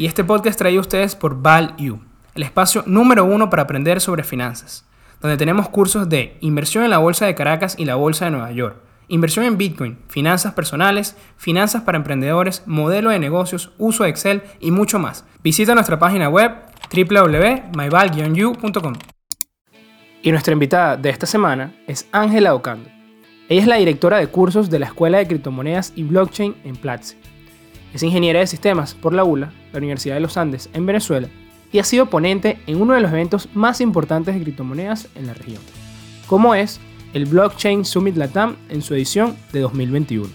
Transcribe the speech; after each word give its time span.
y 0.00 0.06
este 0.06 0.24
podcast 0.24 0.58
traído 0.58 0.80
a 0.80 0.80
ustedes 0.80 1.14
por 1.14 1.42
ValU, 1.42 2.00
el 2.34 2.42
espacio 2.42 2.82
número 2.86 3.26
uno 3.26 3.50
para 3.50 3.64
aprender 3.64 4.00
sobre 4.00 4.24
finanzas, 4.24 4.86
donde 5.20 5.36
tenemos 5.36 5.68
cursos 5.68 6.08
de 6.08 6.38
inversión 6.40 6.84
en 6.84 6.90
la 6.90 6.96
Bolsa 6.96 7.26
de 7.26 7.34
Caracas 7.34 7.74
y 7.78 7.84
la 7.84 7.96
Bolsa 7.96 8.24
de 8.24 8.30
Nueva 8.30 8.50
York, 8.50 8.76
inversión 9.08 9.44
en 9.44 9.58
Bitcoin, 9.58 9.98
finanzas 10.08 10.54
personales, 10.54 11.18
finanzas 11.36 11.82
para 11.82 11.98
emprendedores, 11.98 12.62
modelo 12.64 13.10
de 13.10 13.18
negocios, 13.18 13.72
uso 13.76 14.04
de 14.04 14.08
Excel 14.08 14.42
y 14.58 14.70
mucho 14.70 14.98
más. 14.98 15.26
Visita 15.44 15.74
nuestra 15.74 15.98
página 15.98 16.30
web 16.30 16.50
wwwmyval 16.90 18.10
Y 20.22 20.30
nuestra 20.30 20.52
invitada 20.54 20.96
de 20.96 21.10
esta 21.10 21.26
semana 21.26 21.74
es 21.86 22.08
Ángela 22.10 22.54
Ocando. 22.54 22.88
Ella 23.50 23.60
es 23.60 23.68
la 23.68 23.76
directora 23.76 24.16
de 24.16 24.28
cursos 24.28 24.70
de 24.70 24.78
la 24.78 24.86
Escuela 24.86 25.18
de 25.18 25.26
Criptomonedas 25.26 25.92
y 25.94 26.04
Blockchain 26.04 26.56
en 26.64 26.76
Platzi. 26.76 27.18
Es 27.92 28.04
ingeniera 28.04 28.38
de 28.38 28.46
sistemas 28.46 28.94
por 28.94 29.12
la 29.12 29.24
ULA, 29.24 29.52
la 29.72 29.78
Universidad 29.78 30.14
de 30.14 30.20
los 30.20 30.36
Andes, 30.36 30.70
en 30.72 30.86
Venezuela, 30.86 31.28
y 31.72 31.80
ha 31.80 31.84
sido 31.84 32.06
ponente 32.06 32.58
en 32.68 32.80
uno 32.80 32.94
de 32.94 33.00
los 33.00 33.10
eventos 33.10 33.48
más 33.52 33.80
importantes 33.80 34.34
de 34.34 34.42
criptomonedas 34.42 35.08
en 35.16 35.26
la 35.26 35.34
región, 35.34 35.60
como 36.28 36.54
es 36.54 36.78
el 37.14 37.26
Blockchain 37.26 37.84
Summit 37.84 38.16
Latam 38.16 38.54
en 38.68 38.82
su 38.82 38.94
edición 38.94 39.34
de 39.52 39.60
2021. 39.60 40.28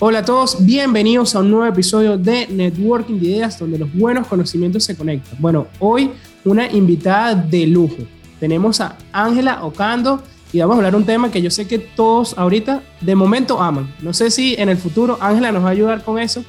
Hola 0.00 0.20
a 0.20 0.24
todos, 0.24 0.64
bienvenidos 0.66 1.36
a 1.36 1.40
un 1.40 1.50
nuevo 1.52 1.66
episodio 1.66 2.18
de 2.18 2.48
Networking 2.48 3.20
de 3.20 3.26
Ideas 3.26 3.58
donde 3.58 3.78
los 3.78 3.94
buenos 3.94 4.26
conocimientos 4.26 4.82
se 4.82 4.96
conectan. 4.96 5.36
Bueno, 5.38 5.68
hoy 5.78 6.10
una 6.44 6.68
invitada 6.72 7.36
de 7.36 7.68
lujo. 7.68 7.98
Tenemos 8.40 8.80
a 8.80 8.96
Ángela 9.12 9.62
Ocando, 9.64 10.22
y 10.52 10.58
vamos 10.58 10.74
a 10.74 10.76
hablar 10.78 10.96
un 10.96 11.04
tema 11.04 11.30
que 11.30 11.40
yo 11.40 11.50
sé 11.50 11.68
que 11.68 11.78
todos 11.78 12.36
ahorita 12.36 12.82
de 13.00 13.14
momento 13.14 13.62
aman. 13.62 13.94
No 14.00 14.12
sé 14.12 14.30
si 14.32 14.56
en 14.58 14.68
el 14.68 14.76
futuro 14.76 15.16
Ángela 15.20 15.52
nos 15.52 15.62
va 15.62 15.68
a 15.68 15.72
ayudar 15.72 16.02
con 16.02 16.18
eso. 16.18 16.44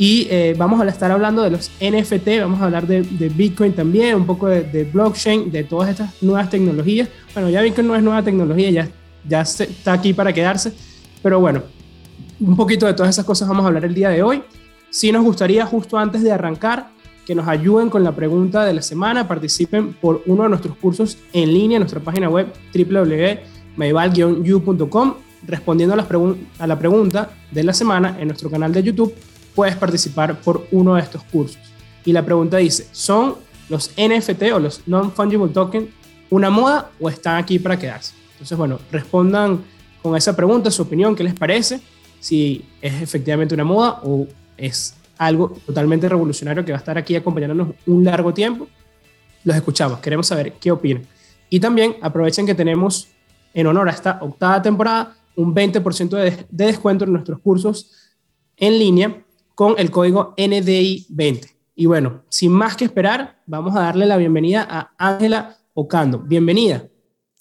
Y 0.00 0.26
eh, 0.30 0.54
vamos 0.56 0.80
a 0.80 0.88
estar 0.88 1.10
hablando 1.10 1.42
de 1.42 1.50
los 1.50 1.70
NFT, 1.78 2.40
vamos 2.40 2.62
a 2.62 2.64
hablar 2.64 2.86
de, 2.86 3.02
Bitcoin 3.02 3.74
también, 3.74 4.14
un 4.14 4.24
poco 4.24 4.46
de, 4.46 4.88
blockchain, 4.90 5.52
de 5.52 5.62
todas 5.62 5.90
estas 5.90 6.22
nuevas 6.22 6.48
tecnologías. 6.48 7.10
Bueno, 7.34 7.50
ya 7.50 7.60
Bitcoin 7.60 7.86
no 7.86 7.94
es 7.94 8.02
nueva 8.02 8.22
tecnología, 8.22 8.70
ya, 8.70 8.88
ya 9.28 9.42
está 9.42 9.92
aquí 9.92 10.14
para 10.14 10.32
quedarse. 10.32 10.72
Pero 11.22 11.38
bueno, 11.38 11.64
un 12.40 12.56
poquito 12.56 12.86
de 12.86 12.94
todas 12.94 13.10
esas 13.10 13.26
cosas 13.26 13.46
vamos 13.46 13.62
a 13.62 13.68
hablar 13.68 13.84
el 13.84 13.92
día 13.92 14.08
de 14.08 14.22
hoy. 14.22 14.42
Sí 14.88 15.12
nos 15.12 15.22
gustaría 15.22 15.66
justo 15.66 15.98
antes 15.98 16.22
de 16.22 16.32
arrancar 16.32 16.92
que 17.26 17.34
nos 17.34 17.46
ayuden 17.46 17.90
con 17.90 18.02
la 18.02 18.16
pregunta 18.16 18.64
de 18.64 18.72
la 18.72 18.80
semana, 18.80 19.28
participen 19.28 19.92
por 19.92 20.22
uno 20.24 20.44
de 20.44 20.48
nuestros 20.48 20.78
cursos 20.78 21.18
en 21.34 21.52
línea 21.52 21.76
en 21.76 21.82
nuestra 21.82 22.00
página 22.00 22.30
web 22.30 22.50
www.maival-u.com 22.74 25.14
respondiendo 25.46 25.92
a, 25.92 25.96
las 25.96 26.06
a 26.58 26.66
la 26.66 26.78
pregunta 26.78 27.32
de 27.50 27.64
la 27.64 27.74
semana 27.74 28.16
en 28.18 28.28
nuestro 28.28 28.50
canal 28.50 28.72
de 28.72 28.82
YouTube, 28.82 29.12
puedes 29.54 29.76
participar 29.76 30.40
por 30.40 30.66
uno 30.70 30.94
de 30.94 31.02
estos 31.02 31.22
cursos. 31.24 31.58
Y 32.04 32.12
la 32.12 32.24
pregunta 32.24 32.56
dice, 32.58 32.88
¿son 32.92 33.36
los 33.68 33.90
NFT 33.96 34.42
o 34.54 34.58
los 34.58 34.86
Non-Fungible 34.86 35.48
Tokens 35.48 35.88
una 36.30 36.50
moda 36.50 36.90
o 37.00 37.08
están 37.08 37.36
aquí 37.36 37.58
para 37.58 37.78
quedarse? 37.78 38.14
Entonces, 38.32 38.56
bueno, 38.56 38.78
respondan 38.90 39.60
con 40.02 40.16
esa 40.16 40.34
pregunta, 40.34 40.70
su 40.70 40.82
opinión, 40.82 41.14
qué 41.14 41.22
les 41.22 41.34
parece, 41.34 41.80
si 42.20 42.64
es 42.80 43.02
efectivamente 43.02 43.54
una 43.54 43.64
moda 43.64 44.00
o 44.02 44.26
es 44.56 44.94
algo 45.18 45.56
totalmente 45.66 46.08
revolucionario 46.08 46.64
que 46.64 46.72
va 46.72 46.78
a 46.78 46.80
estar 46.80 46.96
aquí 46.96 47.14
acompañándonos 47.14 47.74
un 47.86 48.04
largo 48.04 48.32
tiempo. 48.32 48.66
Los 49.44 49.56
escuchamos, 49.56 50.00
queremos 50.00 50.26
saber 50.26 50.54
qué 50.54 50.70
opinan. 50.70 51.06
Y 51.50 51.60
también 51.60 51.96
aprovechen 52.00 52.46
que 52.46 52.54
tenemos, 52.54 53.08
en 53.52 53.66
honor 53.66 53.88
a 53.88 53.92
esta 53.92 54.18
octava 54.22 54.62
temporada, 54.62 55.14
un 55.36 55.54
20% 55.54 56.08
de, 56.10 56.46
descuento 56.50 57.04
en 57.04 57.12
nuestros 57.12 57.40
cursos 57.40 57.90
en 58.56 58.78
línea 58.78 59.22
con 59.60 59.74
el 59.76 59.90
código 59.90 60.34
NDI20. 60.38 61.50
Y 61.74 61.84
bueno, 61.84 62.22
sin 62.30 62.50
más 62.50 62.78
que 62.78 62.86
esperar, 62.86 63.42
vamos 63.44 63.76
a 63.76 63.80
darle 63.80 64.06
la 64.06 64.16
bienvenida 64.16 64.66
a 64.66 64.94
Ángela 64.96 65.58
Ocando. 65.74 66.18
Bienvenida. 66.18 66.86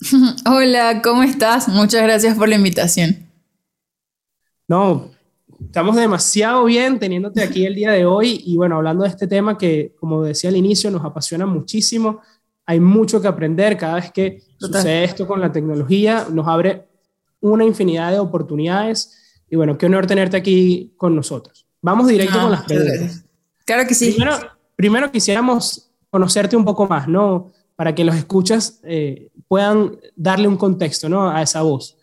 Hola, 0.45 1.01
¿cómo 1.01 1.23
estás? 1.23 1.69
Muchas 1.69 2.03
gracias 2.03 2.37
por 2.37 2.49
la 2.49 2.55
invitación. 2.55 3.29
No, 4.67 5.11
estamos 5.61 5.95
demasiado 5.95 6.65
bien 6.65 6.99
teniéndote 6.99 7.41
aquí 7.41 7.65
el 7.65 7.75
día 7.75 7.91
de 7.91 8.05
hoy 8.05 8.43
y 8.45 8.57
bueno, 8.57 8.75
hablando 8.75 9.05
de 9.05 9.11
este 9.11 9.25
tema 9.25 9.57
que, 9.57 9.95
como 9.97 10.21
decía 10.21 10.49
al 10.49 10.57
inicio, 10.57 10.91
nos 10.91 11.05
apasiona 11.05 11.45
muchísimo. 11.45 12.19
Hay 12.65 12.81
mucho 12.81 13.21
que 13.21 13.29
aprender 13.29 13.77
cada 13.77 13.95
vez 13.95 14.11
que 14.11 14.43
sucede 14.57 15.05
esto 15.05 15.25
con 15.25 15.39
la 15.39 15.53
tecnología, 15.53 16.27
nos 16.29 16.45
abre 16.49 16.85
una 17.39 17.63
infinidad 17.63 18.11
de 18.11 18.19
oportunidades 18.19 19.41
y 19.49 19.55
bueno, 19.55 19.77
qué 19.77 19.85
honor 19.85 20.05
tenerte 20.05 20.35
aquí 20.35 20.91
con 20.97 21.15
nosotros. 21.15 21.68
Vamos 21.81 22.07
directo 22.07 22.37
ah, 22.37 22.41
con 22.43 22.51
las 22.51 22.63
preguntas. 22.63 23.25
Claro 23.65 23.87
que 23.87 23.93
sí. 23.93 24.11
Primero, 24.11 24.37
primero, 24.75 25.11
quisiéramos 25.11 25.89
conocerte 26.09 26.55
un 26.55 26.65
poco 26.65 26.87
más, 26.87 27.07
¿no? 27.07 27.51
Para 27.75 27.93
que 27.95 28.03
los 28.03 28.15
escuchas 28.15 28.79
eh, 28.83 29.29
puedan 29.47 29.97
darle 30.15 30.47
un 30.47 30.57
contexto, 30.57 31.07
¿no? 31.07 31.29
A 31.29 31.41
esa 31.41 31.61
voz. 31.61 31.97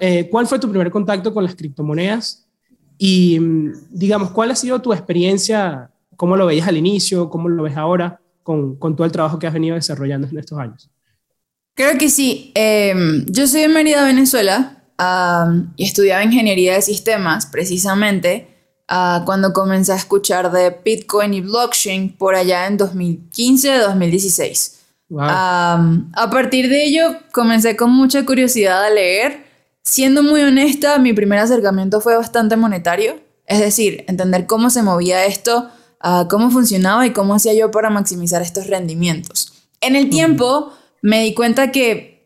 Eh, 0.00 0.28
¿Cuál, 0.30 0.46
fue 0.46 0.58
tu 0.58 0.68
primer 0.68 0.90
contacto 0.90 1.32
con 1.32 1.44
las 1.44 1.54
criptomonedas? 1.54 2.46
Y, 2.96 3.38
mm, 3.38 3.72
digamos, 3.90 4.30
¿cuál 4.30 4.50
ha 4.50 4.56
sido 4.56 4.80
tu 4.80 4.92
experiencia? 4.92 5.90
¿Cómo 6.16 6.36
lo 6.36 6.46
veías 6.46 6.66
al 6.66 6.76
inicio? 6.76 7.28
¿Cómo 7.28 7.48
lo 7.48 7.62
ves 7.64 7.76
ahora 7.76 8.20
con, 8.42 8.76
con 8.76 8.96
todo 8.96 9.04
el 9.04 9.12
trabajo 9.12 9.38
que 9.38 9.46
has 9.46 9.52
venido 9.52 9.74
desarrollando 9.74 10.26
en 10.26 10.38
estos 10.38 10.58
años? 10.58 10.90
Creo 11.74 11.96
que 11.96 12.08
sí. 12.08 12.50
Em, 12.56 13.24
yo 13.26 13.46
soy 13.46 13.60
de 13.60 13.68
Mérida, 13.68 14.04
Venezuela, 14.04 14.77
y 15.76 15.84
estudiaba 15.84 16.24
ingeniería 16.24 16.74
de 16.74 16.82
sistemas, 16.82 17.46
precisamente, 17.46 18.48
uh, 18.90 19.24
cuando 19.24 19.52
comencé 19.52 19.92
a 19.92 19.96
escuchar 19.96 20.50
de 20.50 20.76
Bitcoin 20.84 21.34
y 21.34 21.40
blockchain 21.40 22.16
por 22.16 22.34
allá 22.34 22.66
en 22.66 22.78
2015-2016. 22.78 24.74
a 25.16 26.30
partir 26.30 26.68
de 26.68 26.84
ello, 26.84 27.16
comencé 27.32 27.76
con 27.76 27.90
mucha 27.92 28.26
curiosidad 28.26 28.84
a 28.84 28.90
leer 28.90 29.48
Siendo 29.88 30.22
muy 30.22 30.42
honesta, 30.42 30.98
mi 30.98 31.14
primer 31.14 31.38
acercamiento 31.38 32.02
fue 32.02 32.14
bastante 32.14 32.56
monetario, 32.56 33.20
es 33.46 33.58
decir, 33.58 34.04
entender 34.06 34.46
cómo 34.46 34.68
se 34.68 34.82
movía 34.82 35.24
esto, 35.24 35.70
ah, 36.00 36.26
cómo 36.28 36.50
funcionaba 36.50 37.06
y 37.06 37.14
cómo 37.14 37.34
hacía 37.34 37.54
yo 37.54 37.70
para 37.70 37.88
maximizar 37.88 38.42
estos 38.42 38.66
rendimientos. 38.66 39.54
En 39.80 39.96
el 39.96 40.10
tiempo 40.10 40.74
me 41.00 41.22
di 41.22 41.32
cuenta 41.32 41.72
que, 41.72 42.17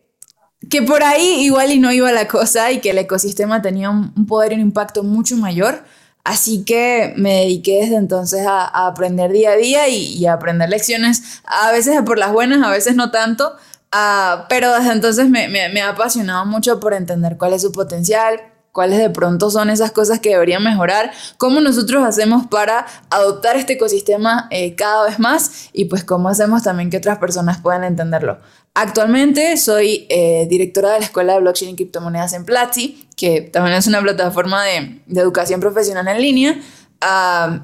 que 0.69 0.81
por 0.81 1.03
ahí 1.03 1.43
igual 1.43 1.71
y 1.71 1.79
no 1.79 1.91
iba 1.91 2.11
la 2.11 2.27
cosa 2.27 2.71
y 2.71 2.79
que 2.79 2.91
el 2.91 2.97
ecosistema 2.97 3.61
tenía 3.61 3.89
un, 3.89 4.25
poder 4.27 4.53
y 4.53 4.55
un 4.55 4.61
impacto 4.61 5.03
mucho 5.03 5.37
mayor. 5.37 5.83
Así 6.23 6.63
que 6.63 7.13
me 7.17 7.41
dediqué 7.41 7.81
desde 7.81 7.97
entonces 7.97 8.45
a, 8.47 8.87
aprender 8.87 9.31
día 9.31 9.51
a 9.51 9.55
día 9.55 9.89
y, 9.89 10.25
a 10.25 10.33
aprender 10.33 10.69
lecciones, 10.69 11.41
a 11.45 11.71
veces 11.71 12.01
por 12.03 12.17
las 12.17 12.31
buenas, 12.31 12.65
a 12.65 12.69
veces 12.71 12.95
no 12.95 13.11
tanto, 13.11 13.57
Ah, 13.95 14.47
pero 14.49 14.73
desde 14.73 14.91
entonces 14.91 15.29
me, 15.29 15.47
me, 15.47 15.81
ha 15.81 15.89
apasionado 15.89 16.47
mucho 16.47 16.79
por 16.79 16.95
entender 16.95 17.37
cuál 17.37 17.53
es 17.53 17.61
su 17.61 17.71
potencial, 17.71 18.41
cuáles 18.71 18.97
de 18.97 19.11
pronto 19.11 19.51
son 19.51 19.69
esas 19.69 19.91
cosas 19.91 20.19
que 20.19 20.29
deberían 20.29 20.63
mejorar, 20.63 21.11
cómo 21.37 21.61
nosotros 21.61 22.03
hacemos 22.03 22.47
para 22.47 22.87
adoptar 23.11 23.55
este 23.55 23.73
ecosistema 23.73 24.47
eh, 24.49 24.73
cada 24.73 25.05
vez 25.05 25.19
más 25.19 25.69
y 25.73 25.85
pues 25.85 26.03
cómo 26.03 26.27
hacemos 26.27 26.63
también 26.63 26.89
que 26.89 26.97
otras 26.97 27.19
personas 27.19 27.59
puedan 27.61 27.83
entenderlo. 27.83 28.39
Actualmente 28.75 29.55
soy 29.57 30.07
eh, 30.09 30.47
directora 30.49 30.93
de 30.93 30.99
la 30.99 31.05
Escuela 31.05 31.33
de 31.33 31.41
Blockchain 31.41 31.71
y 31.71 31.75
Criptomonedas 31.75 32.33
en 32.33 32.43
Platzi, 32.43 33.07
que 33.15 33.41
también 33.41 33.77
es 33.77 33.85
una 33.85 34.01
plataforma 34.01 34.63
de, 34.63 35.01
educación 35.09 35.59
profesional 35.59 36.07
en 36.07 36.21
línea, 36.21 36.61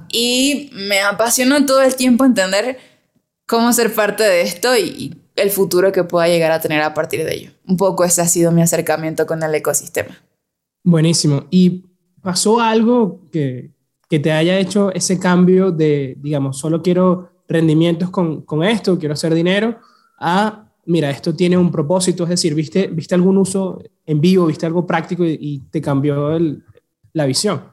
y 0.09 0.69
me 0.73 0.99
apasiona 0.99 1.65
todo 1.65 1.81
el 1.81 1.95
tiempo 1.95 2.25
entender 2.25 2.77
cómo 3.47 3.71
ser 3.73 3.93
parte 3.95 4.23
de 4.23 4.41
esto 4.41 4.77
y 4.77 5.15
el 5.35 5.49
futuro 5.49 5.91
que 5.91 6.03
pueda 6.03 6.27
llegar 6.27 6.51
a 6.51 6.59
tener 6.59 6.81
a 6.81 6.93
partir 6.93 7.23
de 7.23 7.33
ello. 7.33 7.51
Un 7.65 7.77
poco 7.77 8.03
ese 8.03 8.21
ha 8.21 8.27
sido 8.27 8.51
mi 8.51 8.61
acercamiento 8.61 9.25
con 9.25 9.41
el 9.41 9.55
ecosistema. 9.55 10.21
Buenísimo. 10.83 11.45
¿Y 11.49 11.85
pasó 12.21 12.59
algo 12.59 13.21
que, 13.31 13.71
que 14.09 14.19
te 14.19 14.31
haya 14.31 14.59
hecho 14.59 14.91
ese 14.93 15.19
cambio 15.19 15.71
de, 15.71 16.15
digamos, 16.19 16.59
solo 16.59 16.81
quiero 16.81 17.31
rendimientos 17.47 18.09
con, 18.09 18.41
con 18.41 18.63
esto, 18.63 18.99
quiero 18.99 19.13
hacer 19.13 19.33
dinero, 19.33 19.79
a, 20.19 20.68
mira, 20.85 21.09
esto 21.09 21.35
tiene 21.35 21.57
un 21.57 21.71
propósito, 21.71 22.23
es 22.23 22.29
decir, 22.29 22.55
viste, 22.55 22.87
viste 22.87 23.15
algún 23.15 23.37
uso 23.37 23.81
en 24.05 24.21
vivo, 24.21 24.47
viste 24.47 24.65
algo 24.65 24.85
práctico 24.85 25.23
y, 25.25 25.63
te 25.71 25.81
cambió 25.81 26.37
la 27.13 27.25
visión? 27.25 27.63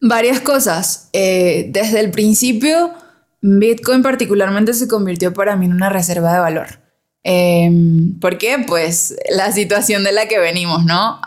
Varias 0.00 0.40
cosas. 0.40 1.10
Eh, 1.12 1.68
desde 1.72 2.00
el 2.00 2.10
principio, 2.10 2.92
Bitcoin 3.42 4.02
particularmente 4.02 4.72
se 4.74 4.88
convirtió 4.88 5.32
para 5.32 5.56
mí 5.56 5.66
en 5.66 5.72
una 5.72 5.88
reserva 5.88 6.32
de 6.32 6.38
valor. 6.38 6.66
Eh, 7.22 7.70
¿Por 8.20 8.38
qué? 8.38 8.64
Pues 8.66 9.14
la 9.30 9.52
situación 9.52 10.04
de 10.04 10.12
la 10.12 10.26
que 10.26 10.38
venimos, 10.38 10.84
¿no? 10.84 11.20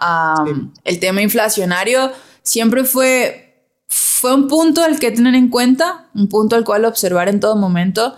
El 0.84 1.00
tema 1.00 1.22
inflacionario 1.22 2.12
siempre 2.42 2.84
fue, 2.84 3.68
fue 3.88 4.34
un 4.34 4.48
punto 4.48 4.84
al 4.84 5.00
que 5.00 5.12
tener 5.12 5.36
en 5.36 5.50
cuenta, 5.50 6.10
un 6.16 6.30
punto 6.30 6.56
al 6.56 6.64
cual 6.64 6.86
observar 6.86 7.30
en 7.30 7.40
todo 7.40 7.56
momento. 7.56 8.16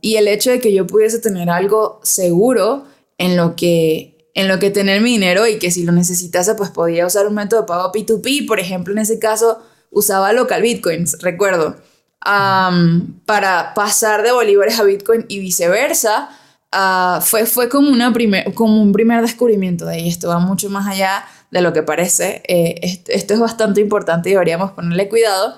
Y 0.00 0.16
el 0.16 0.28
hecho 0.28 0.50
de 0.50 0.60
que 0.60 0.72
yo 0.72 0.86
pudiese 0.86 1.18
tener 1.18 1.50
algo 1.50 2.00
seguro 2.02 2.84
en 3.18 3.36
lo 3.36 3.56
que, 3.56 4.30
en 4.34 4.48
lo 4.48 4.58
que 4.58 4.70
tener 4.70 5.00
mi 5.00 5.12
dinero 5.12 5.46
y 5.46 5.58
que 5.58 5.70
si 5.70 5.84
lo 5.84 5.92
necesitase, 5.92 6.54
pues 6.54 6.70
podía 6.70 7.06
usar 7.06 7.26
un 7.26 7.34
método 7.34 7.62
de 7.62 7.66
pago 7.66 7.92
P2P. 7.92 8.46
Por 8.46 8.60
ejemplo, 8.60 8.92
en 8.92 8.98
ese 8.98 9.18
caso 9.18 9.62
usaba 9.90 10.32
local 10.32 10.62
bitcoins, 10.62 11.18
recuerdo. 11.20 11.76
para 12.20 13.72
pasar 13.74 14.22
de 14.22 14.32
bolívares 14.32 14.78
a 14.80 14.84
Bitcoin 14.84 15.26
y 15.28 15.38
viceversa, 15.38 16.30
ah, 16.72 17.20
fue, 17.22 17.46
fue 17.46 17.68
como, 17.68 17.90
una 17.90 18.12
primer, 18.12 18.52
como 18.54 18.82
un 18.82 18.92
primer 18.92 19.20
descubrimiento 19.22 19.86
de 19.86 19.96
ahí. 19.96 20.08
Esto 20.08 20.28
va 20.28 20.38
mucho 20.38 20.68
más 20.70 20.86
allá 20.86 21.24
de 21.50 21.60
lo 21.60 21.72
que 21.72 21.82
parece. 21.82 22.42
Eh, 22.48 23.02
esto, 23.06 23.34
es 23.34 23.40
bastante 23.40 23.80
importante 23.80 24.28
y 24.28 24.32
deberíamos 24.32 24.72
ponerle 24.72 25.08
cuidado. 25.08 25.56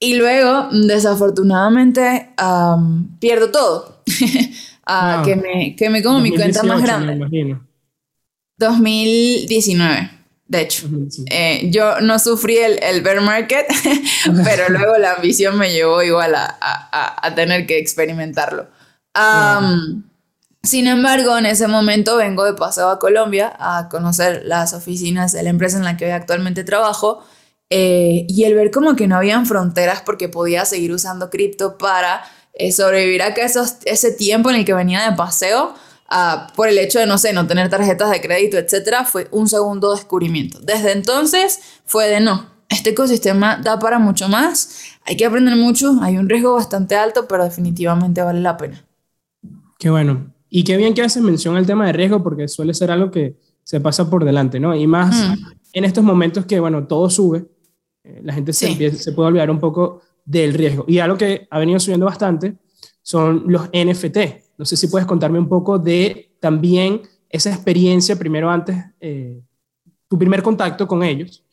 Y 0.00 0.14
luego, 0.14 0.68
desafortunadamente, 0.72 2.30
pierdo 3.18 3.50
todo. 3.50 4.02
Ah, 4.92 5.22
que, 5.24 5.36
me, 5.36 5.76
que 5.76 5.88
me 5.88 6.02
como 6.02 6.18
mi 6.18 6.34
cuenta 6.34 6.64
más 6.64 6.82
grande. 6.82 7.56
2019 8.58 10.10
de 10.50 10.62
hecho. 10.62 10.88
Eh, 11.30 11.70
yo 11.70 12.00
no 12.00 12.18
sufrí 12.18 12.56
el, 12.56 12.82
el 12.82 13.02
bear 13.02 13.20
market, 13.20 13.66
pero 14.44 14.68
luego 14.68 14.98
la 14.98 15.12
ambición 15.12 15.56
me 15.56 15.72
llevó 15.72 16.02
igual 16.02 16.34
a, 16.34 16.58
a, 16.60 17.24
a 17.24 17.34
tener 17.36 17.68
que 17.68 17.78
experimentarlo. 17.78 18.66
Sin 20.62 20.88
embargo, 20.88 21.38
en 21.38 21.46
ese 21.46 21.68
momento 21.68 22.16
vengo 22.16 22.44
de 22.44 22.54
paseo 22.54 22.90
a 22.90 22.98
Colombia 22.98 23.56
a 23.60 23.88
conocer 23.88 24.42
las 24.44 24.74
oficinas 24.74 25.30
de 25.32 25.44
la 25.44 25.50
empresa 25.50 25.78
en 25.78 25.84
la 25.84 25.96
que 25.96 26.06
hoy 26.06 26.10
actualmente 26.10 26.64
trabajo 26.64 27.24
eh, 27.70 28.26
y 28.28 28.44
el 28.44 28.54
ver 28.54 28.70
como 28.70 28.96
que 28.96 29.06
no 29.06 29.16
habían 29.16 29.46
fronteras 29.46 30.02
porque 30.02 30.28
podía 30.28 30.64
seguir 30.64 30.92
usando 30.92 31.30
cripto 31.30 31.78
para 31.78 32.22
eh, 32.52 32.72
sobrevivir 32.72 33.22
a 33.22 33.28
esos, 33.28 33.76
ese 33.84 34.12
tiempo 34.12 34.50
en 34.50 34.56
el 34.56 34.64
que 34.64 34.74
venía 34.74 35.08
de 35.08 35.16
paseo 35.16 35.74
por 36.56 36.68
el 36.68 36.76
hecho 36.78 36.98
de, 36.98 37.06
no 37.06 37.18
sé, 37.18 37.32
no 37.32 37.46
tener 37.46 37.70
tarjetas 37.70 38.10
de 38.10 38.20
crédito, 38.20 38.58
etcétera, 38.58 39.04
fue 39.04 39.28
un 39.30 39.48
segundo 39.48 39.94
descubrimiento. 39.94 40.58
Desde 40.60 40.90
entonces 40.90 41.60
fue 41.84 42.08
de 42.08 42.18
no, 42.18 42.46
este 42.68 42.90
ecosistema 42.90 43.60
da 43.62 43.78
para 43.78 44.00
mucho 44.00 44.28
más, 44.28 44.96
hay 45.06 45.16
que 45.16 45.24
aprender 45.24 45.54
mucho, 45.54 45.98
hay 46.02 46.18
un 46.18 46.28
riesgo 46.28 46.54
bastante 46.54 46.96
alto, 46.96 47.28
pero 47.28 47.44
definitivamente 47.44 48.22
vale 48.22 48.40
la 48.40 48.56
pena. 48.56 48.84
Qué 49.78 49.88
bueno. 49.88 50.32
Y 50.48 50.64
qué 50.64 50.76
bien 50.76 50.94
que 50.94 51.02
haces 51.02 51.22
mención 51.22 51.56
al 51.56 51.66
tema 51.66 51.86
de 51.86 51.92
riesgo, 51.92 52.22
porque 52.22 52.48
suele 52.48 52.74
ser 52.74 52.90
algo 52.90 53.12
que 53.12 53.36
se 53.62 53.80
pasa 53.80 54.10
por 54.10 54.24
delante, 54.24 54.58
¿no? 54.58 54.74
Y 54.74 54.88
más 54.88 55.14
mm. 55.14 55.46
en 55.74 55.84
estos 55.84 56.02
momentos 56.02 56.44
que, 56.44 56.58
bueno, 56.58 56.88
todo 56.88 57.08
sube, 57.08 57.46
la 58.22 58.32
gente 58.32 58.52
se, 58.52 58.92
se 58.92 59.12
puede 59.12 59.28
olvidar 59.28 59.50
un 59.50 59.60
poco 59.60 60.02
del 60.24 60.54
riesgo. 60.54 60.84
Y 60.88 60.98
algo 60.98 61.16
que 61.16 61.46
ha 61.50 61.58
venido 61.58 61.80
subiendo 61.80 62.06
bastante 62.06 62.54
son 63.02 63.44
los 63.46 63.68
NFT, 63.68 64.18
no 64.58 64.64
sé 64.64 64.76
si 64.76 64.88
puedes 64.88 65.06
contarme 65.06 65.38
un 65.38 65.48
poco 65.48 65.78
de 65.78 66.36
también 66.38 67.02
esa 67.30 67.50
experiencia, 67.50 68.16
primero 68.16 68.50
antes, 68.50 68.76
eh, 69.00 69.40
tu 70.06 70.18
primer 70.18 70.42
contacto 70.42 70.86
con 70.86 71.02
ellos 71.02 71.44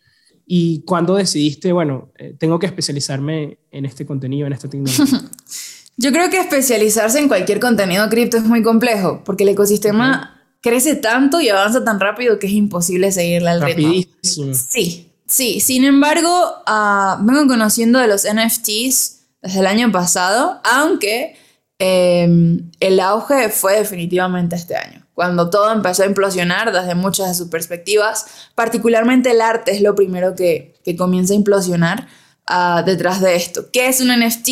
y 0.45 0.81
cuándo 0.81 1.15
decidiste, 1.15 1.71
bueno, 1.71 2.11
eh, 2.17 2.35
tengo 2.37 2.59
que 2.59 2.65
especializarme 2.65 3.59
en 3.71 3.85
este 3.85 4.05
contenido, 4.05 4.47
en 4.47 4.53
esta 4.53 4.67
tecnología. 4.67 5.05
Yo 5.97 6.11
creo 6.11 6.29
que 6.29 6.39
especializarse 6.39 7.19
en 7.19 7.27
cualquier 7.27 7.59
contenido 7.59 8.07
cripto 8.09 8.37
es 8.37 8.43
muy 8.43 8.61
complejo 8.61 9.23
porque 9.23 9.43
el 9.43 9.49
ecosistema 9.49 10.43
crece 10.61 10.95
tanto 10.95 11.41
y 11.41 11.49
avanza 11.49 11.83
tan 11.83 11.99
rápido 11.99 12.39
que 12.39 12.47
es 12.47 12.53
imposible 12.53 13.11
seguirle 13.11 13.49
al 13.49 13.61
ritmo. 13.61 13.93
Sí, 14.21 15.06
sí. 15.27 15.59
Sin 15.59 15.83
embargo, 15.83 16.63
uh, 16.67 17.23
vengo 17.23 17.47
conociendo 17.47 17.99
de 17.99 18.07
los 18.07 18.25
NFTs 18.25 19.19
desde 19.41 19.59
el 19.59 19.67
año 19.67 19.91
pasado, 19.91 20.59
aunque 20.63 21.35
Em, 21.79 22.71
el 22.79 22.99
auge 22.99 23.49
fue 23.49 23.77
definitivamente 23.77 24.55
este 24.55 24.75
año, 24.75 25.05
cuando 25.13 25.51
todo 25.51 25.71
empezó 25.71 26.01
a 26.01 26.07
implosionar 26.07 26.71
desde 26.71 26.95
muchas 26.95 27.27
de 27.27 27.35
sus 27.35 27.49
perspectivas, 27.49 28.25
particularmente 28.55 29.29
el 29.29 29.41
arte 29.41 29.73
es 29.73 29.81
lo 29.81 29.93
primero 29.93 30.35
que, 30.35 30.73
que 30.83 30.95
comienza 30.95 31.33
a 31.33 31.35
implosionar 31.35 32.07
uh, 32.49 32.83
detrás 32.83 33.21
de 33.21 33.35
esto. 33.35 33.69
¿Qué 33.71 33.87
es 33.87 34.01
un 34.01 34.07
NFT? 34.07 34.49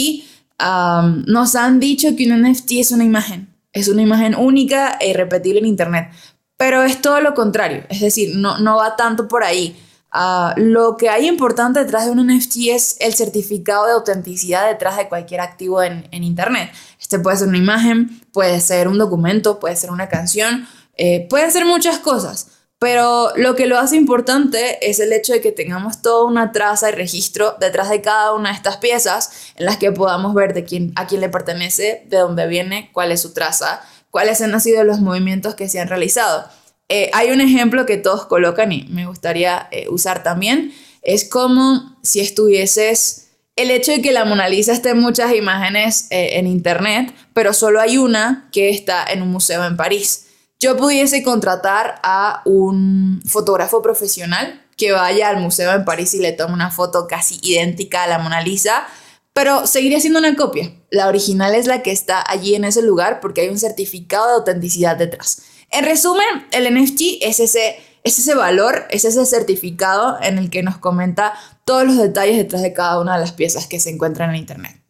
nos 1.28 1.56
han 1.56 1.82
dicho 1.82 2.16
que 2.16 2.32
un 2.32 2.42
NFT 2.42 2.74
es 2.74 2.92
una 2.92 3.04
imagen, 3.04 3.54
es 3.74 3.90
una 3.90 4.02
imagen 4.04 4.36
única 4.36 4.98
e 5.02 5.10
irrepetible 5.10 5.60
en 5.60 5.66
Internet, 5.66 6.12
pero 6.56 6.84
es 6.84 7.02
todo 7.02 7.20
lo 7.20 7.34
contrario, 7.34 7.84
es 7.90 8.00
decir, 8.00 8.38
no, 8.38 8.60
no 8.60 8.78
va 8.78 8.96
tanto 8.96 9.28
por 9.28 9.44
ahí. 9.44 9.76
Ah, 10.18 10.54
lo 10.56 10.96
que 10.96 11.10
hay 11.10 11.28
importante 11.28 11.82
detrás 11.82 12.06
de 12.06 12.12
un 12.12 12.26
NFT 12.26 12.70
es 12.70 12.96
el 13.02 13.16
certificado 13.16 13.86
de 13.86 13.92
autenticidad 13.92 14.66
detrás 14.66 14.96
de 14.96 15.10
cualquier 15.10 15.42
activo 15.42 15.84
en, 15.84 16.08
Internet. 16.10 16.72
Este 16.98 17.20
puede 17.20 17.36
ser 17.36 17.50
una 17.50 17.58
imagen, 17.58 18.22
puede 18.32 18.62
ser 18.62 18.88
un 18.88 18.98
documento, 18.98 19.60
puede 19.60 19.76
ser 19.76 19.92
una 19.92 20.08
canción, 20.08 20.70
eh, 20.96 21.28
puede 21.30 21.52
ser 21.52 21.66
muchas 21.66 22.00
cosas. 22.00 22.48
Pero 22.80 23.34
lo 23.36 23.56
que 23.56 23.66
lo 23.66 23.78
hace 23.78 23.98
importante 23.98 24.90
es 24.90 25.02
el 25.02 25.12
hecho 25.12 25.34
de 25.34 25.42
que 25.42 25.52
tengamos 25.52 26.02
toda 26.02 26.24
una 26.24 26.54
traza 26.54 26.88
y 26.88 26.94
registro 26.94 27.58
detrás 27.60 27.90
de 27.90 28.00
cada 28.00 28.32
una 28.32 28.52
de 28.52 28.56
estas 28.56 28.78
piezas 28.78 29.32
en 29.58 29.66
las 29.66 29.76
que 29.76 29.92
podamos 29.92 30.34
ver 30.34 30.54
de 30.54 30.64
quién, 30.64 30.94
a 30.96 31.08
quién 31.08 31.20
le 31.20 31.28
pertenece, 31.28 32.06
de 32.08 32.18
dónde 32.20 32.48
viene, 32.48 32.90
cuál 32.94 33.12
es 33.12 33.22
su 33.22 33.34
traza, 33.34 33.82
cuáles 34.12 34.42
han 34.42 34.62
sido 34.62 34.86
los 34.86 35.02
movimientos 35.02 35.56
que 35.56 35.68
se 35.68 35.82
han 35.82 35.90
realizado. 35.90 36.48
Eh, 36.90 37.10
hay 37.14 37.32
un 37.32 37.42
ejemplo 37.42 37.86
que 37.86 37.98
todos 37.98 38.26
colocan 38.26 38.72
y 38.72 38.84
me 38.90 39.08
gustaría 39.08 39.68
eh, 39.72 39.88
usar 39.90 40.24
también. 40.24 40.74
Es 41.02 41.28
como 41.30 41.98
si 42.02 42.20
estuvieses... 42.20 43.22
El 43.56 43.72
hecho 43.72 43.94
de 43.94 44.02
que 44.02 44.12
la 44.12 44.26
Mona 44.26 44.50
Lisa 44.50 44.74
esté 44.74 44.90
en 44.90 45.00
muchas 45.00 45.34
imágenes 45.34 46.08
eh, 46.10 46.38
en 46.40 46.46
internet, 46.46 47.14
pero 47.34 47.54
solo 47.54 47.80
hay 47.80 47.98
una 47.98 48.50
que 48.52 48.70
está 48.70 49.06
en 49.06 49.22
un 49.22 49.32
museo 49.32 49.64
en 49.64 49.78
París. 49.78 50.26
Yo 50.60 50.76
pudiese 50.76 51.24
contratar 51.24 52.02
a 52.04 52.42
un 52.44 53.22
fotógrafo 53.26 53.82
profesional 53.82 54.62
que 54.76 54.92
vaya 54.92 55.30
al 55.30 55.38
museo 55.38 55.74
en 55.74 55.86
París 55.86 56.14
y 56.14 56.20
le 56.20 56.34
tome 56.34 56.54
una 56.54 56.70
foto 56.70 57.08
casi 57.08 57.40
idéntica 57.44 58.04
a 58.04 58.08
la 58.08 58.20
Mona 58.20 58.42
Lisa, 58.42 58.86
pero 59.32 59.68
seguiría 59.68 60.02
siendo 60.02 60.20
una 60.20 60.36
copia. 60.36 60.74
La 60.90 61.08
original 61.08 61.56
es 61.56 61.66
la 61.66 61.82
que 61.82 61.92
está 61.92 62.24
allí 62.28 62.56
en 62.56 62.66
ese 62.66 62.82
lugar 62.82 63.22
porque 63.22 63.42
hay 63.42 63.50
un 63.50 63.60
certificado 63.60 64.28
de 64.28 64.34
autenticidad 64.34 64.98
detrás. 64.98 65.44
En 65.76 65.84
resumen, 65.84 66.24
el 66.52 66.74
NFT 66.74 67.02
es 67.22 67.42
ese, 67.42 67.76
es 68.04 68.18
ese 68.18 68.34
valor, 68.34 68.86
es 68.92 69.04
ese 69.04 69.26
certificado 69.26 70.18
en 70.22 70.38
el 70.38 70.50
que 70.50 70.64
nos 70.64 70.78
comenta 70.78 71.34
todos 71.66 71.86
los 71.86 71.98
detalles 71.98 72.38
detrás 72.38 72.62
de 72.62 72.72
cada 72.72 73.02
una 73.02 73.16
de 73.16 73.20
las 73.20 73.34
piezas 73.34 73.68
que 73.68 73.80
se 73.80 73.90
encuentran 73.90 74.30
en 74.30 74.38
Internet. 74.38 74.82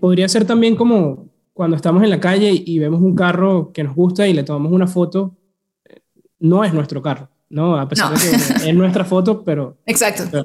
podría 0.00 0.28
ser 0.28 0.44
también 0.44 0.76
como 0.76 1.26
cuando 1.52 1.74
estamos 1.74 2.04
en 2.04 2.10
la 2.10 2.20
calle 2.20 2.52
y, 2.52 2.78
vemos 2.78 3.00
un 3.02 3.16
carro 3.16 3.72
que 3.72 3.82
nos 3.82 3.96
gusta 3.96 4.28
y 4.28 4.32
le 4.32 4.44
tomamos 4.44 4.70
una 4.70 4.86
foto, 4.86 5.36
eh, 5.84 6.00
no 6.38 6.62
es 6.62 6.72
nuestro 6.72 7.02
carro, 7.02 7.28
¿no? 7.48 7.76
A 7.76 7.88
pesar 7.88 8.16
de 8.16 8.20
que 8.20 8.36
es 8.68 8.74
nuestra 8.74 9.04
foto, 9.04 9.42
pero... 9.42 9.76
Exacto. 9.86 10.44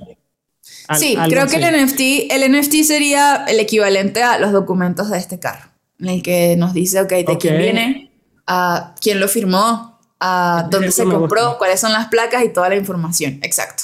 sí, 0.98 1.16
creo 1.30 1.46
que 1.46 1.58
el 1.58 1.86
NFT, 1.86 2.32
el 2.32 2.52
NFT 2.52 2.84
sería 2.84 3.46
el 3.48 3.60
equivalente 3.60 4.24
a 4.24 4.40
los 4.40 4.52
documentos 4.52 5.12
de 5.12 5.20
este 5.20 5.40
carro, 5.40 5.70
en 6.00 6.10
el 6.10 6.24
que 6.24 6.56
nos 6.58 6.74
dice, 6.74 7.00
ok, 7.00 7.10
de 7.10 7.38
quién 7.40 7.58
viene, 7.60 8.08
a 8.48 8.96
quién 9.02 9.20
lo 9.20 9.28
firmó, 9.28 10.00
a 10.20 10.68
dónde 10.72 10.92
se 10.92 11.04
compró, 11.04 11.58
cuáles 11.58 11.80
son 11.80 11.92
las 11.92 12.08
placas 12.08 12.44
y 12.44 12.50
toda 12.50 12.70
la 12.70 12.76
información. 12.76 13.40
Exacto. 13.44 13.84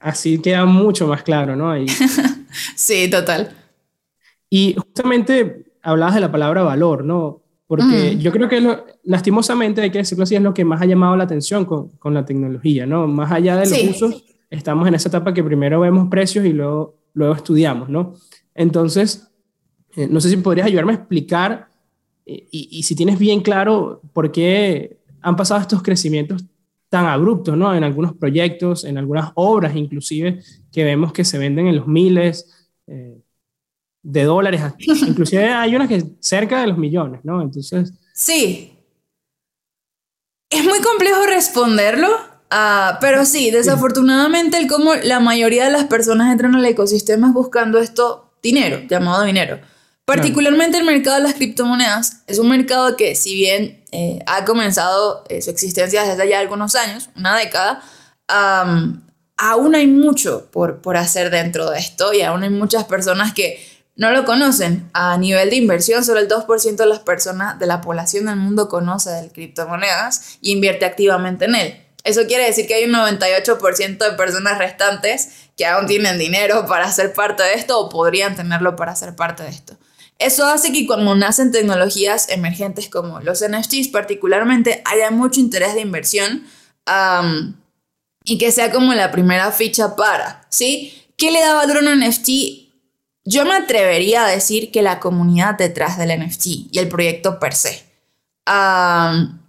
Así 0.00 0.38
queda 0.38 0.66
mucho 0.66 1.06
más 1.06 1.22
claro, 1.22 1.56
¿no? 1.56 1.72
sí, 2.76 3.08
total. 3.08 3.56
Y 4.50 4.74
justamente 4.74 5.72
hablabas 5.82 6.14
de 6.14 6.20
la 6.20 6.30
palabra 6.30 6.62
valor, 6.62 7.04
¿no? 7.04 7.42
Porque 7.66 8.18
yo 8.18 8.30
creo 8.30 8.48
que 8.48 8.78
lastimosamente, 9.04 9.80
hay 9.80 9.90
que 9.90 9.98
decirlo 9.98 10.24
así, 10.24 10.36
es 10.36 10.42
lo 10.42 10.52
que 10.52 10.64
más 10.64 10.82
ha 10.82 10.84
llamado 10.84 11.16
la 11.16 11.24
atención 11.24 11.64
con, 11.64 11.88
con 11.96 12.12
la 12.12 12.24
tecnología, 12.24 12.86
¿no? 12.86 13.06
Más 13.06 13.32
allá 13.32 13.56
de 13.56 13.68
los 13.68 13.96
usos, 13.96 14.24
estamos 14.50 14.86
en 14.86 14.94
esa 14.94 15.08
etapa 15.08 15.32
que 15.32 15.42
primero 15.42 15.80
vemos 15.80 16.08
precios 16.08 16.44
y 16.44 16.52
luego, 16.52 16.98
luego 17.14 17.34
estudiamos, 17.34 17.88
¿no? 17.88 18.14
Entonces, 18.54 19.28
eh, 19.96 20.06
no 20.08 20.20
sé 20.20 20.28
si 20.28 20.36
podrías 20.36 20.66
ayudarme 20.66 20.92
a 20.92 20.96
explicar 20.96 21.68
y, 22.26 22.82
si 22.82 22.94
tienes 22.94 23.18
bien 23.18 23.40
claro 23.40 24.00
por 24.12 24.32
qué 24.32 24.98
han 25.20 25.36
pasado 25.36 25.60
estos 25.60 25.82
crecimientos 25.82 26.44
tan 26.88 27.06
abruptos, 27.06 27.56
¿no? 27.56 27.74
En 27.74 27.84
algunos 27.84 28.14
proyectos, 28.14 28.84
en 28.84 28.98
algunas 28.98 29.32
obras 29.34 29.74
inclusive, 29.74 30.40
que 30.72 30.84
vemos 30.84 31.12
que 31.12 31.24
se 31.24 31.38
venden 31.38 31.66
en 31.66 31.76
los 31.76 31.86
miles 31.86 32.70
eh, 32.86 33.20
de 34.02 34.24
dólares. 34.24 34.62
inclusive 34.78 35.48
hay 35.48 35.74
unas 35.74 35.88
que 35.88 36.04
cerca 36.20 36.60
de 36.60 36.68
los 36.68 36.78
millones, 36.78 37.20
¿no? 37.24 37.42
Entonces... 37.42 37.92
Sí. 38.12 38.78
Es 40.48 40.64
muy 40.64 40.80
complejo 40.80 41.26
responderlo, 41.26 42.08
uh, 42.08 42.96
pero 43.00 43.24
sí, 43.24 43.50
desafortunadamente 43.50 44.56
el 44.56 44.68
cómo 44.68 44.94
la 44.94 45.18
mayoría 45.18 45.64
de 45.64 45.72
las 45.72 45.84
personas 45.84 46.30
entran 46.30 46.54
al 46.54 46.64
ecosistema 46.64 47.26
es 47.26 47.32
buscando 47.34 47.80
esto 47.80 48.34
dinero, 48.40 48.82
llamado 48.88 49.24
dinero. 49.24 49.58
Particularmente 50.04 50.76
el 50.76 50.84
mercado 50.84 51.16
de 51.16 51.22
las 51.22 51.34
criptomonedas 51.34 52.22
es 52.26 52.38
un 52.38 52.50
mercado 52.50 52.94
que 52.96 53.14
si 53.14 53.34
bien 53.34 53.82
eh, 53.90 54.18
ha 54.26 54.44
comenzado 54.44 55.24
eh, 55.30 55.40
su 55.40 55.50
existencia 55.50 56.04
desde 56.04 56.28
ya 56.28 56.40
algunos 56.40 56.74
años, 56.74 57.08
una 57.16 57.38
década, 57.38 57.82
aún 58.28 59.74
hay 59.74 59.86
mucho 59.86 60.50
por, 60.50 60.82
por 60.82 60.96
hacer 60.98 61.30
dentro 61.30 61.70
de 61.70 61.78
esto 61.78 62.12
y 62.12 62.20
aún 62.20 62.42
hay 62.42 62.50
muchas 62.50 62.84
personas 62.84 63.32
que 63.32 63.58
no 63.96 64.10
lo 64.10 64.24
conocen. 64.24 64.90
A 64.92 65.16
nivel 65.16 65.50
de 65.50 65.56
inversión, 65.56 66.04
solo 66.04 66.20
el 66.20 66.28
2% 66.28 66.76
de 66.76 66.86
las 66.86 67.00
personas 67.00 67.58
de 67.58 67.66
la 67.66 67.80
población 67.80 68.26
del 68.26 68.36
mundo 68.36 68.68
conoce 68.68 69.10
de 69.10 69.30
criptomonedas 69.30 70.38
y 70.40 70.52
invierte 70.52 70.84
activamente 70.84 71.46
en 71.46 71.54
él. 71.54 71.80
Eso 72.02 72.26
quiere 72.26 72.44
decir 72.44 72.66
que 72.66 72.74
hay 72.74 72.84
un 72.84 72.92
98% 72.92 73.98
de 73.98 74.16
personas 74.16 74.58
restantes 74.58 75.48
que 75.56 75.64
aún 75.64 75.86
tienen 75.86 76.18
dinero 76.18 76.66
para 76.66 76.90
ser 76.92 77.14
parte 77.14 77.42
de 77.42 77.54
esto 77.54 77.80
o 77.80 77.88
podrían 77.88 78.36
tenerlo 78.36 78.76
para 78.76 78.94
ser 78.94 79.16
parte 79.16 79.42
de 79.42 79.48
esto. 79.48 79.78
Eso 80.18 80.46
hace 80.46 80.72
que 80.72 80.86
cuando 80.86 81.14
nacen 81.14 81.50
tecnologías 81.50 82.28
emergentes 82.28 82.88
como 82.88 83.20
los 83.20 83.44
NFTs 83.46 83.88
particularmente 83.88 84.82
haya 84.84 85.10
mucho 85.10 85.40
interés 85.40 85.74
de 85.74 85.80
inversión 85.80 86.46
y 88.24 88.38
que 88.38 88.52
sea 88.52 88.70
como 88.70 88.94
la 88.94 89.10
primera 89.10 89.50
ficha 89.50 89.96
para, 89.96 90.46
¿sí? 90.50 90.94
¿Qué 91.16 91.30
le 91.30 91.40
da 91.40 91.54
valor 91.54 91.78
a 91.78 91.80
un 91.80 92.00
NFT? 92.00 92.28
Yo 93.24 93.44
me 93.44 93.54
atrevería 93.54 94.26
a 94.26 94.30
decir 94.30 94.70
que 94.70 94.82
la 94.82 95.00
comunidad 95.00 95.56
detrás 95.56 95.98
del 95.98 96.18
NFT 96.20 96.46
y 96.72 96.78
el 96.78 96.88
proyecto 96.88 97.38
per 97.38 97.54
se. 97.54 97.84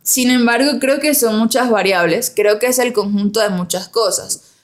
sin 0.04 0.32
embargo, 0.32 0.80
creo 0.80 1.00
que 1.00 1.14
son 1.14 1.38
muchas 1.38 1.70
variables, 1.70 2.32
creo 2.36 2.58
que 2.60 2.68
es 2.68 2.80
el 2.80 2.94
conjunto 2.94 3.40
de 3.40 3.50
muchas 3.50 3.88
cosas. 3.90 4.55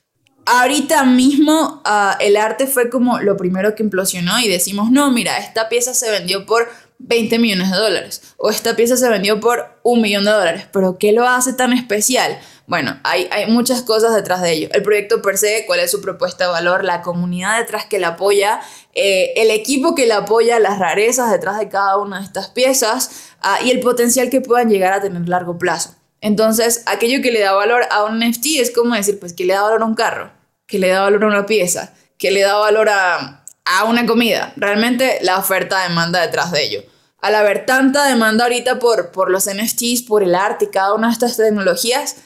Ahorita 0.46 1.04
mismo 1.04 1.82
ah, 1.86 2.18
el 2.20 2.36
arte 2.36 2.68
fue 2.68 2.90
como 2.90 3.20
lo 3.20 3.38
primero 3.38 3.76
que 3.76 3.84
implosionó 3.84 4.40
y 4.40 4.48
decimos, 4.48 4.92
no, 4.92 5.12
mira, 5.12 5.38
esta 5.38 5.70
pieza 5.70 5.94
se 5.94 6.10
vendió 6.10 6.46
por 6.46 6.68
20 7.00 7.40
millones 7.40 7.72
de 7.72 7.78
dólares 7.78 8.22
o 8.38 8.50
esta 8.50 8.76
pieza 8.76 8.98
se 8.98 9.10
vendió 9.10 9.40
por 9.40 9.80
un 9.84 10.02
millón 10.02 10.24
de 10.24 10.32
dólares, 10.32 10.66
pero 10.72 10.98
¿qué 10.98 11.12
lo 11.12 11.28
hace 11.28 11.54
tan 11.54 11.74
especial? 11.74 12.40
Bueno, 12.68 13.00
hay, 13.04 13.28
hay 13.32 13.52
muchas 13.52 13.82
cosas 13.82 14.16
detrás 14.16 14.42
de 14.42 14.54
ello. 14.54 14.70
El 14.72 14.82
proyecto 14.82 15.22
per 15.22 15.38
se, 15.38 15.66
cuál 15.68 15.80
es 15.82 15.92
su 15.92 16.02
propuesta 16.02 16.46
de 16.46 16.52
valor, 16.52 16.84
la 16.86 17.02
comunidad 17.02 17.60
detrás 17.60 17.86
que 17.86 18.00
la 18.00 18.10
apoya, 18.10 18.62
eh, 18.94 19.34
el 19.36 19.52
equipo 19.52 19.94
que 19.94 20.06
la 20.06 20.18
apoya, 20.18 20.60
las 20.60 20.80
rarezas 20.80 21.32
detrás 21.32 21.60
de 21.60 21.70
cada 21.70 21.98
una 21.98 22.20
de 22.20 22.26
estas 22.26 22.50
piezas 22.50 23.34
ah, 23.42 23.60
y 23.64 23.72
el 23.72 23.80
potencial 23.80 24.30
que 24.30 24.42
puedan 24.42 24.70
llegar 24.70 24.94
a 24.94 25.02
tener 25.02 25.28
largo 25.28 25.58
plazo. 25.58 25.96
Entonces, 26.22 26.84
aquello 26.86 27.22
que 27.22 27.32
le 27.32 27.42
da 27.42 27.52
valor 27.54 27.84
a 27.90 28.06
un 28.06 28.20
NFT 28.20 28.60
es 28.60 28.72
como 28.72 28.96
decir, 28.96 29.20
pues, 29.20 29.34
que 29.34 29.46
le 29.46 29.54
da 29.54 29.64
valor 29.64 29.82
a 29.82 29.86
un 29.86 29.96
carro, 29.96 30.32
que 30.68 30.80
le 30.80 30.88
da 30.90 31.02
valor 31.02 31.24
a 31.24 31.28
una 31.28 31.46
pieza, 31.46 31.94
que 32.18 32.32
le 32.32 32.42
da 32.42 32.56
valor 32.56 32.90
a, 32.90 33.44
a 33.66 33.84
una 33.86 34.06
comida. 34.06 34.54
Realmente 34.56 35.20
la 35.22 35.38
oferta-demanda 35.38 36.22
detrás 36.22 36.52
de 36.52 36.64
ello. 36.64 36.84
Al 37.20 37.36
haber 37.36 37.66
tanta 37.66 38.06
demanda 38.08 38.46
ahorita 38.46 38.80
por, 38.80 39.12
por 39.12 39.30
los 39.30 39.46
NFTs, 39.46 40.04
por 40.04 40.24
el 40.24 40.36
arte 40.36 40.66
y 40.66 40.70
cada 40.70 40.94
una 40.94 41.08
de 41.08 41.14
estas 41.14 41.38
tecnologías, 41.38 42.18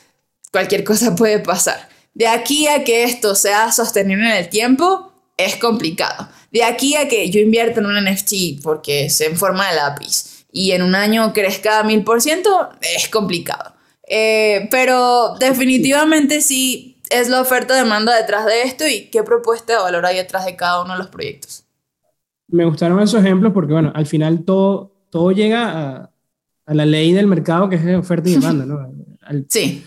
cualquier 0.51 0.83
cosa 0.83 1.15
puede 1.15 1.39
pasar. 1.39 1.89
De 2.13 2.27
aquí 2.27 2.67
a 2.67 2.83
que 2.83 3.03
esto 3.03 3.35
sea 3.35 3.71
sostenible 3.73 4.25
en 4.25 4.37
el 4.37 4.49
tiempo, 4.49 5.11
es 5.35 5.57
complicado. 5.57 6.29
De 6.51 6.63
aquí 6.63 6.95
a 6.95 7.09
que 7.09 7.29
yo 7.29 7.41
invierta 7.41 7.81
en 7.81 7.87
un 7.87 8.05
NFT 8.05 8.63
porque 8.63 9.09
se 9.09 9.25
en 9.25 9.37
forma 9.37 9.69
de 9.69 9.75
lápiz 9.75 10.45
y 10.51 10.71
en 10.71 10.81
un 10.81 10.95
año 10.95 11.33
crezca 11.33 11.83
mil 11.83 12.05
por 12.05 12.21
ciento, 12.21 12.69
es 12.81 13.09
complicado. 13.09 13.74
Eh, 14.07 14.67
pero 14.69 15.35
definitivamente 15.39 16.41
sí 16.41 17.01
es 17.09 17.29
la 17.29 17.41
oferta-demanda 17.41 18.15
detrás 18.15 18.45
de 18.45 18.63
esto 18.63 18.87
y 18.87 19.09
qué 19.09 19.23
propuesta 19.23 19.73
de 19.73 19.79
valor 19.79 20.05
hay 20.05 20.17
detrás 20.17 20.45
de 20.45 20.55
cada 20.55 20.83
uno 20.83 20.93
de 20.93 20.99
los 20.99 21.07
proyectos. 21.07 21.65
Me 22.47 22.65
gustaron 22.65 22.99
esos 22.99 23.23
ejemplos 23.23 23.53
porque, 23.53 23.73
bueno, 23.73 23.91
al 23.95 24.05
final 24.05 24.43
todo, 24.43 24.91
todo 25.09 25.31
llega 25.31 25.69
a, 25.69 26.11
a 26.65 26.73
la 26.73 26.85
ley 26.85 27.13
del 27.13 27.27
mercado 27.27 27.69
que 27.69 27.75
es 27.75 27.97
oferta 27.97 28.29
y 28.29 28.33
demanda, 28.35 28.65
¿no? 28.65 28.91
sí. 29.49 29.83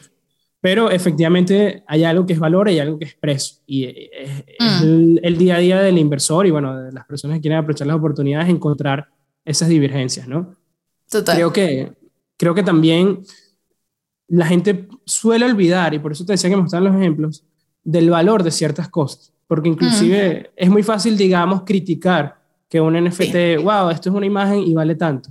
Pero 0.61 0.91
efectivamente 0.91 1.85
hay 1.87 2.03
algo 2.03 2.27
que 2.27 2.33
es 2.33 2.39
valor 2.41 2.69
y 2.69 2.73
hay 2.73 2.81
algo 2.81 2.99
que 2.99 3.05
es 3.05 3.15
precio. 3.15 3.59
Y 3.65 3.85
es, 3.85 4.45
mm. 4.59 4.83
el, 4.83 5.21
el, 5.23 5.39
día 5.39 5.55
a 5.55 5.59
día 5.61 5.81
del 5.81 5.99
inversor 5.99 6.49
y, 6.49 6.51
bueno, 6.51 6.77
de 6.83 6.91
las 6.91 7.07
personas 7.07 7.37
que 7.37 7.43
quieren 7.43 7.61
aprovechar 7.61 7.87
las 7.87 7.97
oportunidades, 7.97 8.49
encontrar 8.49 9.09
esas 9.45 9.69
divergencias, 9.69 10.27
¿no? 10.27 10.57
Total. 11.09 11.37
Creo 11.37 11.53
que, 11.53 11.93
creo 12.37 12.55
que 12.57 12.65
también 12.65 13.21
la 14.29 14.47
gente 14.47 14.87
suele 15.05 15.47
olvidar, 15.47 15.95
y 15.95 15.99
por 15.99 16.13
eso 16.13 16.25
te 16.25 16.33
decía 16.33 16.51
que 16.51 16.57
me 16.57 16.63
gustan 16.63 16.85
los 16.85 16.95
ejemplos, 16.95 17.45
del 17.83 18.11
valor 18.11 18.43
de 18.43 18.51
ciertas 18.51 18.89
cosas. 18.89 19.33
Porque 19.47 19.71
inclusive 19.71 20.51
es 20.55 20.69
muy 20.69 20.83
fácil, 20.83 21.17
digamos, 21.17 21.63
criticar 21.63 22.39
que 22.69 22.81
un 22.81 23.03
NFT, 23.03 23.63
wow, 23.63 23.89
esto 23.89 24.11
es 24.11 24.15
una 24.15 24.27
imagen 24.27 24.59
y 24.59 24.75
vale 24.75 24.95
tanto. 24.95 25.31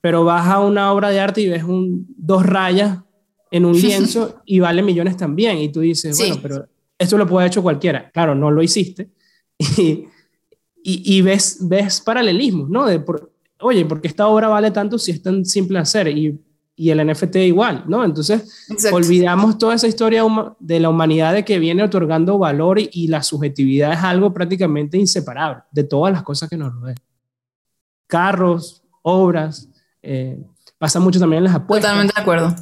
Pero 0.00 0.24
vas 0.24 0.48
a 0.48 0.58
una 0.58 0.92
obra 0.92 1.10
de 1.10 1.20
arte 1.20 1.40
y 1.42 1.48
ves 1.48 1.62
un, 1.62 2.06
dos 2.16 2.44
rayas 2.44 2.98
en 3.52 3.64
un 3.64 3.80
lienzo 3.80 4.42
y 4.44 4.58
vale 4.58 4.82
millones 4.82 5.16
también. 5.16 5.58
Y 5.58 5.70
tú 5.70 5.78
dices, 5.78 6.18
bueno, 6.18 6.38
pero 6.42 6.66
esto 6.98 7.16
lo 7.16 7.26
puede 7.26 7.44
haber 7.44 7.52
hecho 7.52 7.62
cualquiera. 7.62 8.10
Claro, 8.10 8.34
no 8.34 8.50
lo 8.50 8.62
hiciste. 8.62 9.10
Y, 10.84 11.16
y, 11.16 11.22
ves, 11.22 11.58
ves 11.60 12.00
paralelismos, 12.00 12.68
¿no? 12.68 12.84
De 12.84 12.98
por, 12.98 13.32
oye, 13.60 13.84
porque 13.84 14.08
esta 14.08 14.26
obra 14.26 14.48
vale 14.48 14.72
tanto 14.72 14.98
si 14.98 15.12
es 15.12 15.22
tan 15.22 15.44
simple 15.44 15.78
hacer? 15.78 16.08
Y 16.08 16.40
y 16.82 16.90
el 16.90 17.06
NFT 17.06 17.36
igual, 17.36 17.84
¿no? 17.86 18.04
Entonces, 18.04 18.66
olvidamos 18.90 19.56
toda 19.56 19.76
esa 19.76 19.86
historia 19.86 20.24
de 20.58 20.80
la 20.80 20.88
humanidad 20.88 21.32
de 21.32 21.44
que 21.44 21.60
viene 21.60 21.84
otorgando 21.84 22.38
valor 22.38 22.80
y, 22.80 23.06
la 23.06 23.22
subjetividad 23.22 23.92
es 23.92 24.00
algo 24.00 24.34
prácticamente 24.34 24.98
inseparable 24.98 25.62
de 25.70 25.84
todas 25.84 26.12
las 26.12 26.24
cosas 26.24 26.50
que 26.50 26.56
nos 26.56 26.74
rodean. 26.74 26.96
Carros, 28.08 28.82
obras, 29.02 29.68
eh, 30.02 30.42
pasa 30.76 30.98
mucho 30.98 31.20
también 31.20 31.38
en 31.38 31.44
las 31.44 31.54
apuestas. 31.54 31.88
Totalmente 31.88 32.14
de 32.16 32.20
acuerdo. 32.20 32.56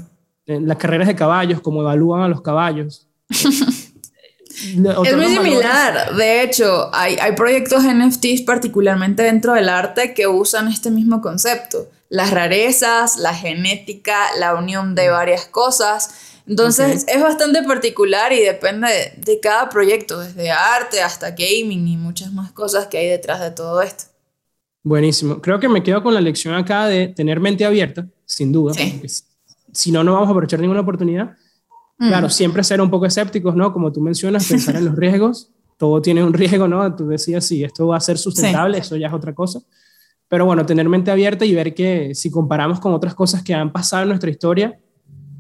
En 0.44 0.68
las 0.68 0.76
carreras 0.76 1.08
de 1.08 1.16
caballos, 1.16 1.62
cómo 1.62 1.80
evalúan 1.80 2.20
a 2.20 2.28
los 2.28 2.42
caballos. 2.42 3.08
es 3.30 5.16
muy 5.16 5.28
similar. 5.28 6.14
De 6.14 6.42
hecho, 6.42 6.94
hay, 6.94 7.14
hay 7.14 7.32
proyectos 7.32 7.84
NFTs 7.84 8.42
particularmente 8.42 9.22
dentro 9.22 9.54
del 9.54 9.70
arte 9.70 10.12
que 10.12 10.26
usan 10.26 10.68
este 10.68 10.90
mismo 10.90 11.22
concepto 11.22 11.88
las 12.10 12.32
rarezas, 12.32 13.16
la 13.16 13.32
genética, 13.32 14.26
la 14.38 14.54
unión 14.54 14.94
de 14.94 15.08
varias 15.08 15.46
cosas. 15.46 16.42
Entonces 16.46 17.06
es 17.06 17.22
bastante 17.22 17.62
particular 17.62 18.32
y 18.32 18.40
depende 18.40 18.88
de, 19.16 19.40
cada 19.40 19.68
proyecto, 19.68 20.18
desde 20.18 20.50
arte 20.50 21.00
hasta 21.00 21.30
gaming 21.30 21.86
y 21.86 21.96
muchas 21.96 22.32
más 22.32 22.50
cosas 22.50 22.88
que 22.88 22.98
hay 22.98 23.06
detrás 23.06 23.40
de 23.40 23.52
todo 23.52 23.80
esto. 23.80 24.04
Buenísimo. 24.82 25.40
Creo 25.40 25.60
que 25.60 25.68
me 25.68 25.82
quedo 25.82 26.02
con 26.02 26.12
la 26.12 26.20
lección 26.20 26.54
acá 26.54 26.86
de 26.86 27.08
tener 27.08 27.38
mente 27.38 27.64
abierta, 27.64 28.06
sin 28.26 28.50
duda. 28.50 28.74
Si 29.72 29.92
no, 29.92 30.02
no 30.02 30.14
vamos 30.14 30.26
a 30.28 30.30
aprovechar 30.32 30.58
ninguna 30.58 30.80
oportunidad. 30.80 31.36
Claro, 31.96 32.28
siempre 32.30 32.64
ser 32.64 32.80
un 32.80 32.90
poco 32.90 33.06
escépticos, 33.06 33.54
¿no? 33.54 33.72
Como 33.72 33.92
tú 33.92 34.00
mencionas, 34.00 34.48
pensar 34.48 34.74
en 34.74 34.86
los 34.86 34.96
riesgos. 34.96 35.50
Todo 35.76 36.02
tiene 36.02 36.24
un 36.24 36.32
riesgo, 36.32 36.66
¿no? 36.66 36.96
Tú 36.96 37.06
decías, 37.06 37.46
si 37.46 37.62
esto 37.62 37.86
va 37.86 37.98
a 37.98 38.00
ser 38.00 38.18
sustentable, 38.18 38.78
eso 38.78 38.96
ya 38.96 39.06
es 39.06 39.12
otra 39.12 39.34
cosa. 39.34 39.60
Pero 40.30 40.46
bueno, 40.46 40.64
tener 40.64 40.88
mente 40.88 41.10
abierta 41.10 41.44
y 41.44 41.52
ver 41.52 41.74
que 41.74 42.14
si 42.14 42.30
comparamos 42.30 42.78
con 42.78 42.94
otras 42.94 43.16
cosas 43.16 43.42
que 43.42 43.52
han 43.52 43.72
pasado 43.72 44.04
en 44.04 44.10
nuestra 44.10 44.30
historia, 44.30 44.78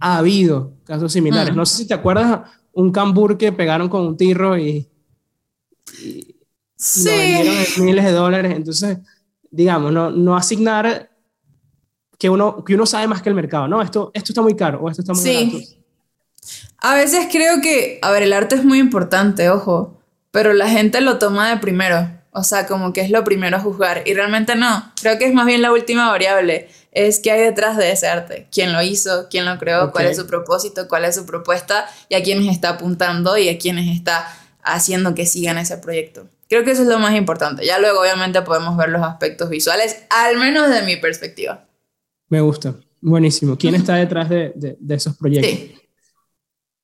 ha 0.00 0.18
habido 0.18 0.72
casos 0.82 1.12
similares. 1.12 1.54
Mm. 1.54 1.56
No 1.56 1.64
sé 1.64 1.76
si 1.76 1.86
te 1.86 1.94
acuerdas 1.94 2.40
un 2.72 2.90
cambur 2.90 3.38
que 3.38 3.52
pegaron 3.52 3.88
con 3.88 4.04
un 4.04 4.16
tirro 4.16 4.58
y, 4.58 4.90
y, 6.02 6.34
sí. 6.74 7.04
lo 7.04 7.12
vendieron 7.12 7.64
en 7.76 7.84
miles 7.84 8.04
de 8.04 8.10
dólares. 8.10 8.52
Entonces, 8.56 8.98
digamos, 9.48 9.92
no, 9.92 10.10
no 10.10 10.36
asignar 10.36 11.08
que 12.18 12.28
uno, 12.28 12.64
que 12.64 12.74
uno 12.74 12.84
sabe 12.84 13.06
más 13.06 13.22
que 13.22 13.28
el 13.28 13.36
mercado, 13.36 13.68
¿no? 13.68 13.80
Esto, 13.82 14.10
esto 14.12 14.32
está 14.32 14.42
muy 14.42 14.56
caro 14.56 14.80
o 14.80 14.90
esto 14.90 15.02
está 15.02 15.12
muy 15.12 15.22
sí. 15.22 15.78
A 16.78 16.96
veces 16.96 17.28
creo 17.30 17.60
que, 17.62 18.00
a 18.02 18.10
ver, 18.10 18.24
el 18.24 18.32
arte 18.32 18.56
es 18.56 18.64
muy 18.64 18.80
importante, 18.80 19.50
ojo, 19.50 20.00
pero 20.32 20.52
la 20.52 20.68
gente 20.68 21.00
lo 21.00 21.18
toma 21.18 21.48
de 21.48 21.58
primero. 21.58 22.19
O 22.32 22.44
sea, 22.44 22.66
como 22.66 22.92
que 22.92 23.00
es 23.00 23.10
lo 23.10 23.24
primero 23.24 23.56
a 23.56 23.60
juzgar. 23.60 24.02
Y 24.06 24.14
realmente 24.14 24.54
no. 24.54 24.92
Creo 25.00 25.18
que 25.18 25.26
es 25.26 25.34
más 25.34 25.46
bien 25.46 25.62
la 25.62 25.72
última 25.72 26.08
variable. 26.08 26.68
Es 26.92 27.20
qué 27.20 27.32
hay 27.32 27.42
detrás 27.42 27.76
de 27.76 27.92
ese 27.92 28.06
arte. 28.06 28.46
¿Quién 28.52 28.72
lo 28.72 28.82
hizo? 28.82 29.28
¿Quién 29.28 29.44
lo 29.44 29.58
creó? 29.58 29.90
¿Cuál 29.92 30.06
es 30.06 30.16
su 30.16 30.26
propósito? 30.26 30.88
¿Cuál 30.88 31.04
es 31.04 31.16
su 31.16 31.26
propuesta? 31.26 31.86
Y 32.08 32.14
a 32.14 32.22
quiénes 32.22 32.48
está 32.48 32.70
apuntando 32.70 33.36
y 33.36 33.48
a 33.48 33.58
quiénes 33.58 33.94
está 33.96 34.26
haciendo 34.62 35.14
que 35.14 35.26
sigan 35.26 35.58
ese 35.58 35.78
proyecto. 35.78 36.28
Creo 36.48 36.64
que 36.64 36.72
eso 36.72 36.82
es 36.82 36.88
lo 36.88 36.98
más 36.98 37.14
importante. 37.14 37.64
Ya 37.64 37.78
luego 37.78 38.00
obviamente 38.00 38.42
podemos 38.42 38.76
ver 38.76 38.88
los 38.88 39.02
aspectos 39.02 39.48
visuales, 39.48 40.04
al 40.10 40.36
menos 40.36 40.68
de 40.68 40.82
mi 40.82 40.96
perspectiva. 40.96 41.66
Me 42.28 42.40
gusta. 42.40 42.74
Buenísimo. 43.00 43.56
¿Quién 43.56 43.74
está 43.74 43.94
detrás 43.94 44.28
de, 44.28 44.52
de, 44.54 44.94
esos 44.94 45.16
proyectos? 45.16 45.50
Sí. 45.50 45.74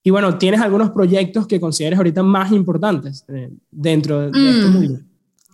Y 0.02 0.10
bueno, 0.10 0.38
¿tienes 0.38 0.60
algunos 0.60 0.90
proyectos 0.90 1.48
que 1.48 1.60
consideres 1.60 1.98
ahorita 1.98 2.22
más 2.22 2.52
importantes 2.52 3.24
eh, 3.26 3.50
dentro 3.70 4.20
de, 4.20 4.26
este 4.28 4.68
mm. 4.68 4.72
mundo? 4.72 5.00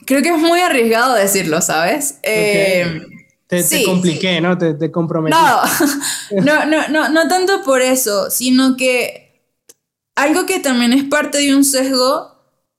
Creo 0.06 0.22
que 0.22 0.30
es 0.30 0.38
muy 0.38 0.60
arriesgado 0.60 1.14
decirlo, 1.14 1.60
¿sabes? 1.60 2.18
Eh, 2.22 3.02
te, 3.46 3.62
te, 3.62 3.84
compliqué, 3.84 4.40
¿no? 4.40 4.56
Te, 4.56 4.74
te 4.74 4.90
comprometí. 4.90 5.36
No, 6.30 6.64
no, 6.64 6.88
no, 6.88 7.08
no, 7.10 7.28
tanto 7.28 7.62
por 7.62 7.82
eso, 7.82 8.30
sino 8.30 8.76
que 8.76 9.42
algo 10.14 10.46
que 10.46 10.60
también 10.60 10.92
es 10.92 11.04
parte 11.04 11.38
de 11.38 11.54
un 11.54 11.64
sesgo 11.64 12.32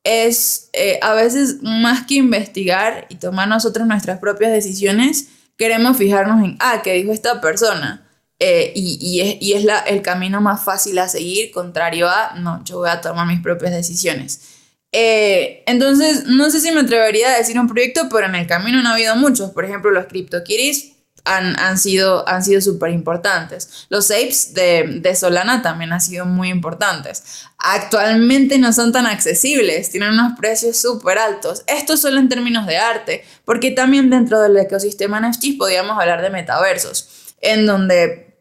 es 0.03 0.69
eh, 0.73 0.99
a 1.01 1.13
veces 1.13 1.61
más 1.61 2.05
que 2.05 2.15
investigar 2.15 3.05
y 3.09 3.15
tomar 3.15 3.47
nosotros 3.47 3.87
nuestras 3.87 4.19
propias 4.19 4.51
decisiones, 4.51 5.29
queremos 5.57 5.97
fijarnos 5.97 6.43
en, 6.43 6.57
ah, 6.59 6.81
¿qué 6.83 6.93
dijo 6.93 7.11
esta 7.11 7.39
persona? 7.39 8.07
Eh, 8.39 8.73
y, 8.75 8.97
y, 8.99 9.21
es, 9.21 9.37
y 9.41 9.53
es 9.53 9.63
la, 9.63 9.79
el 9.79 10.01
camino 10.01 10.41
más 10.41 10.63
fácil 10.63 10.97
a 10.99 11.07
seguir, 11.07 11.51
contrario 11.51 12.09
a, 12.09 12.33
no, 12.39 12.63
yo 12.65 12.79
voy 12.79 12.89
a 12.89 12.99
tomar 12.99 13.27
mis 13.27 13.41
propias 13.41 13.71
decisiones. 13.71 14.52
Eh, 14.93 15.63
entonces, 15.65 16.25
no 16.27 16.49
sé 16.51 16.61
si 16.61 16.71
me 16.71 16.81
atrevería 16.81 17.33
a 17.33 17.37
decir 17.37 17.59
un 17.59 17.67
proyecto, 17.67 18.07
pero 18.09 18.27
en 18.27 18.35
el 18.35 18.47
camino 18.47 18.81
no 18.81 18.89
ha 18.89 18.93
habido 18.93 19.15
muchos. 19.15 19.51
Por 19.51 19.65
ejemplo, 19.65 19.91
los 19.91 20.05
CryptoKitties, 20.05 20.93
han, 21.25 21.57
han 21.59 21.77
sido 21.77 22.27
han 22.27 22.43
sido 22.43 22.61
súper 22.61 22.91
importantes. 22.91 23.85
Los 23.89 24.11
apes 24.11 24.53
de, 24.53 24.99
de, 25.01 25.15
Solana 25.15 25.61
también 25.61 25.93
han 25.93 26.01
sido 26.01 26.25
muy 26.25 26.49
importantes. 26.49 27.45
Actualmente 27.57 28.57
no 28.57 28.73
son 28.73 28.91
tan 28.91 29.05
accesibles, 29.05 29.89
tienen 29.89 30.11
unos 30.11 30.37
precios 30.37 30.77
súper 30.77 31.17
altos. 31.17 31.63
Esto 31.67 31.97
solo 31.97 32.19
en 32.19 32.29
términos 32.29 32.67
de 32.67 32.77
arte, 32.77 33.23
porque 33.45 33.71
también 33.71 34.09
dentro 34.09 34.41
del 34.41 34.57
ecosistema 34.57 35.19
NFT 35.21 35.57
podríamos 35.57 35.97
hablar 35.97 36.21
de 36.21 36.29
metaversos, 36.29 37.35
en 37.41 37.65
donde 37.65 38.37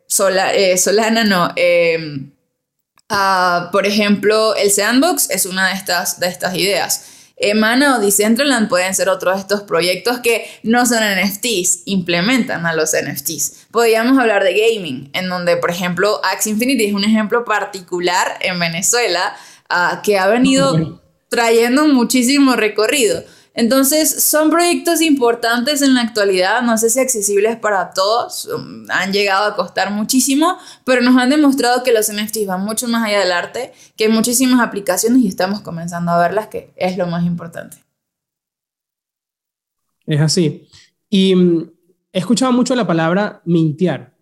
eh, 0.55 0.77
Solana 0.77 1.25
no... 1.25 1.53
Eh, 1.57 2.32
ah, 3.13 3.69
por 3.71 3.87
ejemplo, 3.87 4.57
el 4.57 4.71
Sandbox 4.71 5.31
es 5.31 5.47
una 5.47 5.69
de 5.69 5.75
estas, 5.75 6.19
de 6.19 6.27
estas 6.29 6.55
ideas. 6.57 7.05
Emana 7.37 7.97
o 7.97 8.01
Decentraland 8.01 8.69
pueden 8.69 8.95
ser 8.95 9.09
otros 9.09 9.35
de 9.35 9.41
estos 9.41 9.63
proyectos 9.63 10.21
que 10.21 10.47
no 10.63 10.87
son 10.87 10.99
NFTs, 11.03 11.83
implementan 11.87 12.67
a 12.67 12.75
los 12.75 12.93
NFTs. 12.93 13.67
Podríamos 13.71 14.19
hablar 14.19 14.45
de 14.45 14.55
gaming, 14.55 15.11
en 15.13 15.29
donde, 15.29 15.57
por 15.57 15.71
ejemplo, 15.71 16.21
Axe 16.25 16.51
Infinity 16.51 16.85
es 16.85 16.95
un 16.95 17.05
ejemplo 17.05 17.45
particular 17.45 18.39
en 18.41 18.61
Venezuela 18.61 19.35
ah, 19.69 20.03
que 20.05 20.19
ha 20.19 20.29
venido 20.29 21.01
trayendo 21.29 21.87
muchísimo 21.89 22.55
recorrido. 22.55 23.25
Entonces, 23.55 24.23
son 24.25 24.51
proyectos 24.51 25.03
importantes 25.03 25.83
en 25.83 25.95
la 25.95 26.01
actualidad, 26.01 26.63
no 26.63 26.79
sé 26.79 26.89
si 26.89 27.01
accesibles 27.01 27.57
para 27.57 27.91
todos, 27.91 28.47
um, 28.47 28.87
han 28.89 29.13
llegado 29.13 29.45
a 29.45 29.55
costar 29.55 29.91
muchísimo, 29.91 30.57
pero 30.85 31.03
nos 31.03 31.17
han 31.17 31.29
demostrado 31.29 31.83
que 31.83 31.93
los 31.93 32.11
NFTs 32.11 32.47
van 32.47 32.65
mucho 32.65 32.89
más 32.89 33.07
allá 33.07 33.21
del 33.21 33.33
arte, 33.33 33.73
que 33.97 34.05
hay 34.05 34.11
muchísimas 34.11 34.61
aplicaciones 34.61 35.23
y 35.23 35.29
estamos 35.29 35.61
comenzando 35.61 36.13
a 36.13 36.19
verlas, 36.19 36.47
que 36.47 36.73
es 36.77 36.97
lo 36.97 37.07
más 37.07 37.27
importante. 37.27 37.77
Es 40.07 40.21
así. 40.21 40.67
Y 41.11 41.35
mm, 41.35 41.71
he 42.13 42.19
escuchado 42.19 42.53
mucho 42.53 42.75
la 42.75 42.87
palabra 42.87 43.43
mintear. 43.45 44.13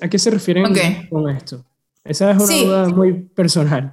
¿A 0.00 0.08
qué 0.08 0.18
se 0.18 0.30
refieren 0.30 0.74
con 1.10 1.28
esto? 1.28 1.64
Esa 2.02 2.30
es 2.30 2.36
una 2.38 2.56
duda 2.56 2.88
muy 2.88 3.12
personal. 3.12 3.92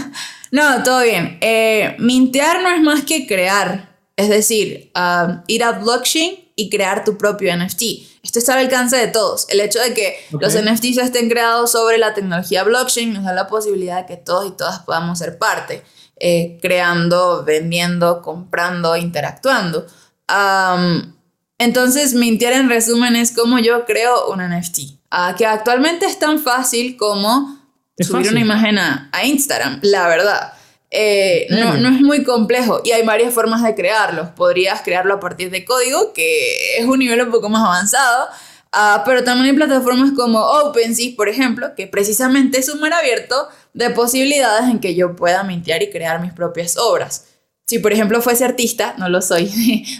no, 0.52 0.82
todo 0.82 1.02
bien. 1.02 1.38
Eh, 1.40 1.96
mintear 1.98 2.62
no 2.62 2.68
es 2.70 2.82
más 2.82 3.02
que 3.02 3.26
crear 3.26 3.91
es 4.22 4.28
decir, 4.28 4.92
um, 4.94 5.42
ir 5.46 5.64
a 5.64 5.72
blockchain 5.72 6.52
y 6.54 6.70
crear 6.70 7.04
tu 7.04 7.18
propio 7.18 7.54
NFT. 7.56 7.82
Esto 8.22 8.38
está 8.38 8.54
al 8.54 8.60
alcance 8.60 8.96
de 8.96 9.08
todos. 9.08 9.46
El 9.48 9.60
hecho 9.60 9.80
de 9.80 9.94
que 9.94 10.16
los 10.38 10.54
NFTs 10.54 10.98
estén 10.98 11.28
creados 11.28 11.72
sobre 11.72 11.98
la 11.98 12.14
tecnología 12.14 12.62
blockchain 12.62 13.12
nos 13.12 13.24
da 13.24 13.32
la 13.32 13.48
posibilidad 13.48 14.00
de 14.00 14.06
que 14.06 14.16
todos 14.16 14.46
y 14.46 14.52
todas 14.52 14.80
podamos 14.80 15.18
ser 15.18 15.38
parte, 15.38 15.82
eh, 16.20 16.58
creando, 16.62 17.44
vendiendo, 17.44 18.22
comprando, 18.22 18.96
interactuando. 18.96 19.86
Um, 20.28 21.14
entonces, 21.58 22.14
Mintier 22.14 22.52
en 22.52 22.68
resumen 22.68 23.16
es 23.16 23.32
como 23.32 23.58
yo 23.58 23.84
creo 23.84 24.28
un 24.30 24.40
NFT, 24.40 24.98
ah, 25.10 25.34
que 25.36 25.46
actualmente 25.46 26.06
es 26.06 26.18
tan 26.18 26.38
fácil 26.38 26.96
como 26.96 27.58
subir 27.98 28.30
una 28.30 28.40
imagen 28.40 28.78
a 28.78 29.10
Instagram, 29.24 29.80
la 29.82 30.08
verdad. 30.08 30.52
Eh, 30.94 31.46
no, 31.48 31.78
no, 31.78 31.88
es 31.88 32.02
muy 32.02 32.22
complejo 32.22 32.82
y 32.84 32.92
hay 32.92 33.02
varias 33.02 33.32
formas 33.32 33.62
de 33.62 33.74
crearlos. 33.74 34.28
Podrías 34.36 34.82
crearlo 34.82 35.14
a 35.14 35.20
partir 35.20 35.50
de 35.50 35.64
código, 35.64 36.12
que 36.12 36.76
es 36.76 36.84
un 36.84 36.98
nivel 36.98 37.22
un 37.22 37.30
poco 37.30 37.48
más 37.48 37.64
avanzado, 37.64 38.28
uh, 38.74 39.00
pero 39.06 39.24
también 39.24 39.46
hay 39.46 39.56
plataformas 39.56 40.10
como 40.14 40.38
OpenSea, 40.38 41.14
por 41.16 41.30
ejemplo, 41.30 41.74
que 41.74 41.86
precisamente 41.86 42.58
es 42.58 42.68
un 42.68 42.78
mar 42.78 42.92
abierto 42.92 43.48
de 43.72 43.88
posibilidades 43.88 44.68
en 44.68 44.80
que 44.80 44.94
yo 44.94 45.16
pueda 45.16 45.42
mintear 45.44 45.82
y 45.82 45.90
crear 45.90 46.20
mis 46.20 46.34
propias 46.34 46.76
obras. 46.76 47.24
Si, 47.66 47.78
por 47.78 47.94
ejemplo, 47.94 48.20
fuese 48.20 48.44
artista, 48.44 48.94
no 48.98 49.08
lo 49.08 49.22
soy, 49.22 49.50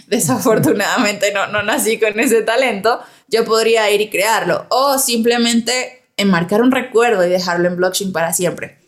desafortunadamente 0.07 1.33
no, 1.33 1.47
no 1.47 1.63
nací 1.63 1.97
con 1.97 2.19
ese 2.19 2.43
talento, 2.43 2.99
yo 3.27 3.45
podría 3.45 3.89
ir 3.89 3.99
y 3.99 4.11
crearlo. 4.11 4.67
O 4.69 4.99
simplemente 4.99 6.03
enmarcar 6.17 6.61
un 6.61 6.71
recuerdo 6.71 7.25
y 7.25 7.29
dejarlo 7.29 7.67
en 7.67 7.77
blockchain 7.77 8.13
para 8.13 8.31
siempre 8.31 8.82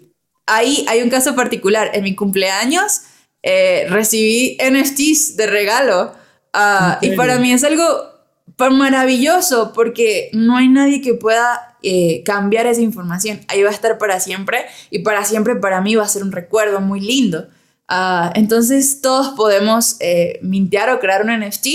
ahí 0.46 0.86
hay 0.88 1.02
un 1.02 1.10
caso 1.10 1.36
particular. 1.36 1.92
En 1.94 2.04
mi 2.04 2.16
cumpleaños 2.16 3.02
eh, 3.44 3.88
recibí 3.90 4.58
NFTs 4.60 5.38
de 5.38 5.48
regalo. 5.48 6.14
Ah, 6.54 7.00
y 7.02 7.12
para 7.12 7.38
mí 7.38 7.52
es 7.52 7.64
algo 7.64 7.86
maravilloso 8.58 9.74
porque 9.74 10.30
no 10.34 10.58
hay 10.58 10.70
nadie 10.70 11.02
que 11.02 11.14
pueda 11.14 11.78
eh, 11.84 12.24
cambiar 12.24 12.66
esa 12.68 12.82
información. 12.82 13.42
Ahí 13.48 13.62
va 13.64 13.70
a 13.70 13.74
estar 13.74 13.98
para 13.98 14.20
siempre 14.20 14.66
y 14.90 15.00
para 15.00 15.26
siempre 15.26 15.56
para 15.56 15.82
mí 15.82 15.96
va 15.96 16.04
a 16.04 16.08
ser 16.08 16.24
un 16.24 16.32
recuerdo 16.32 16.80
muy 16.82 17.00
lindo. 17.00 17.48
Ah, 17.88 18.32
entonces 18.36 19.02
todos 19.02 19.30
podemos 19.36 19.98
eh, 20.00 20.40
mintear 20.42 20.90
o 20.90 21.00
crear 21.00 21.24
un 21.24 21.40
NFT. 21.40 21.68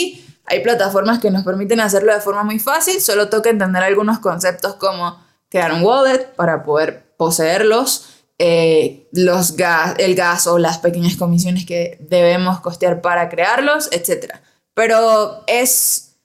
Hay 0.47 0.61
plataformas 0.63 1.21
que 1.21 1.31
nos 1.31 1.45
permiten 1.45 1.79
hacerlo 1.79 2.13
de 2.13 2.21
forma 2.21 2.43
muy 2.43 2.59
fácil, 2.59 3.01
solo 3.01 3.29
toca 3.29 3.51
entender 3.51 3.83
algunos 3.83 4.19
conceptos 4.19 4.75
como 4.75 5.23
crear 5.49 5.73
un 5.73 5.83
wallet 5.83 6.35
para 6.35 6.65
poder 6.65 7.15
poseerlos, 7.17 8.20
eh, 8.43 9.07
los 9.13 9.55
gas, 9.55 9.97
el 9.99 10.15
gas 10.15 10.47
o 10.47 10.59
las 10.59 10.79
pequeñas 10.79 11.15
comisiones 11.17 11.67
que 11.67 11.99
debemos 12.09 12.61
costear 12.61 13.03
para 13.03 13.29
crearlos, 13.29 13.91
etc. 13.93 14.33
Pero 14.73 15.45
es 15.47 16.17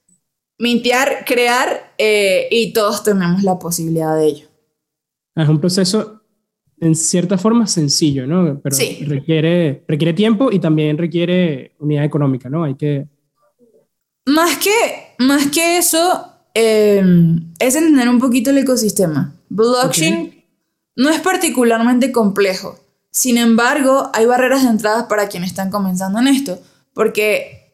mintear, 0.57 1.25
crear 1.25 1.91
eh, 1.97 2.47
y 2.49 2.71
todos 2.71 3.03
tenemos 3.03 3.43
la 3.43 3.59
posibilidad 3.59 4.15
de 4.15 4.27
ello. 4.27 4.47
Es 5.35 5.49
un 5.49 5.59
proceso 5.59 6.21
en 6.79 6.95
cierta 6.95 7.37
forma 7.37 7.67
sencillo, 7.67 8.25
¿no? 8.25 8.61
Pero 8.63 8.77
requiere, 9.07 9.83
requiere 9.85 10.13
tiempo 10.13 10.53
y 10.53 10.59
también 10.59 10.97
requiere 10.97 11.73
unidad 11.79 12.05
económica, 12.05 12.49
¿no? 12.49 12.63
Hay 12.63 12.75
que... 12.75 13.07
Más 14.25 14.57
que, 14.57 15.15
más 15.19 15.47
que 15.47 15.79
eso, 15.79 16.31
eh, 16.53 17.03
es 17.59 17.75
entender 17.75 18.07
un 18.07 18.19
poquito 18.19 18.51
el 18.51 18.59
ecosistema. 18.59 19.35
Blockchain 19.49 20.34
no 20.95 21.09
es 21.09 21.19
particularmente 21.21 22.11
complejo. 22.11 22.79
Sin 23.11 23.37
embargo, 23.37 24.09
hay 24.13 24.25
barreras 24.25 24.63
de 24.63 24.69
entrada 24.69 25.07
para 25.07 25.27
quienes 25.27 25.49
están 25.49 25.69
comenzando 25.69 26.19
en 26.19 26.27
esto. 26.27 26.59
Porque 26.93 27.73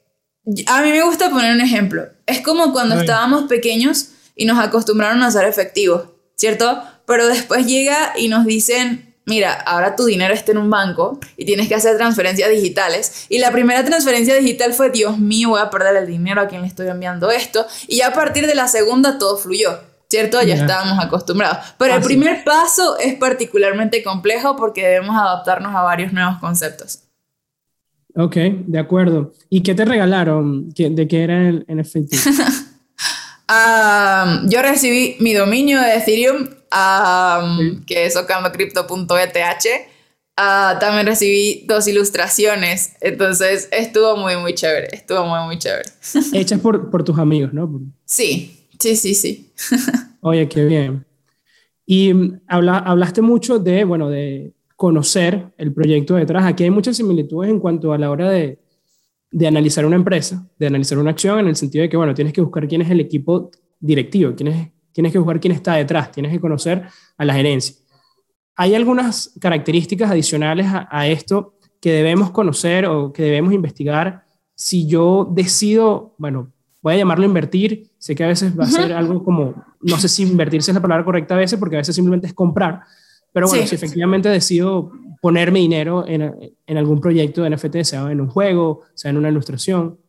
a 0.67 0.81
mí 0.81 0.91
me 0.91 1.03
gusta 1.03 1.29
poner 1.29 1.53
un 1.53 1.62
ejemplo. 1.62 2.07
Es 2.25 2.41
como 2.41 2.71
cuando 2.71 2.99
estábamos 2.99 3.43
pequeños 3.43 4.10
y 4.36 4.45
nos 4.45 4.60
acostumbraron 4.60 5.21
a 5.21 5.27
hacer 5.27 5.45
efectivo, 5.45 6.15
¿cierto? 6.36 6.81
Pero 7.05 7.27
después 7.27 7.65
llega 7.65 8.13
y 8.17 8.27
nos 8.27 8.45
dicen, 8.45 9.15
mira, 9.25 9.53
ahora 9.53 9.95
tu 9.95 10.05
dinero 10.05 10.34
está 10.34 10.51
en 10.51 10.57
un 10.57 10.69
banco 10.69 11.19
y 11.38 11.45
tienes 11.45 11.67
que 11.67 11.75
hacer 11.75 11.97
transferencias 11.97 12.49
digitales. 12.49 13.25
Y 13.29 13.39
la 13.39 13.51
primera 13.51 13.84
transferencia 13.86 14.36
digital 14.36 14.73
fue, 14.73 14.89
Dios 14.89 15.19
mío, 15.19 15.49
voy 15.49 15.62
a 15.62 15.69
perder 15.69 15.95
el 15.97 16.07
dinero 16.07 16.41
a 16.41 16.47
quien 16.47 16.62
le 16.62 16.67
estoy 16.67 16.88
enviando 16.88 17.29
esto. 17.29 17.65
Y 17.88 17.97
ya 17.97 18.07
a 18.07 18.13
partir 18.13 18.47
de 18.47 18.55
la 18.55 18.67
segunda 18.67 19.17
todo 19.19 19.38
fluyó. 19.38 19.90
¿Cierto? 20.12 20.41
Ya 20.43 20.56
estábamos 20.56 21.04
acostumbrados. 21.04 21.58
Pero 21.78 21.95
el 21.95 22.04
primer 22.04 22.43
paso 22.43 23.00
es 23.00 23.15
particularmente 23.15 24.04
complejo 24.04 24.58
porque 24.58 24.86
debemos 24.86 25.15
adaptarnos 25.15 25.74
a 25.74 25.82
varios 25.82 26.12
nuevos 26.12 26.38
conceptos. 26.39 27.04
Ok, 28.15 28.36
de 28.36 28.78
acuerdo. 28.78 29.32
¿Y 29.50 29.63
qué 29.63 29.74
te 29.74 29.86
regalaron? 29.86 30.69
¿De 30.71 31.08
qué 31.08 31.24
era 31.24 31.47
el 31.47 31.65
NFT? 31.67 32.13
um, 33.50 34.50
yo 34.50 34.62
recibí 34.62 35.15
mi 35.21 35.34
dominio 35.34 35.80
de 35.80 35.95
Ethereum, 35.95 36.50
que 37.88 38.06
es 38.06 38.17
ocamacrypto.eth. 38.17 39.65
Uh, 40.38 40.80
también 40.80 41.06
recibí 41.06 41.65
dos 41.67 41.88
ilustraciones, 41.88 42.93
entonces 43.02 43.67
estuvo 43.71 44.17
muy, 44.17 44.38
muy 44.38 44.56
chévere, 44.56 44.88
estuvo 44.91 45.24
muy, 45.26 45.45
muy 45.45 45.60
chévere. 45.60 45.84
Hechas 46.34 46.60
por, 46.62 46.89
por 46.89 47.04
tus 47.04 47.19
amigos, 47.19 47.54
¿no? 47.54 47.69
Sí, 48.06 48.61
Sí, 48.82 48.96
sí, 48.96 49.13
sí. 49.13 49.54
Oye, 50.22 50.50
qué 50.50 50.65
bien. 50.65 51.06
Y 51.86 52.12
mm, 52.13 52.41
habla, 52.48 52.80
hablaste 52.80 53.22
mucho 53.22 53.60
de, 53.60 53.84
bueno, 53.84 54.10
de 54.10 54.54
conocer 54.76 55.54
el 55.58 55.72
proyecto 55.72 56.15
detrás. 56.15 56.46
Aquí 56.46 56.63
hay 56.63 56.72
muchas 56.72 56.98
similitudes 56.98 57.52
en 57.52 57.60
cuanto 57.60 57.94
a 57.94 58.00
la 58.00 58.10
hora 58.10 58.32
de, 58.32 58.60
de 59.30 59.48
analizar 59.48 59.86
una 59.86 59.98
empresa, 59.98 60.50
de 60.58 60.65
analizar 60.65 60.98
una 60.98 61.12
acción, 61.12 61.38
en 61.39 61.48
el 61.48 61.56
sentido 61.56 61.84
de 61.84 61.89
que, 61.89 61.98
bueno, 61.98 62.15
tienes 62.15 62.34
que 62.34 62.41
buscar 62.41 62.67
quién 62.67 62.82
es 62.82 62.89
el 62.89 63.00
equipo 63.00 63.52
directivo, 63.80 64.34
tienes, 64.34 64.72
tienes 64.91 65.12
que 65.12 65.20
buscar 65.20 65.39
quién 65.39 65.54
está 65.54 65.76
detrás, 65.76 66.12
tienes 66.12 66.32
que 66.32 66.39
conocer 66.39 66.84
a 67.17 67.26
la 67.26 67.36
gerencia. 67.36 67.76
Hay 68.56 68.74
algunas 68.74 69.36
características 69.39 70.10
adicionales 70.10 70.65
a, 70.65 70.88
a 70.89 71.08
esto 71.08 71.54
que 71.80 71.91
debemos 71.91 72.32
conocer 72.32 72.88
o 72.88 73.13
que 73.13 73.22
debemos 73.22 73.54
investigar 73.54 74.26
si 74.56 74.88
yo 74.88 75.30
decido, 75.32 76.15
bueno, 76.17 76.52
voy 76.82 76.96
a 76.96 76.98
llamarlo 76.98 77.26
invertir. 77.26 77.91
Sé 77.98 78.15
que 78.15 78.24
a 78.24 78.28
veces 78.28 78.58
va 78.58 78.65
a 78.65 78.67
ser 78.70 78.94
algo 78.94 79.24
como, 79.24 79.54
no 79.82 80.00
sé 80.00 80.10
si 80.10 80.24
invertirse 80.24 80.72
es 80.72 80.76
la 80.76 80.82
palabra 80.82 81.06
correcta 81.06 81.36
a 81.36 81.38
veces, 81.38 81.60
porque 81.60 81.76
a 81.76 81.80
veces 81.80 81.96
simplemente 81.96 82.28
es 82.28 82.34
comprar. 82.34 82.82
Pero 83.34 83.48
bueno, 83.48 83.65
si 83.65 83.76
efectivamente 83.76 84.30
decido 84.30 84.91
poner 85.22 85.52
mi 85.52 85.62
dinero 85.62 86.06
en, 86.08 86.54
en, 86.65 86.78
algún 86.78 87.00
proyecto 87.00 87.44
de 87.44 87.52
NFT, 87.52 87.84
sea 87.84 88.12
en 88.12 88.20
un 88.20 88.28
juego, 88.28 88.82
sea 88.94 89.12
en 89.12 89.17
una 89.17 89.30
ilustración. 89.30 90.00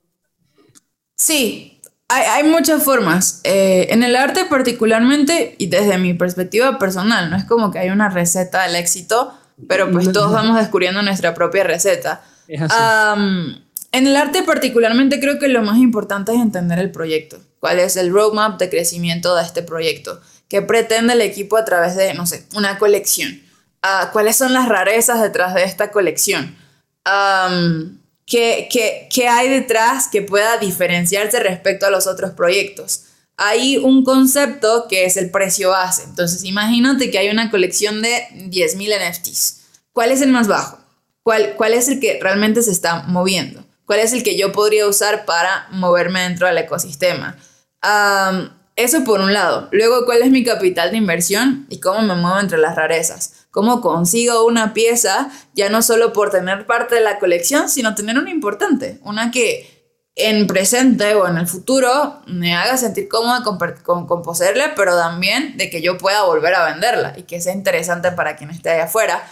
Sí, 1.14 1.80
hay, 2.08 2.22
hay 2.22 2.50
muchas 2.50 2.82
formas. 2.82 3.40
Eh, 3.44 3.88
en 3.90 4.02
el 4.02 4.16
arte 4.16 4.46
particularmente, 4.46 5.54
y 5.58 5.66
desde 5.66 5.98
mi 5.98 6.14
perspectiva 6.14 6.78
personal, 6.78 7.30
no 7.30 7.36
es 7.36 7.44
como 7.44 7.70
que 7.70 7.78
hay 7.78 7.90
una 7.90 8.08
receta 8.08 8.66
del 8.66 8.74
éxito, 8.74 9.32
pero 9.68 9.90
pues 9.92 10.10
todos 10.10 10.32
vamos 10.32 10.56
descubriendo 10.56 11.02
nuestra 11.02 11.34
propia 11.34 11.62
receta. 11.62 12.22
Es 12.48 12.62
así 12.62 13.61
en 13.92 14.06
el 14.06 14.16
arte 14.16 14.42
particularmente 14.42 15.20
creo 15.20 15.38
que 15.38 15.48
lo 15.48 15.62
más 15.62 15.78
importante 15.78 16.32
es 16.32 16.40
entender 16.40 16.78
el 16.78 16.90
proyecto. 16.90 17.38
¿Cuál 17.60 17.78
es 17.78 17.96
el 17.96 18.12
roadmap 18.12 18.58
de 18.58 18.68
crecimiento 18.68 19.34
de 19.36 19.42
este 19.42 19.62
proyecto? 19.62 20.20
¿Qué 20.48 20.62
pretende 20.62 21.12
el 21.12 21.20
equipo 21.20 21.56
a 21.56 21.64
través 21.64 21.96
de, 21.96 22.14
no 22.14 22.26
sé, 22.26 22.46
una 22.54 22.78
colección? 22.78 23.40
Uh, 23.84 24.10
¿Cuáles 24.12 24.36
son 24.36 24.52
las 24.52 24.68
rarezas 24.68 25.22
detrás 25.22 25.54
de 25.54 25.64
esta 25.64 25.90
colección? 25.90 26.56
Um, 27.06 27.98
¿qué, 28.26 28.68
qué, 28.70 29.08
qué 29.12 29.28
hay 29.28 29.48
detrás 29.48 30.08
que 30.08 30.22
pueda 30.22 30.56
diferenciarse 30.58 31.40
respecto 31.40 31.86
a 31.86 31.90
los 31.90 32.06
otros 32.06 32.32
proyectos? 32.32 33.04
hay 33.36 33.76
un 33.76 34.04
concepto 34.04 34.86
que 34.88 35.04
es 35.04 35.16
el 35.16 35.30
precio 35.30 35.70
base. 35.70 36.04
Entonces, 36.04 36.44
imagínate 36.44 37.10
que 37.10 37.18
hay 37.18 37.28
una 37.28 37.50
colección 37.50 38.02
de 38.02 38.28
10.000 38.34 39.10
NFTs. 39.10 39.62
¿Cuál 39.92 40.12
es 40.12 40.22
el 40.22 40.30
más 40.30 40.48
bajo? 40.48 40.78
¿Cuál, 41.22 41.54
¿Cuál 41.56 41.74
es 41.74 41.88
el 41.88 41.98
que 41.98 42.18
realmente 42.20 42.62
se 42.62 42.70
está 42.70 43.02
moviendo? 43.02 43.61
¿Cuál 43.92 44.00
es 44.00 44.14
el 44.14 44.22
que 44.22 44.38
yo 44.38 44.52
podría 44.52 44.86
usar 44.86 45.26
para 45.26 45.66
moverme 45.70 46.22
dentro 46.22 46.46
del 46.46 46.56
ecosistema? 46.56 47.36
eso 48.74 49.04
por 49.04 49.20
un 49.20 49.34
lado. 49.34 49.68
Luego, 49.70 50.06
¿cuál 50.06 50.22
es 50.22 50.30
mi 50.30 50.42
capital 50.44 50.92
de 50.92 50.96
inversión 50.96 51.66
y 51.68 51.78
cómo 51.78 52.00
me 52.00 52.14
muevo 52.14 52.40
entre 52.40 52.56
las 52.56 52.74
rarezas? 52.74 53.44
¿Cómo 53.50 53.82
consigo 53.82 54.46
una 54.46 54.72
pieza 54.72 55.28
ya 55.52 55.68
no 55.68 55.82
solo 55.82 56.14
por 56.14 56.30
tener 56.30 56.64
parte 56.64 56.94
de 56.94 57.02
la 57.02 57.18
colección, 57.18 57.68
sino 57.68 57.94
tener 57.94 58.16
una 58.16 58.30
importante? 58.30 58.98
Una 59.02 59.30
que 59.30 60.08
en 60.14 60.46
presente 60.46 61.14
o 61.14 61.28
en 61.28 61.36
el 61.36 61.46
futuro 61.46 62.22
me 62.26 62.56
haga 62.56 62.78
sentir 62.78 63.08
cómoda 63.08 63.42
con, 63.42 64.06
con, 64.06 64.22
poseerla, 64.22 64.74
pero 64.74 64.96
también 64.96 65.58
de 65.58 65.68
que 65.68 65.82
yo 65.82 65.98
pueda 65.98 66.22
volver 66.22 66.54
a 66.54 66.64
venderla 66.64 67.12
y 67.18 67.24
que 67.24 67.42
sea 67.42 67.52
interesante 67.52 68.10
para 68.12 68.36
quien 68.36 68.48
esté 68.48 68.70
allá 68.70 68.84
afuera. 68.84 69.22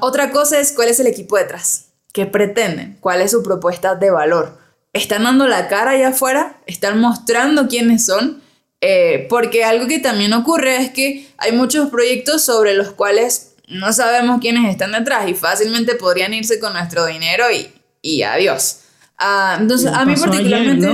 otra 0.00 0.30
cosa 0.30 0.58
es 0.58 0.72
cuál 0.72 0.88
es 0.88 0.98
el 0.98 1.08
equipo 1.08 1.36
detrás, 1.36 1.89
qué 2.12 2.26
pretenden, 2.26 2.96
cuál 3.00 3.20
es 3.20 3.30
su 3.30 3.42
propuesta 3.42 3.94
de 3.94 4.10
valor. 4.10 4.58
¿Están 4.92 5.24
dando 5.24 5.46
la 5.46 5.68
cara 5.68 5.92
allá 5.92 6.08
afuera? 6.08 6.60
¿Están 6.66 7.00
mostrando 7.00 7.68
quiénes 7.68 8.06
son? 8.06 8.42
Eh, 8.80 9.26
porque 9.28 9.64
algo 9.64 9.86
que 9.86 9.98
también 9.98 10.32
ocurre 10.32 10.78
es 10.78 10.90
que 10.90 11.28
hay 11.36 11.52
muchos 11.52 11.90
proyectos 11.90 12.42
sobre 12.42 12.74
los 12.74 12.90
cuales 12.92 13.54
no 13.68 13.92
sabemos 13.92 14.40
quiénes 14.40 14.68
están 14.68 14.92
detrás 14.92 15.28
y 15.28 15.34
fácilmente 15.34 15.94
podrían 15.94 16.34
irse 16.34 16.58
con 16.58 16.72
nuestro 16.72 17.06
dinero 17.06 17.44
y, 17.50 17.70
y 18.02 18.22
adiós. 18.22 18.80
Ah, 19.18 19.58
entonces, 19.60 19.92
a 19.92 20.04
mí 20.04 20.14
particularmente... 20.16 20.88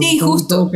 sí, 0.00 0.18
justo. 0.18 0.70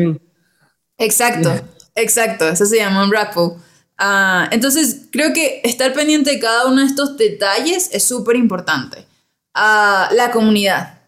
Exacto, 0.99 1.53
exacto. 1.95 2.49
Eso 2.49 2.65
se 2.65 2.79
llama 2.79 3.05
un 3.05 3.13
raffle. 3.13 3.51
Ah, 3.99 4.49
entonces, 4.51 5.03
creo 5.13 5.33
que 5.33 5.61
estar 5.65 5.93
pendiente 5.93 6.31
de 6.31 6.41
cada 6.41 6.67
uno 6.67 6.81
de 6.81 6.87
estos 6.87 7.17
detalles 7.17 7.91
es 7.93 8.05
súper 8.05 8.37
importante. 8.37 9.07
Ah, 9.55 10.09
la 10.13 10.31
comunidad. 10.31 10.99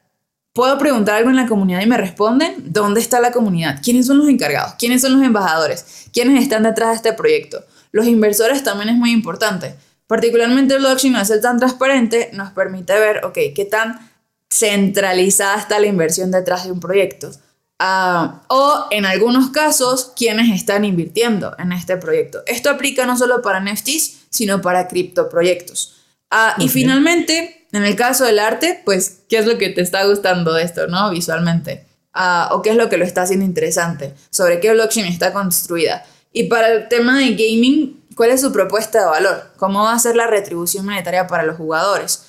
Puedo 0.52 0.78
preguntar 0.78 1.16
algo 1.16 1.28
en 1.28 1.36
la 1.36 1.46
comunidad 1.46 1.82
y 1.82 1.86
me 1.86 1.98
responden. 1.98 2.54
¿Dónde 2.72 3.00
está 3.00 3.20
la 3.20 3.30
comunidad? 3.30 3.80
¿Quiénes 3.82 4.06
son 4.06 4.18
los 4.18 4.28
encargados? 4.28 4.74
¿Quiénes 4.78 5.02
son 5.02 5.12
los 5.14 5.22
embajadores? 5.22 6.08
¿Quiénes 6.12 6.42
están 6.42 6.62
detrás 6.62 6.90
de 6.90 6.94
este 6.96 7.12
proyecto? 7.12 7.62
Los 7.92 8.06
inversores 8.06 8.62
también 8.62 8.88
es 8.88 8.96
muy 8.96 9.10
importante. 9.10 9.74
Particularmente 10.06 10.74
el 10.74 10.80
blockchain, 10.80 11.16
al 11.16 11.26
ser 11.26 11.40
tan 11.40 11.58
transparente, 11.58 12.30
nos 12.32 12.52
permite 12.52 12.98
ver, 12.98 13.24
ok, 13.24 13.38
qué 13.54 13.66
tan 13.70 14.10
centralizada 14.50 15.58
está 15.58 15.78
la 15.78 15.86
inversión 15.88 16.30
detrás 16.30 16.64
de 16.64 16.72
un 16.72 16.80
proyecto. 16.80 17.30
Ah, 17.78 18.42
o 18.48 18.86
en 18.90 19.04
algunos 19.04 19.50
casos, 19.50 20.12
quienes 20.16 20.54
están 20.54 20.84
invirtiendo 20.84 21.54
en 21.58 21.72
este 21.72 21.96
proyecto. 21.98 22.42
Esto 22.46 22.70
aplica 22.70 23.04
no 23.04 23.18
solo 23.18 23.42
para 23.42 23.60
NFTs, 23.60 24.26
sino 24.30 24.62
para 24.62 24.88
criptoproyectos. 24.88 25.96
Uh, 26.30 26.62
Y 26.62 26.68
finalmente, 26.68 27.55
en 27.76 27.84
el 27.84 27.96
caso 27.96 28.24
del 28.24 28.38
arte, 28.38 28.82
pues, 28.84 29.22
¿qué 29.28 29.38
es 29.38 29.46
lo 29.46 29.58
que 29.58 29.68
te 29.70 29.80
está 29.80 30.04
gustando 30.04 30.52
de 30.54 30.62
esto, 30.62 30.86
no? 30.86 31.10
Visualmente. 31.10 31.86
Ah, 32.12 32.48
o 32.52 32.62
qué 32.62 32.70
es 32.70 32.76
lo 32.76 32.88
que 32.88 32.96
lo 32.96 33.04
está 33.04 33.22
haciendo 33.22 33.44
interesante. 33.44 34.14
Sobre 34.30 34.60
qué 34.60 34.72
blockchain 34.72 35.06
está 35.06 35.32
construida. 35.32 36.04
Y 36.32 36.44
para 36.44 36.68
el 36.68 36.88
tema 36.88 37.18
de 37.18 37.30
gaming, 37.30 38.04
¿cuál 38.14 38.30
es 38.30 38.40
su 38.40 38.52
propuesta 38.52 39.00
de 39.00 39.06
valor? 39.06 39.52
¿Cómo 39.56 39.82
va 39.84 39.92
a 39.92 39.98
ser 39.98 40.16
la 40.16 40.26
retribución 40.26 40.84
monetaria 40.84 41.26
para 41.26 41.44
los 41.44 41.56
jugadores? 41.56 42.22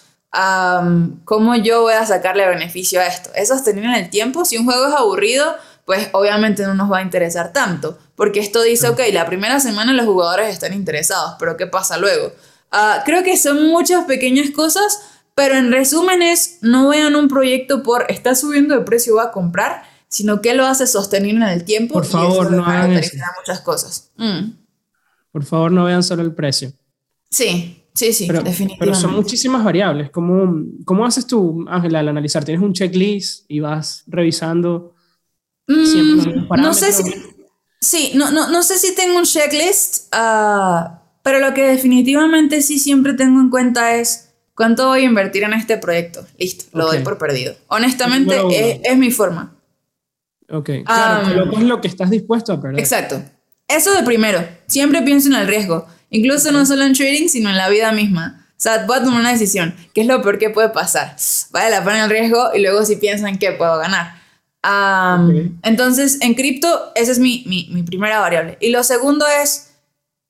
cómo 1.26 1.56
yo 1.56 1.82
voy 1.82 1.94
a 1.94 2.06
sacarle 2.06 2.48
beneficio 2.48 3.00
a 3.00 3.08
esto. 3.08 3.32
Es 3.34 3.48
sostenible 3.48 3.90
en 3.90 4.04
el 4.04 4.10
tiempo. 4.10 4.46
Si 4.46 4.58
un 4.58 4.66
juego 4.66 4.88
es 4.88 4.94
aburrido, 4.94 5.56
pues 5.86 6.10
obviamente 6.12 6.64
no 6.64 6.74
nos 6.74 6.92
va 6.92 7.00
a 7.00 7.02
interesar 7.02 7.54
tanto. 7.54 7.98
Porque 8.16 8.40
esto 8.40 8.62
dice, 8.62 8.90
ok, 8.90 9.00
la 9.14 9.26
primera 9.26 9.60
semana 9.60 9.94
los 9.94 10.06
jugadores 10.06 10.50
están 10.50 10.74
interesados, 10.74 11.36
pero 11.40 11.58
¿qué 11.58 11.66
pasa 11.66 11.98
luego? 11.98 12.34
Ah, 12.72 13.04
creo 13.06 13.24
que 13.24 13.38
son 13.38 13.68
muchas 13.68 14.06
pequeñas 14.06 14.52
cosas, 14.52 15.00
pero 15.38 15.54
en 15.54 15.72
resumen 15.72 16.24
es, 16.24 16.58
no 16.64 16.90
vean 16.90 17.16
un 17.16 17.28
proyecto 17.28 17.84
por, 17.84 18.08
está 18.10 18.34
subiendo 18.34 18.74
de 18.76 18.84
precio, 18.84 19.18
va 19.18 19.26
a 19.26 19.32
comprar, 19.32 19.84
sino 20.08 20.42
que 20.42 20.56
lo 20.56 20.66
hace 20.66 20.88
sostenible 20.88 21.46
en 21.46 21.52
el 21.52 21.64
tiempo. 21.64 21.94
Por 21.94 22.06
favor, 22.06 22.52
no 22.52 22.66
hagan 22.66 22.94
eso. 22.94 23.16
muchas 23.38 23.62
cosas. 23.62 24.12
Mm. 24.18 24.54
Por 25.32 25.46
favor, 25.46 25.72
no 25.72 25.86
vean 25.86 26.02
solo 26.02 26.24
el 26.24 26.34
precio. 26.34 26.74
Sí, 27.30 27.84
Sí, 27.94 28.14
sí, 28.14 28.26
pero, 28.28 28.42
definitivamente. 28.42 28.78
Pero 28.80 28.96
son 28.96 29.16
muchísimas 29.16 29.64
variables. 29.64 30.10
¿Cómo, 30.12 30.64
¿Cómo 30.86 31.06
haces 31.06 31.26
tú, 31.26 31.66
Ángela, 31.68 32.00
al 32.00 32.08
analizar? 32.08 32.44
¿Tienes 32.44 32.64
un 32.64 32.74
checklist 32.74 33.46
y 33.48 33.60
vas 33.60 34.04
revisando 34.08 34.96
mm, 35.68 36.48
No 36.62 36.74
sé 36.74 36.94
si... 36.94 37.04
Sí, 37.80 38.12
no, 38.16 38.32
no, 38.32 38.50
no 38.50 38.64
sé 38.64 38.78
si 38.78 38.96
tengo 38.96 39.18
un 39.18 39.24
checklist, 39.24 40.14
uh, 40.16 40.98
pero 41.24 41.40
lo 41.40 41.54
que 41.54 41.64
definitivamente 41.64 42.62
sí 42.64 42.80
siempre 42.80 43.14
tengo 43.14 43.40
en 43.40 43.52
cuenta 43.52 43.96
es 43.96 44.27
cuánto 44.58 44.88
voy 44.88 45.02
a 45.02 45.04
invertir 45.04 45.44
en 45.44 45.54
este 45.54 45.78
proyecto. 45.78 46.26
Listo, 46.38 46.66
lo 46.74 46.88
doy 46.88 47.00
por 47.00 47.18
perdido. 47.18 47.56
Honestamente, 47.68 48.36
es, 48.50 48.80
es, 48.84 48.98
mi 48.98 49.12
forma. 49.12 49.56
Ok, 50.50 50.70
claro, 50.86 51.44
um, 51.44 51.62
es 51.62 51.64
lo 51.64 51.80
que 51.80 51.88
estás 51.88 52.10
dispuesto 52.10 52.54
a 52.54 52.60
perder. 52.60 52.80
Exacto. 52.80 53.22
Eso 53.68 53.94
de 53.94 54.04
primero. 54.04 54.46
Siempre 54.66 55.02
pienso 55.04 55.28
en 55.28 55.36
el 55.36 55.48
riesgo. 55.48 55.86
Incluso 56.10 56.52
no 56.52 56.66
solo 56.66 56.84
en 56.84 56.94
trading, 56.94 57.28
sino 57.28 57.50
en 57.50 57.58
la 57.58 57.70
vida 57.70 57.92
misma. 57.92 58.48
O 58.52 58.60
sea, 58.60 58.86
voy 58.88 58.98
a 58.98 59.04
tomar 59.04 59.20
una 59.20 59.32
decisión. 59.32 59.76
¿Qué 59.94 60.02
es 60.02 60.08
lo 60.08 60.22
peor 60.24 60.40
que 60.40 60.50
puede 60.50 60.70
pasar? 60.70 61.16
Vale 61.52 61.70
la 61.70 61.84
pena 61.84 62.06
el 62.06 62.10
riesgo 62.10 62.50
y 62.56 62.62
luego 62.62 62.84
si 62.86 62.96
pienso 62.96 63.28
en 63.28 63.38
qué 63.38 63.52
puedo 63.52 63.78
ganar. 63.78 64.16
Entonces, 65.64 66.18
en 66.22 66.34
cripto, 66.34 66.92
esa 66.96 67.12
es 67.12 67.20
mi, 67.20 67.44
mi, 67.46 67.70
mi, 67.72 67.84
primera 67.84 68.20
variable. 68.20 68.58
Y 68.60 68.72
lo 68.72 68.84
segundo 68.84 69.26
es, 69.44 69.76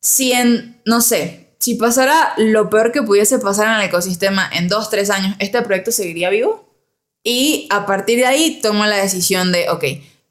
si 0.02 0.34
en, 0.34 0.82
no 0.86 1.00
sé, 1.00 1.47
si 1.68 1.76
pasara 1.76 2.34
lo 2.38 2.70
peor 2.70 2.94
que 2.94 3.04
pudiese 3.04 3.40
pasar 3.40 3.68
en 3.68 3.82
el 3.82 3.90
ecosistema 3.90 4.50
en 4.54 4.70
dos, 4.70 4.90
tres 4.90 5.10
años, 5.10 5.36
¿este 5.40 5.62
proyecto 5.64 5.92
seguiría 5.92 6.30
vivo? 6.30 6.66
Y 7.26 7.68
a 7.70 7.86
partir 7.86 8.20
de 8.20 8.26
ahí 8.26 8.62
tomo 8.62 8.86
la 8.86 8.96
decisión 8.96 9.52
de, 9.52 9.70
ok, 9.70 9.84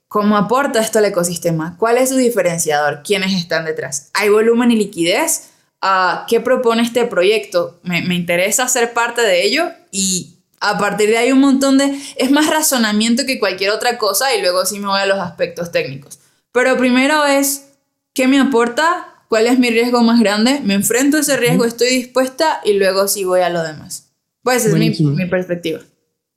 ¿Cómo 0.09 0.37
aporta 0.39 0.81
esto 0.81 1.01
al 1.01 1.05
ecosistema? 1.05 1.77
¿Cuál 1.79 1.99
es 1.99 2.09
su 2.11 2.17
diferenciador? 2.17 3.03
¿Quiénes 3.03 3.35
están 3.35 3.67
detrás? 3.67 4.09
¿Hay 4.15 4.31
volumen 4.31 4.71
y 4.71 4.77
liquidez? 4.77 5.51
Uh, 5.83 6.25
¿Qué 6.27 6.41
propone 6.41 6.83
este 6.83 7.05
proyecto? 7.05 7.81
Me, 7.83 8.01
me, 8.03 8.15
interesa 8.15 8.67
ser 8.69 8.95
parte 8.95 9.21
de 9.21 9.45
ello 9.45 9.69
y 9.91 10.37
a 10.61 10.79
partir 10.79 11.11
de 11.11 11.19
ahí 11.19 11.33
un 11.33 11.41
montón 11.41 11.77
de... 11.77 12.01
Es 12.17 12.31
más 12.31 12.49
razonamiento 12.49 13.27
que 13.27 13.39
cualquier 13.39 13.73
otra 13.73 13.99
cosa 13.99 14.35
y 14.35 14.41
luego 14.41 14.65
sí 14.65 14.79
me 14.79 14.87
voy 14.87 15.01
a 15.01 15.07
los 15.07 15.19
aspectos 15.19 15.71
técnicos. 15.71 16.21
Pero 16.53 16.79
primero 16.79 17.27
es, 17.27 17.67
¿qué 18.15 18.27
me 18.27 18.41
aporta? 18.41 19.16
¿Cuál 19.29 19.47
es 19.47 19.59
mi 19.59 19.71
riesgo 19.71 20.03
más 20.03 20.21
grande? 20.21 20.61
¿Me 20.65 20.75
enfrento 20.75 21.17
a 21.17 21.21
ese 21.21 21.37
riesgo? 21.37 21.65
¿Estoy 21.65 21.89
dispuesta? 21.89 22.61
Y 22.65 22.75
luego 22.75 23.09
sí 23.09 23.25
voy 23.25 23.41
a 23.41 23.51
lo 23.51 23.63
demás. 23.63 24.13
Pues 24.43 24.65
esa 24.65 24.79
es 24.79 25.01
mi, 25.01 25.07
mi 25.07 25.27
perspectiva. 25.27 25.81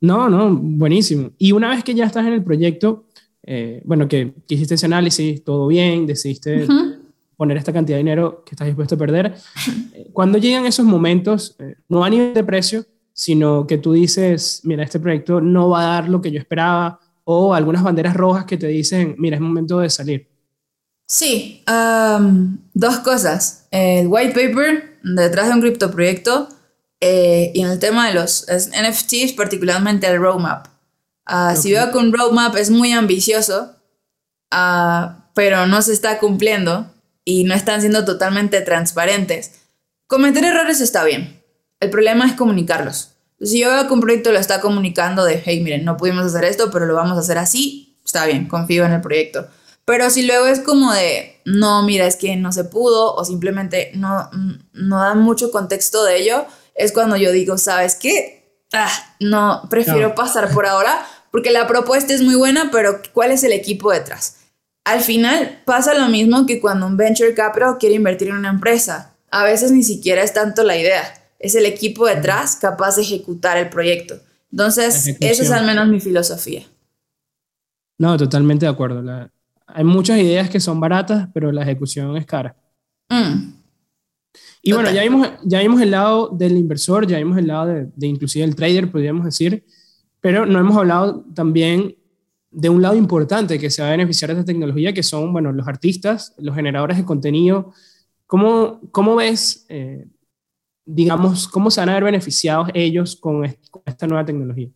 No, 0.01 0.29
no, 0.29 0.55
buenísimo. 0.55 1.31
Y 1.37 1.51
una 1.51 1.69
vez 1.69 1.83
que 1.83 1.93
ya 1.93 2.05
estás 2.05 2.25
en 2.25 2.33
el 2.33 2.43
proyecto, 2.43 3.05
eh, 3.43 3.81
bueno, 3.83 4.07
que, 4.07 4.33
hiciste 4.47 4.75
ese 4.75 4.85
análisis, 4.85 5.43
todo 5.43 5.67
bien, 5.67 6.05
decidiste 6.05 6.67
poner 7.35 7.57
esta 7.57 7.73
cantidad 7.73 7.97
de 7.97 8.03
dinero 8.03 8.43
que 8.45 8.51
estás 8.53 8.67
dispuesto 8.67 8.95
a 8.95 8.97
perder. 8.97 9.35
Eh, 9.93 10.09
cuando 10.13 10.37
llegan 10.37 10.65
esos 10.65 10.85
momentos, 10.85 11.55
eh, 11.59 11.75
no 11.87 12.03
a 12.03 12.09
nivel 12.09 12.33
de 12.33 12.43
precio, 12.43 12.85
sino 13.11 13.67
que 13.67 13.77
tú 13.77 13.93
dices, 13.93 14.61
mira, 14.63 14.83
este 14.83 14.99
proyecto 14.99 15.41
no 15.41 15.69
va 15.69 15.81
a 15.81 15.93
dar 15.95 16.09
lo 16.09 16.21
que 16.21 16.31
yo 16.31 16.39
esperaba, 16.39 16.99
o 17.23 17.53
algunas 17.53 17.83
banderas 17.83 18.15
rojas 18.15 18.45
que 18.45 18.57
te 18.57 18.67
dicen, 18.67 19.15
mira, 19.17 19.35
es 19.35 19.41
momento 19.41 19.79
de 19.79 19.89
salir. 19.89 20.28
Sí, 21.11 21.63
dos 21.65 22.99
cosas. 22.99 23.65
El 23.71 24.07
white 24.07 24.33
paper 24.33 24.99
detrás 25.01 25.47
de 25.47 25.53
un 25.53 25.61
criptoproyecto 25.61 26.49
y 27.01 27.59
en 27.59 27.67
el 27.67 27.79
tema 27.79 28.07
de 28.07 28.13
los 28.13 28.45
NFTs, 28.47 29.33
particularmente 29.33 30.05
el 30.05 30.19
roadmap. 30.19 30.67
Ah, 31.25 31.55
si 31.55 31.71
veo 31.71 31.91
que 31.91 31.97
un 31.97 32.13
roadmap 32.13 32.55
es 32.57 32.69
muy 32.69 32.91
ambicioso, 32.91 33.75
ah, 34.51 35.31
pero 35.33 35.65
no 35.65 35.81
se 35.81 35.93
está 35.93 36.19
cumpliendo 36.19 36.93
y 37.25 37.43
no 37.43 37.55
están 37.55 37.81
siendo 37.81 38.05
totalmente 38.05 38.61
transparentes, 38.61 39.61
cometer 40.05 40.43
errores 40.43 40.79
está 40.79 41.03
bien. 41.03 41.41
El 41.79 41.89
problema 41.89 42.27
es 42.27 42.33
comunicarlos. 42.33 43.15
Si 43.41 43.59
yo 43.59 43.69
veo 43.69 43.87
que 43.87 43.93
un 43.93 44.01
proyecto 44.01 44.31
lo 44.31 44.37
está 44.37 44.61
comunicando 44.61 45.25
de, 45.25 45.41
hey, 45.43 45.61
miren, 45.61 45.85
no 45.85 45.97
pudimos 45.97 46.25
hacer 46.25 46.43
esto, 46.43 46.69
pero 46.69 46.85
lo 46.85 46.93
vamos 46.93 47.17
a 47.17 47.21
hacer 47.21 47.39
así, 47.39 47.97
está 48.05 48.27
bien, 48.27 48.47
confío 48.47 48.85
en 48.85 48.91
el 48.91 49.01
proyecto. 49.01 49.47
Pero 49.89 50.11
si 50.11 50.21
luego 50.21 50.45
es 50.45 50.59
como 50.59 50.93
de, 50.93 51.41
no, 51.45 51.81
mira, 51.81 52.05
es 52.05 52.15
que 52.15 52.35
no 52.35 52.51
se 52.51 52.63
pudo 52.63 53.15
o 53.15 53.25
simplemente 53.25 53.89
no, 53.95 54.29
no 54.71 54.99
dan 54.99 55.19
mucho 55.19 55.49
contexto 55.49 56.03
de 56.03 56.17
ello, 56.21 56.45
es 56.75 56.91
cuando 56.91 57.17
yo 57.17 57.31
digo, 57.31 57.57
¿sabes 57.57 57.95
qué? 57.95 58.67
ah, 58.71 58.91
no, 59.19 59.63
prefiero 59.67 60.13
pasar 60.13 60.53
por 60.53 60.67
ahora 60.67 61.03
porque 61.31 61.49
la 61.49 61.65
propuesta 61.65 62.13
es 62.13 62.21
muy 62.21 62.35
buena, 62.35 62.69
pero 62.71 63.01
¿cuál 63.13 63.31
es 63.31 63.43
el 63.43 63.51
equipo 63.51 63.91
detrás? 63.91 64.35
Al 64.83 65.01
final 65.01 65.63
pasa 65.65 65.95
lo 65.95 66.07
mismo 66.07 66.45
que 66.45 66.61
cuando 66.61 66.85
un 66.85 66.95
venture 66.95 67.33
capital 67.33 67.79
quiere 67.79 67.95
invertir 67.95 68.27
en 68.27 68.35
una 68.35 68.49
empresa. 68.49 69.15
A 69.31 69.43
veces 69.43 69.71
ni 69.71 69.81
siquiera 69.81 70.21
es 70.21 70.33
tanto 70.33 70.61
la 70.61 70.77
idea, 70.77 71.15
es 71.39 71.55
el 71.55 71.65
equipo 71.65 72.05
detrás 72.05 72.57
capaz 72.57 72.97
de 72.97 73.01
ejecutar 73.01 73.57
el 73.57 73.69
proyecto. 73.69 74.19
Entonces, 74.51 75.15
esa 75.19 75.41
es 75.41 75.49
al 75.49 75.65
menos 75.65 75.87
mi 75.87 75.99
filosofía. 75.99 76.67
No, 77.97 78.15
totalmente 78.17 78.67
de 78.67 78.71
acuerdo. 78.71 79.01
Hay 79.73 79.83
muchas 79.83 80.19
ideas 80.19 80.49
que 80.49 80.59
son 80.59 80.79
baratas, 80.79 81.29
pero 81.33 81.51
la 81.51 81.63
ejecución 81.63 82.15
es 82.17 82.25
cara. 82.25 82.55
Mm. 83.09 83.53
Y 84.61 84.73
bueno, 84.73 84.91
ya 84.91 85.03
vimos, 85.03 85.27
ya 85.43 85.59
vimos 85.59 85.81
el 85.81 85.91
lado 85.91 86.29
del 86.29 86.57
inversor, 86.57 87.07
ya 87.07 87.17
vimos 87.17 87.37
el 87.37 87.47
lado 87.47 87.67
de, 87.67 87.89
de 87.95 88.07
inclusive 88.07 88.43
el 88.45 88.55
trader, 88.55 88.91
podríamos 88.91 89.25
decir, 89.25 89.63
pero 90.21 90.45
no 90.45 90.59
hemos 90.59 90.77
hablado 90.77 91.23
también 91.33 91.95
de 92.51 92.69
un 92.69 92.81
lado 92.81 92.95
importante 92.95 93.59
que 93.59 93.69
se 93.69 93.81
va 93.81 93.89
a 93.89 93.91
beneficiar 93.91 94.29
de 94.29 94.39
esta 94.39 94.45
tecnología, 94.45 94.93
que 94.93 95.03
son, 95.03 95.31
bueno, 95.31 95.51
los 95.51 95.67
artistas, 95.67 96.33
los 96.37 96.55
generadores 96.55 96.97
de 96.97 97.05
contenido. 97.05 97.73
¿Cómo, 98.25 98.79
cómo 98.91 99.15
ves, 99.15 99.65
eh, 99.69 100.07
digamos, 100.85 101.47
cómo 101.47 101.71
se 101.71 101.81
van 101.81 101.89
a 101.89 101.93
ver 101.93 102.03
beneficiados 102.03 102.69
ellos 102.73 103.15
con, 103.15 103.45
esta 103.85 104.07
nueva 104.07 104.25
tecnología? 104.25 104.69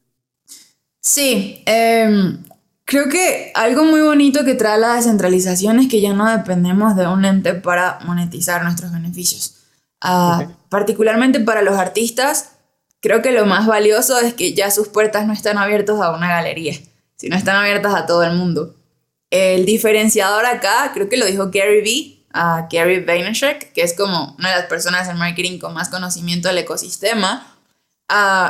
Sí, 0.99 1.61
em, 1.65 2.37
creo 2.85 3.09
que 3.09 3.51
algo 3.55 3.83
muy 3.83 4.01
bonito 4.01 4.43
que 4.45 4.55
trae 4.55 4.79
la 4.79 4.95
descentralización 4.95 5.79
es 5.79 5.89
que 5.89 6.01
ya 6.01 6.13
no 6.13 6.29
dependemos 6.29 6.95
de 6.95 7.07
un 7.07 7.25
ente 7.25 7.53
para 7.53 7.99
monetizar 8.05 8.63
nuestros 8.63 8.91
beneficios. 8.91 9.55
Ah, 10.01 10.47
particularmente 10.69 11.39
para 11.39 11.61
los 11.61 11.77
artistas, 11.77 12.51
creo 12.99 13.21
que 13.21 13.31
lo 13.31 13.45
más 13.45 13.67
valioso 13.67 14.19
es 14.19 14.33
que 14.33 14.53
ya 14.53 14.71
sus 14.71 14.89
puertas 14.89 15.25
no 15.25 15.33
están 15.33 15.57
abiertas 15.57 15.99
a 16.01 16.11
una 16.11 16.27
galería 16.27 16.75
si 17.23 17.29
no 17.29 17.37
están 17.37 17.55
abiertas 17.55 17.95
a 17.95 18.05
todo 18.05 18.21
el 18.23 18.35
mundo. 18.35 18.75
El 19.29 19.65
diferenciador 19.65 20.45
acá, 20.45 20.91
creo 20.93 21.07
que 21.07 21.15
lo 21.15 21.25
dijo 21.25 21.51
Gary 21.51 21.81
Vee, 21.81 22.25
a 22.33 22.67
Gary 22.69 22.99
Vaynerchuk, 22.99 23.71
que 23.73 23.81
es 23.81 23.93
como 23.93 24.35
una 24.37 24.49
de 24.49 24.55
las 24.57 24.65
personas 24.65 25.07
en 25.07 25.17
marketing 25.17 25.57
con 25.57 25.73
más 25.73 25.87
conocimiento 25.87 26.49
del 26.49 26.57
ecosistema, 26.57 27.55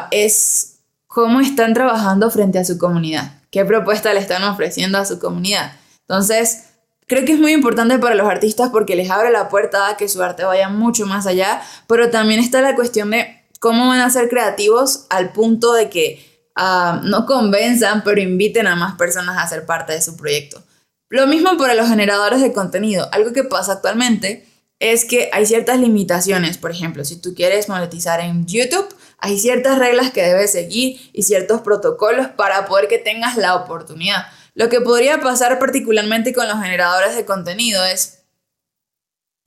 es 0.10 0.80
cómo 1.06 1.40
están 1.40 1.76
trabajando 1.76 2.32
frente 2.32 2.58
a 2.58 2.66
su 2.66 2.80
comunidad, 2.80 3.43
qué 3.54 3.64
propuesta 3.64 4.14
le 4.14 4.20
están 4.20 4.44
ofreciendo 4.44 4.98
a 4.98 5.06
su 5.06 5.18
comunidad. 5.18 5.72
Entonces, 6.02 6.66
creo 7.08 7.24
que 7.24 7.32
es 7.32 7.40
muy 7.40 7.54
importante 7.54 7.98
para 8.00 8.16
los 8.16 8.28
artistas 8.28 8.70
porque 8.70 8.98
les 8.98 9.10
abre 9.10 9.32
la 9.32 9.48
puerta 9.48 9.88
a 9.88 9.96
que 9.96 10.10
su 10.10 10.22
arte 10.22 10.44
vaya 10.44 10.68
mucho 10.68 11.06
más 11.06 11.26
allá, 11.26 11.62
pero 11.88 12.10
también 12.10 12.42
está 12.42 12.60
la 12.60 12.76
cuestión 12.76 13.12
de 13.12 13.46
cómo 13.62 13.88
van 13.88 14.02
a 14.02 14.10
ser 14.10 14.28
creativos 14.28 15.06
al 15.10 15.32
punto 15.32 15.72
de 15.72 15.90
que 15.90 16.34
Ah, 16.56 17.02
no 17.04 17.26
convenzan, 17.26 18.04
pero 18.04 18.22
inviten 18.22 18.68
a 18.68 18.76
más 18.76 18.96
personas 18.96 19.38
a 19.38 19.48
ser 19.48 19.66
parte 19.66 19.94
de 19.94 20.02
su 20.02 20.16
proyecto. 20.16 20.62
Lo 21.10 21.28
mismo 21.28 21.58
para 21.58 21.74
los 21.74 21.90
generadores 21.90 22.42
de 22.42 22.54
contenido. 22.54 23.10
Algo 23.12 23.34
que 23.34 23.44
pasa 23.44 23.74
actualmente 23.74 24.48
es 24.92 25.06
que 25.06 25.30
hay 25.32 25.46
ciertas 25.46 25.80
limitaciones. 25.80 26.58
Por 26.58 26.72
ejemplo, 26.72 27.06
si 27.06 27.20
tú 27.20 27.34
quieres 27.36 27.70
monetizar 27.70 28.20
en 28.20 28.46
YouTube, 28.46 28.88
hay 29.18 29.40
ciertas 29.40 29.78
reglas 29.78 30.12
que 30.12 30.24
debes 30.24 30.52
seguir 30.52 31.10
y 31.14 31.24
ciertos 31.24 31.62
protocolos 31.62 32.28
para 32.28 32.66
poder 32.66 32.88
que 32.88 32.98
tengas 32.98 33.38
la 33.38 33.56
oportunidad. 33.56 34.26
Lo 34.56 34.70
que 34.70 34.82
podría 34.82 35.20
pasar 35.20 35.60
particularmente 35.60 36.34
con 36.34 36.48
los 36.48 36.62
generadores 36.62 37.16
de 37.16 37.26
contenido 37.26 37.84
es, 37.86 38.24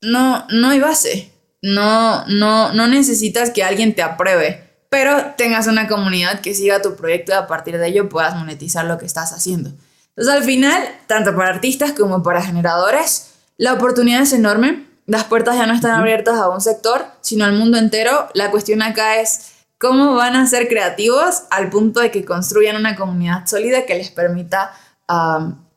no, 0.00 0.46
no 0.50 0.70
hay 0.70 0.80
base. 0.80 1.32
No, 1.62 2.26
no, 2.26 2.72
no 2.72 2.86
necesitas 2.86 3.50
que 3.50 3.64
alguien 3.64 3.94
te 3.94 4.02
apruebe 4.02 4.66
pero 4.88 5.34
tengas 5.36 5.66
una 5.66 5.88
comunidad 5.88 6.40
que 6.40 6.54
siga 6.54 6.82
tu 6.82 6.96
proyecto 6.96 7.32
y 7.32 7.34
a 7.34 7.46
partir 7.46 7.78
de 7.78 7.88
ello 7.88 8.08
puedas 8.08 8.34
monetizar 8.34 8.84
lo 8.84 8.98
que 8.98 9.06
estás 9.06 9.32
haciendo. 9.32 9.70
Entonces 10.10 10.34
al 10.34 10.44
final, 10.44 10.88
tanto 11.06 11.34
para 11.36 11.50
artistas 11.50 11.92
como 11.92 12.22
para 12.22 12.42
generadores, 12.42 13.34
la 13.58 13.74
oportunidad 13.74 14.22
es 14.22 14.32
enorme. 14.32 14.86
Las 15.06 15.24
puertas 15.24 15.56
ya 15.56 15.66
no 15.66 15.74
están 15.74 16.00
abiertas 16.00 16.36
a 16.36 16.48
un 16.48 16.60
sector, 16.60 17.04
sino 17.20 17.44
al 17.44 17.56
mundo 17.56 17.78
entero. 17.78 18.28
La 18.34 18.50
cuestión 18.50 18.82
acá 18.82 19.20
es 19.20 19.52
cómo 19.78 20.14
van 20.14 20.34
a 20.34 20.46
ser 20.46 20.68
creativos 20.68 21.42
al 21.50 21.70
punto 21.70 22.00
de 22.00 22.10
que 22.10 22.24
construyan 22.24 22.76
una 22.76 22.96
comunidad 22.96 23.46
sólida 23.46 23.86
que 23.86 23.94
les 23.94 24.10
permita 24.10 24.72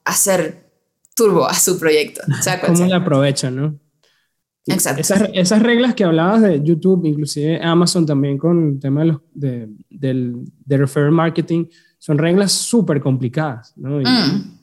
hacer 0.04 0.64
turbo 1.16 1.48
a 1.48 1.54
su 1.54 1.80
proyecto. 1.80 2.22
¿Cómo 2.66 2.86
la 2.86 2.98
aprovechan, 2.98 3.56
no? 3.56 3.80
Exacto. 4.66 5.02
Esas, 5.34 5.62
reglas 5.62 5.96
que 5.96 6.04
hablabas 6.04 6.42
de 6.42 6.62
YouTube, 6.64 7.06
inclusive 7.06 7.60
Amazon 7.64 8.06
también 8.06 8.38
con 8.38 8.74
el 8.74 8.80
tema 8.80 9.02
de, 9.02 9.08
los, 9.08 9.22
de, 9.34 9.70
del, 9.90 10.44
de 10.66 10.78
referral 10.78 11.12
marketing, 11.12 11.66
son 11.98 12.18
reglas 12.18 12.52
súper 12.52 13.02
complicadas, 13.02 13.74
¿no? 13.76 14.00
Mm. 14.00 14.58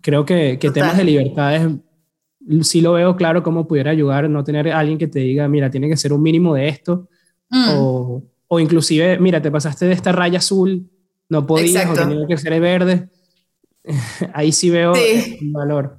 Creo 0.00 0.24
que, 0.24 0.58
que 0.58 0.70
temas 0.70 0.96
de 0.96 1.04
libertades, 1.04 1.68
sí 2.62 2.80
lo 2.80 2.92
veo 2.92 3.16
claro 3.16 3.42
cómo 3.42 3.66
pudiera 3.66 3.90
ayudar 3.90 4.28
no 4.28 4.44
tener 4.44 4.70
a 4.70 4.78
alguien 4.78 4.98
que 4.98 5.08
te 5.08 5.20
diga, 5.20 5.48
mira, 5.48 5.70
tiene 5.70 5.88
que 5.88 5.96
ser 5.96 6.12
un 6.12 6.22
mínimo 6.22 6.54
de 6.54 6.68
esto, 6.68 7.08
mm. 7.50 7.68
o, 7.76 8.22
o, 8.48 8.60
inclusive, 8.60 9.18
mira, 9.18 9.40
te 9.40 9.50
pasaste 9.50 9.86
de 9.86 9.92
esta 9.92 10.12
raya 10.12 10.38
azul, 10.38 10.88
no 11.28 11.46
podías, 11.46 11.88
o 11.88 11.94
tenía 11.94 12.26
que 12.26 12.36
ser 12.36 12.60
verde. 12.60 13.08
Ahí 14.34 14.52
sí 14.52 14.68
veo 14.68 14.94
el 14.94 15.52
valor. 15.52 15.98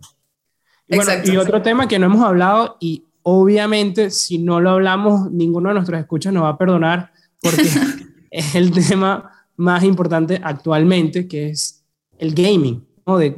Y, 1.23 1.37
otro 1.37 1.61
tema 1.61 1.87
que 1.87 1.97
no 1.97 2.07
hemos 2.07 2.23
hablado 2.23 2.75
y 2.81 3.05
obviamente 3.23 4.11
si 4.11 4.37
no 4.37 4.59
lo 4.59 4.71
hablamos, 4.71 5.31
ninguno 5.31 5.69
de 5.69 5.75
nuestros 5.75 5.99
escuchas 5.99 6.33
nos 6.33 6.43
va 6.43 6.49
a 6.49 6.57
perdonar 6.57 7.11
porque 7.41 7.61
es 8.31 8.55
el 8.55 8.71
tema 8.71 9.31
más 9.55 9.83
importante 9.83 10.39
actualmente, 10.43 11.27
que 11.27 11.49
es 11.49 11.83
el 12.17 12.33
gaming. 12.33 12.85
¿no? 13.05 13.17
De, 13.17 13.37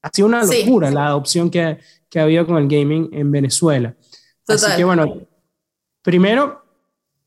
ha 0.00 0.10
sido 0.12 0.28
una 0.28 0.44
locura 0.44 0.90
la 0.92 1.06
adopción 1.06 1.50
que, 1.50 1.78
que 2.16 2.20
ha 2.20 2.22
habido 2.22 2.46
con 2.46 2.56
el 2.56 2.66
gaming 2.66 3.10
en 3.12 3.30
Venezuela. 3.30 3.94
Así 4.48 4.74
que 4.74 4.84
bueno, 4.84 5.28
primero, 6.00 6.64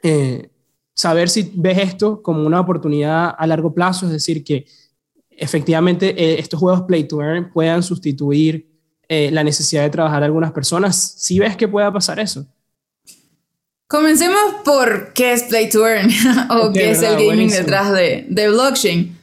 eh, 0.02 0.50
saber 0.96 1.30
si 1.30 1.52
ves 1.54 1.78
esto 1.78 2.24
como 2.24 2.44
una 2.44 2.60
oportunidad 2.60 3.36
a 3.38 3.46
largo 3.46 3.72
plazo, 3.72 4.08
es 4.08 4.12
decir, 4.14 4.44
que 4.44 4.66
efectivamente 5.30 6.16
eh, 6.18 6.40
estos 6.40 6.60
juegos 6.60 6.82
Play 6.88 7.04
to 7.04 7.22
Earn 7.22 7.52
puedan 7.54 7.84
sustituir 7.84 8.68
eh, 9.08 9.30
la 9.30 9.44
necesidad 9.44 9.84
de 9.84 9.92
trabajar 9.92 10.24
algunas 10.24 10.52
personas. 10.54 10.96
Si 10.96 11.38
ves 11.38 11.56
que 11.56 11.68
pueda 11.68 11.94
pasar 11.94 12.20
eso. 12.20 12.48
Comencemos 13.86 14.56
por 14.66 15.14
qué 15.14 15.34
es 15.34 15.44
Play 15.44 15.70
to 15.70 15.88
Earn 15.88 16.10
o 16.50 16.74
qué 16.74 16.90
es 16.90 17.04
el 17.04 17.14
gaming 17.14 17.52
detrás 17.52 17.94
de, 17.94 18.26
de 18.28 18.50
blockchain. 18.50 19.16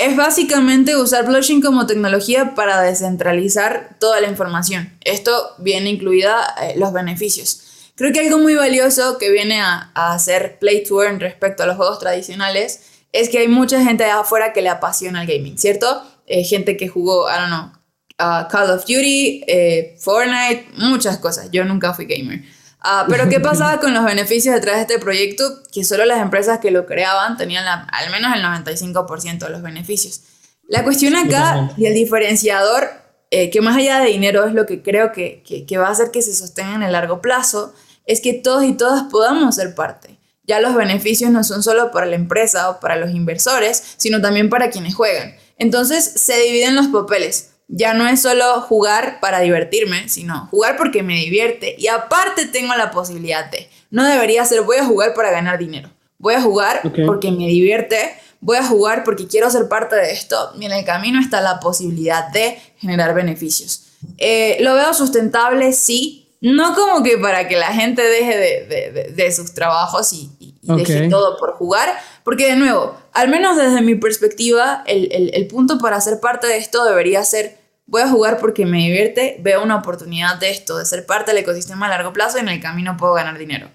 Es 0.00 0.16
básicamente 0.16 0.96
usar 0.96 1.26
blockchain 1.26 1.60
como 1.60 1.86
tecnología 1.86 2.54
para 2.54 2.80
descentralizar 2.80 3.96
toda 3.98 4.18
la 4.20 4.28
información. 4.28 4.90
Esto 5.04 5.54
viene 5.58 5.90
incluida 5.90 6.54
eh, 6.62 6.72
los 6.78 6.94
beneficios. 6.94 7.92
Creo 7.96 8.10
que 8.10 8.20
algo 8.20 8.38
muy 8.38 8.54
valioso 8.54 9.18
que 9.18 9.30
viene 9.30 9.60
a, 9.60 9.92
hacer 9.94 10.58
Play 10.58 10.84
to 10.84 11.02
Earn 11.02 11.20
respecto 11.20 11.64
a 11.64 11.66
los 11.66 11.76
juegos 11.76 11.98
tradicionales 11.98 12.80
es 13.12 13.28
que 13.28 13.40
hay 13.40 13.48
mucha 13.48 13.84
gente 13.84 14.04
de 14.04 14.10
afuera 14.10 14.54
que 14.54 14.62
le 14.62 14.70
apasiona 14.70 15.20
el 15.20 15.28
gaming, 15.28 15.58
¿cierto? 15.58 16.02
Eh, 16.26 16.44
gente 16.44 16.78
que 16.78 16.88
jugó, 16.88 17.28
I 17.28 17.34
don't 17.34 17.48
know, 17.48 18.48
Call 18.48 18.70
of 18.70 18.86
Duty, 18.86 19.44
eh, 19.46 19.96
Fortnite, 20.00 20.68
muchas 20.78 21.18
cosas. 21.18 21.50
Yo 21.50 21.62
nunca 21.64 21.92
fui 21.92 22.06
gamer. 22.06 22.42
Ah, 22.82 23.04
pero 23.08 23.28
¿qué 23.28 23.40
pasaba 23.40 23.78
con 23.78 23.92
los 23.92 24.04
beneficios 24.04 24.54
detrás 24.54 24.76
de 24.76 24.82
este 24.82 24.98
proyecto? 24.98 25.62
Que 25.70 25.84
solo 25.84 26.06
las 26.06 26.20
empresas 26.20 26.60
que 26.60 26.70
lo 26.70 26.86
creaban 26.86 27.36
tenían 27.36 27.64
al 27.66 28.10
menos 28.10 28.34
el 28.34 28.42
95% 28.42 29.38
de 29.38 29.50
los 29.50 29.60
beneficios. 29.60 30.22
La 30.66 30.82
cuestión 30.82 31.14
acá 31.14 31.72
y 31.76 31.86
el 31.86 31.94
diferenciador, 31.94 32.90
eh, 33.30 33.50
que 33.50 33.60
más 33.60 33.76
allá 33.76 34.00
de 34.00 34.06
dinero 34.06 34.46
es 34.46 34.54
lo 34.54 34.64
que 34.66 34.82
creo 34.82 35.12
que, 35.12 35.42
que, 35.44 35.78
va 35.78 35.88
a 35.88 35.90
hacer 35.90 36.10
que 36.10 36.22
se 36.22 36.34
sostenga 36.34 36.74
en 36.76 36.82
el 36.82 36.92
largo 36.92 37.20
plazo, 37.20 37.74
es 38.06 38.20
que 38.20 38.32
todos 38.32 38.64
y 38.64 38.72
todas 38.72 39.02
podamos 39.10 39.56
ser 39.56 39.74
parte. 39.74 40.18
Ya 40.44 40.60
los 40.60 40.74
beneficios 40.74 41.30
no 41.30 41.44
son 41.44 41.62
solo 41.62 41.90
para 41.90 42.06
la 42.06 42.16
empresa 42.16 42.70
o 42.70 42.80
para 42.80 42.96
los 42.96 43.10
inversores, 43.10 43.82
sino 43.98 44.20
también 44.20 44.48
para 44.48 44.70
quienes 44.70 44.94
juegan. 44.94 45.34
Entonces 45.58 46.04
se 46.04 46.38
dividen 46.40 46.74
los 46.74 46.86
papeles 46.86 47.49
ya 47.72 47.94
no 47.94 48.08
es 48.08 48.20
solo 48.20 48.60
jugar 48.62 49.20
para 49.20 49.40
divertirme, 49.40 50.08
sino 50.08 50.48
jugar 50.50 50.76
porque 50.76 51.02
me 51.02 51.14
divierte. 51.14 51.76
Y 51.78 51.86
aparte 51.86 52.46
tengo 52.46 52.74
la 52.74 52.90
posibilidad 52.90 53.48
de, 53.50 53.70
no 53.90 54.04
debería 54.04 54.44
ser 54.44 54.62
voy 54.62 54.78
a 54.78 54.84
jugar 54.84 55.14
para 55.14 55.30
ganar 55.30 55.58
dinero, 55.58 55.88
voy 56.18 56.34
a 56.34 56.42
jugar 56.42 56.82
porque 57.06 57.30
me 57.30 57.46
divierte, 57.46 58.16
voy 58.40 58.56
a 58.56 58.64
jugar 58.64 59.04
porque 59.04 59.28
quiero 59.28 59.48
ser 59.50 59.68
parte 59.68 59.94
de 59.94 60.10
esto 60.10 60.52
y 60.58 60.66
en 60.66 60.72
el 60.72 60.84
camino 60.84 61.20
está 61.20 61.40
la 61.40 61.60
posibilidad 61.60 62.28
de 62.32 62.58
generar 62.78 63.14
beneficios. 63.14 63.86
Eh, 64.18 64.56
lo 64.60 64.74
veo 64.74 64.92
sustentable, 64.92 65.72
sí, 65.72 66.28
no 66.40 66.74
como 66.74 67.04
que 67.04 67.18
para 67.18 67.46
que 67.46 67.56
la 67.56 67.72
gente 67.72 68.02
deje 68.02 69.14
de, 69.14 69.32
sus 69.32 69.52
trabajos 69.54 70.12
y, 70.12 70.30
deje 70.62 71.08
todo 71.08 71.36
por 71.38 71.52
jugar, 71.52 71.88
porque 72.24 72.46
de 72.46 72.56
nuevo, 72.56 72.96
al 73.12 73.28
menos 73.28 73.56
desde 73.56 73.80
mi 73.82 73.94
perspectiva, 73.94 74.82
el, 74.86 75.30
el 75.34 75.46
punto 75.46 75.78
para 75.78 76.00
ser 76.00 76.18
parte 76.18 76.46
de 76.46 76.56
esto 76.56 76.84
debería 76.84 77.22
ser 77.24 77.59
voy 77.90 78.02
a 78.02 78.08
jugar 78.08 78.38
porque 78.38 78.64
me 78.64 78.78
divierte, 78.78 79.36
veo 79.40 79.62
una 79.62 79.76
oportunidad 79.76 80.38
de 80.38 80.50
esto, 80.50 80.78
de 80.78 80.86
ser 80.86 81.04
parte 81.04 81.32
del 81.32 81.42
ecosistema 81.42 81.86
a 81.86 81.90
largo 81.90 82.12
plazo 82.12 82.38
y 82.38 82.40
en 82.40 82.48
el 82.48 82.60
camino 82.60 82.96
puedo 82.96 83.14
ganar 83.14 83.36
dinero. 83.36 83.68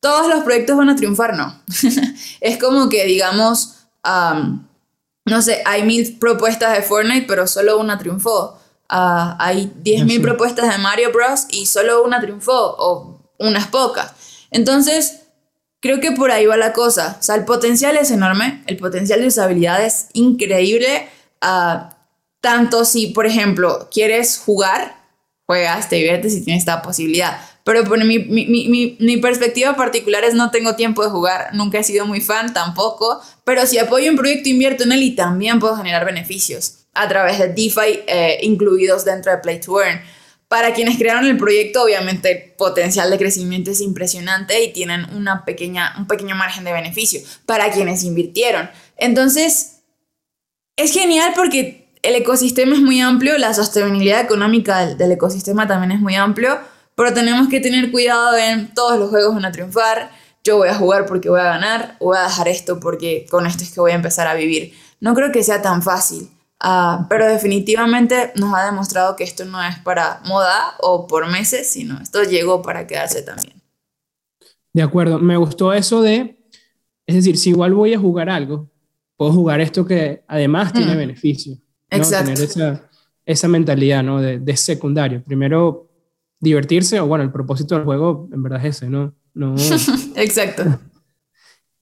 todos 0.00 0.28
los 0.28 0.42
proyectos 0.42 0.76
van 0.76 0.88
a 0.88 0.96
triunfar, 0.96 1.36
no. 1.36 1.62
es 2.40 2.58
como 2.58 2.88
que, 2.88 3.04
digamos, 3.04 3.74
no 5.24 5.42
sé, 5.42 5.62
hay 5.66 5.82
mil 5.82 6.18
propuestas 6.18 6.74
de 6.74 6.82
Fortnite, 6.82 7.26
pero 7.26 7.46
solo 7.46 7.78
una 7.78 7.98
triunfó. 7.98 8.58
Ah, 8.88 9.36
hay 9.38 9.70
diez 9.82 10.04
mil 10.06 10.22
propuestas 10.22 10.70
de 10.70 10.78
Mario 10.78 11.12
Bros. 11.12 11.46
y 11.50 11.66
solo 11.66 12.02
una 12.02 12.20
triunfó, 12.20 12.74
o 12.78 13.20
unas 13.38 13.66
pocas. 13.66 14.14
Entonces, 14.50 15.24
creo 15.80 16.00
que 16.00 16.12
por 16.12 16.30
ahí 16.30 16.46
va 16.46 16.56
la 16.56 16.72
cosa. 16.72 17.18
O 17.20 17.22
sea, 17.22 17.34
el 17.34 17.44
potencial 17.44 17.98
es 17.98 18.10
enorme, 18.10 18.62
el 18.66 18.78
potencial 18.78 19.20
de 19.20 19.26
usabilidad 19.26 19.84
es 19.84 20.06
increíble. 20.14 21.08
Uh, 21.42 21.97
tanto 22.40 22.84
si, 22.84 23.08
por 23.08 23.26
ejemplo, 23.26 23.88
quieres 23.92 24.38
jugar, 24.38 24.96
juegas, 25.46 25.88
te 25.88 25.96
diviertes 25.96 26.34
y 26.34 26.44
tienes 26.44 26.62
esta 26.62 26.82
posibilidad. 26.82 27.40
Pero 27.64 27.84
por 27.84 28.02
mi, 28.02 28.18
mi, 28.18 28.46
mi, 28.46 28.96
mi, 28.98 29.16
perspectiva 29.18 29.76
particular 29.76 30.24
es 30.24 30.32
no 30.32 30.50
tengo 30.50 30.74
tiempo 30.74 31.04
de 31.04 31.10
jugar, 31.10 31.50
nunca 31.52 31.78
he 31.78 31.84
sido 31.84 32.06
muy 32.06 32.22
fan 32.22 32.54
tampoco, 32.54 33.20
pero 33.44 33.66
si 33.66 33.78
apoyo 33.78 34.10
un 34.10 34.16
proyecto, 34.16 34.48
invierto 34.48 34.84
en 34.84 34.92
él 34.92 35.02
y 35.02 35.14
también 35.14 35.58
puedo 35.58 35.76
generar 35.76 36.06
beneficios 36.06 36.86
a 36.94 37.08
través 37.08 37.38
de 37.38 37.48
DeFi 37.48 38.00
eh, 38.06 38.38
incluidos 38.42 39.04
dentro 39.04 39.32
de 39.32 39.38
Play 39.38 39.60
to 39.60 39.82
Earn. 39.82 40.00
Para 40.48 40.72
quienes 40.72 40.96
crearon 40.96 41.26
el 41.26 41.36
proyecto, 41.36 41.82
obviamente 41.82 42.30
el 42.30 42.52
potencial 42.56 43.10
de 43.10 43.18
crecimiento 43.18 43.70
es 43.70 43.82
impresionante 43.82 44.64
y 44.64 44.72
tienen 44.72 45.04
una 45.14 45.44
pequeña, 45.44 45.94
un 45.98 46.06
pequeño 46.06 46.34
margen 46.34 46.64
de 46.64 46.72
beneficio 46.72 47.20
para 47.44 47.70
quienes 47.70 48.02
invirtieron. 48.02 48.70
Entonces, 48.96 49.80
es 50.76 50.92
genial 50.94 51.32
porque 51.36 51.87
el 52.02 52.14
ecosistema 52.14 52.74
es 52.74 52.80
muy 52.80 53.00
amplio, 53.00 53.38
la 53.38 53.54
sostenibilidad 53.54 54.20
económica 54.20 54.86
del, 54.86 55.12
ecosistema 55.12 55.66
también 55.66 55.92
es 55.92 56.00
muy 56.00 56.14
amplio, 56.14 56.58
pero 56.94 57.12
tenemos 57.12 57.48
que 57.48 57.60
tener 57.60 57.90
cuidado 57.90 58.36
en 58.36 58.72
todos 58.74 58.98
los 58.98 59.10
juegos 59.10 59.34
van 59.34 59.44
a 59.44 59.52
triunfar, 59.52 60.10
yo 60.44 60.58
voy 60.58 60.68
a 60.68 60.74
jugar 60.74 61.06
porque 61.06 61.28
voy 61.28 61.40
a 61.40 61.44
ganar, 61.44 61.96
o 61.98 62.06
voy 62.06 62.18
a 62.18 62.22
dejar 62.22 62.48
esto 62.48 62.80
porque 62.80 63.26
con 63.30 63.46
esto 63.46 63.62
es 63.62 63.72
que 63.72 63.80
voy 63.80 63.92
a 63.92 63.96
empezar 63.96 64.26
a 64.26 64.34
vivir. 64.34 64.72
No 65.00 65.14
creo 65.14 65.30
que 65.30 65.42
sea 65.42 65.62
tan 65.62 65.82
fácil, 65.82 66.30
ah, 66.60 67.06
pero 67.08 67.26
definitivamente 67.26 68.32
nos 68.36 68.54
ha 68.54 68.64
demostrado 68.64 69.14
que 69.16 69.24
esto 69.24 69.44
no 69.44 69.62
es 69.62 69.78
para 69.80 70.20
moda 70.24 70.74
o 70.80 71.06
por 71.06 71.30
meses, 71.30 71.68
sino 71.68 72.00
esto 72.00 72.22
llegó 72.22 72.62
para 72.62 72.86
quedarse 72.86 73.22
también. 73.22 73.60
De 74.72 74.82
acuerdo, 74.82 75.18
me 75.18 75.36
gustó 75.36 75.72
eso 75.72 76.02
de, 76.02 76.38
es 77.06 77.14
decir, 77.14 77.36
si 77.36 77.50
igual 77.50 77.74
voy 77.74 77.94
a 77.94 77.98
jugar 77.98 78.30
algo, 78.30 78.70
puedo 79.16 79.32
jugar 79.32 79.60
esto 79.60 79.84
que 79.84 80.24
además 80.28 80.72
tiene 80.72 80.94
mm. 80.94 80.98
Beneficio. 81.90 82.18
Exacto. 82.18 82.34
Tener 82.34 82.50
esa, 82.50 82.90
esa 83.24 83.48
mentalidad, 83.48 84.02
¿no? 84.02 84.20
De, 84.20 84.38
de, 84.38 84.56
secundario. 84.56 85.22
Primero, 85.24 85.88
divertirse, 86.40 87.00
o 87.00 87.06
bueno, 87.06 87.24
el 87.24 87.32
propósito 87.32 87.74
del 87.74 87.84
juego 87.84 88.28
en 88.32 88.42
verdad 88.42 88.64
es 88.64 88.76
ese, 88.76 88.88
¿no? 88.88 89.14
no 89.34 89.54
Exacto. 90.16 90.64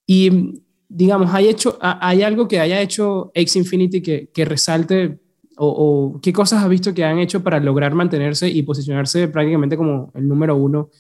Y, 0.09 0.63
digamos, 0.89 1.35
¿hay, 1.35 1.49
hecho, 1.49 1.79
¿hay 1.81 2.23
algo 2.23 2.47
que 2.47 2.61
haya 2.61 2.81
hecho 2.81 3.33
X 3.35 3.57
Infinity 3.57 4.01
que, 4.01 4.31
que 4.33 4.45
resalte 4.45 5.19
o, 5.57 5.67
o, 6.15 6.21
qué 6.21 6.33
cosas 6.33 6.63
has 6.63 6.69
visto 6.69 6.95
que 6.95 7.03
han 7.03 7.19
hecho 7.19 7.43
para 7.43 7.59
lograr 7.59 7.93
mantenerse 7.93 8.49
y 8.49 8.63
posicionarse 8.63 9.27
prácticamente 9.27 9.77
como 9.77 10.13
el 10.15 10.29
número 10.29 10.55
uno 10.55 10.91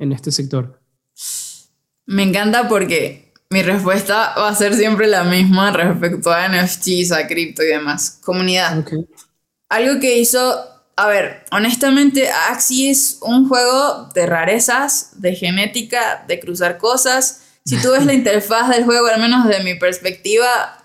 en 0.00 0.10
este 0.10 0.32
sector? 0.32 0.80
Me 2.06 2.24
encanta 2.24 2.68
porque 2.68 3.25
mi 3.50 3.62
respuesta 3.62 4.34
va 4.36 4.48
a 4.48 4.54
ser 4.54 4.74
siempre 4.74 5.06
la 5.06 5.24
misma 5.24 5.70
respecto 5.70 6.32
a 6.32 6.48
NFTs, 6.48 7.12
a 7.12 7.26
cripto 7.26 7.62
y 7.62 7.68
demás. 7.68 8.18
Comunidad. 8.24 8.84
Algo 9.68 10.00
que 10.00 10.18
hizo, 10.18 10.64
a 10.96 11.06
ver, 11.06 11.44
honestamente, 11.52 12.28
Axie 12.50 12.90
es 12.90 13.18
un 13.22 13.48
juego 13.48 14.08
de 14.14 14.26
rarezas, 14.26 15.20
de 15.20 15.34
genética, 15.34 16.24
de 16.26 16.40
cruzar 16.40 16.78
cosas. 16.78 17.42
Si 17.64 17.76
tú 17.80 17.92
ves 17.92 18.04
la 18.04 18.14
interfaz 18.14 18.68
del 18.68 18.84
juego, 18.84 19.06
al 19.06 19.20
menos 19.20 19.46
de 19.48 19.60
mi 19.60 19.74
perspectiva, 19.74 20.84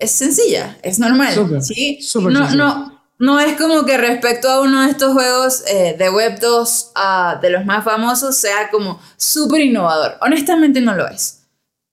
es 0.00 0.10
sencilla, 0.10 0.78
es 0.82 0.98
normal. 0.98 1.62
¿sí? 1.62 1.98
no, 2.14 2.50
no, 2.54 3.02
no 3.18 3.40
es 3.40 3.56
como 3.58 3.84
que 3.84 3.96
respecto 3.96 4.50
a 4.50 4.60
uno 4.60 4.82
de 4.82 4.90
estos 4.90 5.12
juegos 5.12 5.62
eh, 5.66 5.96
de 5.98 6.10
Web 6.10 6.40
2, 6.40 6.92
uh, 6.96 7.40
de 7.40 7.50
los 7.50 7.64
más 7.64 7.84
famosos, 7.84 8.36
sea 8.36 8.70
como 8.70 9.00
súper 9.16 9.60
innovador. 9.60 10.16
Honestamente 10.20 10.80
no 10.80 10.94
lo 10.94 11.08
es. 11.08 11.43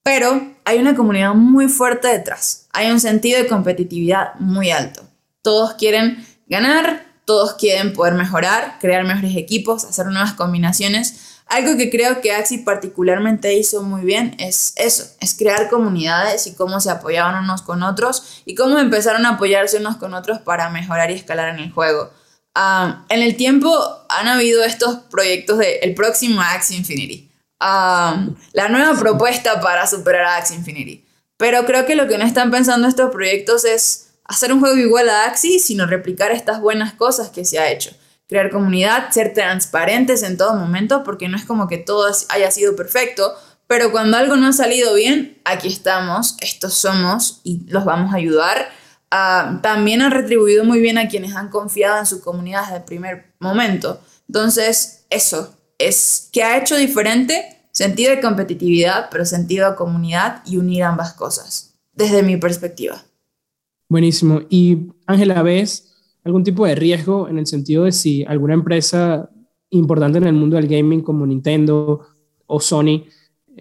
Pero 0.02 0.52
hay 0.64 0.78
una 0.78 0.96
comunidad 0.96 1.34
muy 1.34 1.68
fuerte 1.68 2.08
detrás. 2.08 2.66
Hay 2.72 2.90
un 2.90 3.00
sentido 3.00 3.40
de 3.40 3.48
competitividad 3.48 4.34
muy 4.38 4.70
alto. 4.70 5.02
Todos 5.42 5.74
quieren 5.74 6.26
ganar, 6.46 7.06
todos 7.24 7.54
quieren 7.54 7.92
poder 7.92 8.14
mejorar, 8.14 8.78
crear 8.80 9.04
mejores 9.04 9.36
equipos, 9.36 9.84
hacer 9.84 10.06
nuevas 10.06 10.32
combinaciones. 10.32 11.40
Algo 11.46 11.76
que 11.76 11.90
creo 11.90 12.20
que 12.20 12.32
Axi 12.32 12.58
particularmente 12.58 13.54
hizo 13.54 13.82
muy 13.82 14.02
bien 14.02 14.34
es 14.38 14.72
eso, 14.76 15.04
es 15.20 15.34
crear 15.34 15.68
comunidades 15.68 16.46
y 16.46 16.54
cómo 16.54 16.80
se 16.80 16.90
apoyaban 16.90 17.44
unos 17.44 17.62
con 17.62 17.82
otros 17.82 18.42
y 18.44 18.54
cómo 18.54 18.78
empezaron 18.78 19.26
a 19.26 19.30
apoyarse 19.30 19.78
unos 19.78 19.96
con 19.96 20.14
otros 20.14 20.38
para 20.40 20.70
mejorar 20.70 21.10
y 21.10 21.14
escalar 21.14 21.48
en 21.50 21.60
el 21.60 21.70
juego. 21.70 22.10
Ah, 22.54 23.04
en 23.08 23.22
el 23.22 23.36
tiempo 23.36 23.70
han 24.08 24.28
habido 24.28 24.64
estos 24.64 24.96
proyectos 25.10 25.58
de 25.58 25.76
el 25.78 25.94
próximo 25.94 26.40
Axie 26.40 26.76
Infinity 26.76 27.31
la 27.62 28.68
nueva 28.68 28.98
propuesta 28.98 29.60
para 29.60 29.86
superar 29.86 30.24
a 30.24 30.36
Axie 30.36 30.56
Infinity. 30.56 31.06
Pero 31.36 31.64
creo 31.64 31.86
que 31.86 31.96
lo 31.96 32.08
que 32.08 32.18
no 32.18 32.24
están 32.24 32.50
pensando 32.50 32.88
estos 32.88 33.10
proyectos 33.10 33.64
es 33.64 34.14
hacer 34.24 34.52
un 34.52 34.60
juego 34.60 34.76
igual 34.76 35.08
a 35.08 35.26
Axie, 35.26 35.58
sino 35.58 35.86
replicar 35.86 36.30
estas 36.32 36.60
buenas 36.60 36.94
cosas 36.94 37.30
que 37.30 37.44
se 37.44 37.58
ha 37.58 37.70
hecho. 37.70 37.90
Crear 38.28 38.50
comunidad, 38.50 39.10
ser 39.10 39.34
transparentes 39.34 40.22
en 40.22 40.36
todo 40.36 40.54
momento, 40.54 41.02
porque 41.04 41.28
no 41.28 41.36
es 41.36 41.44
como 41.44 41.68
que 41.68 41.78
todo 41.78 42.10
haya 42.30 42.50
sido 42.50 42.76
perfecto, 42.76 43.34
pero 43.66 43.90
cuando 43.90 44.16
algo 44.16 44.36
no 44.36 44.48
ha 44.48 44.52
salido 44.52 44.94
bien, 44.94 45.40
aquí 45.44 45.68
estamos, 45.68 46.36
estos 46.40 46.74
somos 46.74 47.40
y 47.42 47.64
los 47.70 47.84
vamos 47.84 48.12
a 48.12 48.16
ayudar. 48.16 48.70
también 49.62 50.02
han 50.02 50.10
retribuido 50.10 50.64
muy 50.64 50.80
bien 50.80 50.98
a 50.98 51.08
quienes 51.08 51.34
han 51.36 51.48
confiado 51.48 51.98
en 51.98 52.06
su 52.06 52.20
comunidad 52.22 52.64
desde 52.64 52.76
el 52.76 52.84
primer 52.84 53.34
momento. 53.38 54.00
Entonces, 54.28 55.04
eso, 55.10 55.54
es 55.86 56.28
que 56.32 56.42
ha 56.42 56.58
hecho 56.58 56.76
diferente 56.76 57.52
sentido 57.72 58.14
de 58.14 58.20
competitividad, 58.20 59.08
pero 59.10 59.24
sentido 59.24 59.70
de 59.70 59.76
comunidad 59.76 60.42
y 60.46 60.58
unir 60.58 60.82
ambas 60.84 61.14
cosas, 61.14 61.78
desde 61.94 62.22
mi 62.22 62.36
perspectiva. 62.36 63.02
Buenísimo. 63.88 64.42
Y 64.48 64.88
Ángela, 65.06 65.42
¿ves 65.42 65.92
algún 66.24 66.44
tipo 66.44 66.66
de 66.66 66.74
riesgo 66.74 67.28
en 67.28 67.38
el 67.38 67.46
sentido 67.46 67.84
de 67.84 67.92
si 67.92 68.24
alguna 68.24 68.54
empresa 68.54 69.30
importante 69.70 70.18
en 70.18 70.24
el 70.24 70.34
mundo 70.34 70.56
del 70.56 70.68
gaming 70.68 71.00
como 71.00 71.26
Nintendo 71.26 72.06
o 72.46 72.60
Sony 72.60 72.88
eh, 72.88 73.06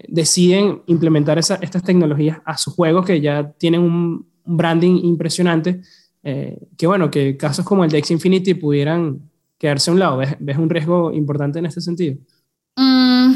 deciden 0.08 0.82
implementar 0.88 1.40
estas 1.40 1.84
tecnologías 1.84 2.40
a 2.46 2.58
sus 2.58 2.74
juegos 2.74 3.06
que 3.06 3.22
ya 3.22 3.52
tienen 3.58 3.82
un, 3.82 4.32
branding 4.44 5.06
impresionante, 5.06 5.82
eh, 6.24 6.68
que 6.76 6.88
bueno, 6.88 7.12
que 7.12 7.38
casos 7.38 7.64
como 7.64 7.84
el 7.84 7.92
de 7.92 8.00
X 8.00 8.12
Infinity 8.12 8.56
pudieran 8.56 9.31
quedarse 9.62 9.92
a 9.92 9.94
un 9.94 10.00
lado? 10.00 10.18
¿Ves, 10.18 10.58
un 10.58 10.72
riesgo 10.72 11.14
importante 11.14 11.60
en 11.60 11.68
este 11.68 11.82
sentido? 11.82 12.18
Mm, 12.78 13.36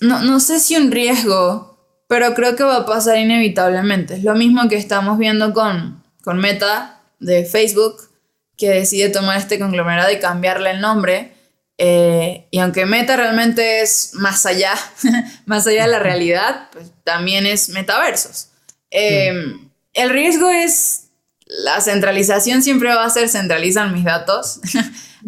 no, 0.00 0.20
no 0.24 0.40
sé 0.40 0.58
si 0.58 0.74
un 0.74 0.90
riesgo, 0.90 1.78
pero 2.08 2.34
creo 2.34 2.56
que 2.56 2.64
va 2.64 2.78
a 2.78 2.86
pasar 2.86 3.18
inevitablemente. 3.18 4.14
Es 4.14 4.24
lo 4.24 4.34
mismo 4.34 4.68
que 4.68 4.74
estamos 4.74 5.16
viendo 5.16 5.52
con, 5.54 6.02
con 6.24 6.38
Meta 6.38 7.00
de 7.20 7.44
Facebook, 7.44 7.98
que 8.56 8.68
decide 8.68 9.10
tomar 9.10 9.38
este 9.38 9.60
conglomerado 9.60 10.10
y 10.10 10.18
cambiarle 10.18 10.72
el 10.72 10.80
nombre. 10.80 11.34
Eh, 11.78 12.48
y 12.50 12.58
aunque 12.58 12.84
Meta 12.84 13.16
realmente 13.16 13.80
es 13.80 14.10
más 14.14 14.44
allá, 14.46 14.74
más 15.46 15.68
allá 15.68 15.82
de 15.82 15.92
la 15.92 16.00
realidad, 16.00 16.68
pues 16.72 16.90
también 17.04 17.46
es 17.46 17.68
metaversos. 17.68 18.48
Em, 18.90 19.70
el 19.92 20.10
riesgo 20.10 20.50
es 20.50 21.10
la 21.46 21.80
centralización 21.80 22.60
siempre 22.60 22.88
va 22.88 23.04
a 23.04 23.10
ser 23.10 23.28
centralizan 23.28 23.94
mis 23.94 24.04
datos. 24.04 24.58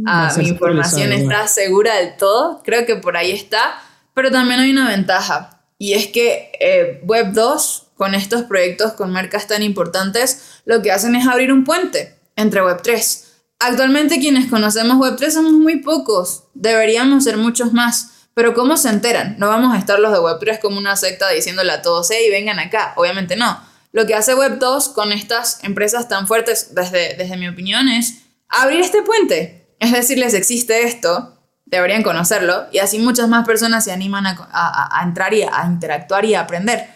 Ah, 0.06 0.32
mi 0.36 0.48
información 0.48 1.12
está 1.12 1.46
segura 1.46 1.96
del 1.96 2.16
todo. 2.16 2.62
Creo 2.64 2.86
que 2.86 2.96
por 2.96 3.16
ahí 3.16 3.32
está. 3.32 3.80
Pero 4.14 4.30
también 4.30 4.60
hay 4.60 4.70
una 4.70 4.88
ventaja. 4.88 5.62
Y 5.78 5.94
es 5.94 6.08
que 6.08 6.52
eh, 6.60 7.00
Web 7.04 7.32
2, 7.32 7.86
con 7.96 8.14
estos 8.14 8.42
proyectos 8.42 8.92
con 8.92 9.10
marcas 9.10 9.46
tan 9.46 9.62
importantes, 9.62 10.60
lo 10.64 10.82
que 10.82 10.92
hacen 10.92 11.16
es 11.16 11.26
abrir 11.26 11.52
un 11.52 11.64
puente 11.64 12.18
entre 12.36 12.62
Web 12.62 12.80
3. 12.82 13.32
Actualmente 13.58 14.20
quienes 14.20 14.50
conocemos 14.50 14.98
Web 14.98 15.16
3 15.16 15.34
somos 15.34 15.52
muy 15.52 15.80
pocos. 15.80 16.44
Deberíamos 16.54 17.24
ser 17.24 17.36
muchos 17.36 17.72
más. 17.72 18.28
Pero 18.34 18.54
¿cómo 18.54 18.76
se 18.76 18.88
enteran? 18.88 19.36
No 19.38 19.48
vamos 19.48 19.74
a 19.74 19.78
estar 19.78 19.98
los 19.98 20.12
de 20.12 20.18
Web 20.18 20.38
3 20.40 20.58
como 20.60 20.78
una 20.78 20.96
secta 20.96 21.28
diciéndole 21.30 21.72
a 21.72 21.82
todos, 21.82 22.10
hey, 22.10 22.30
vengan 22.30 22.58
acá. 22.58 22.94
Obviamente 22.96 23.36
no 23.36 23.72
lo 23.92 24.06
que 24.06 24.14
hace 24.14 24.34
Web2 24.34 24.94
con 24.94 25.12
estas 25.12 25.62
empresas 25.62 26.08
tan 26.08 26.26
fuertes, 26.26 26.74
desde, 26.74 27.14
desde 27.14 27.36
mi 27.36 27.48
opinión, 27.48 27.88
es 27.88 28.22
abrir 28.48 28.80
este 28.80 29.02
puente. 29.02 29.61
Es 29.82 29.90
decirles, 29.90 30.32
existe 30.32 30.84
esto, 30.84 31.36
deberían 31.66 32.04
conocerlo, 32.04 32.66
y 32.70 32.78
así 32.78 33.00
muchas 33.00 33.28
más 33.28 33.44
personas 33.44 33.82
se 33.82 33.90
animan 33.90 34.26
a, 34.26 35.02
entrar 35.02 35.34
y 35.34 35.42
a, 35.42 35.64
interactuar 35.66 36.24
y 36.24 36.34
a 36.34 36.42
aprender. 36.42 36.86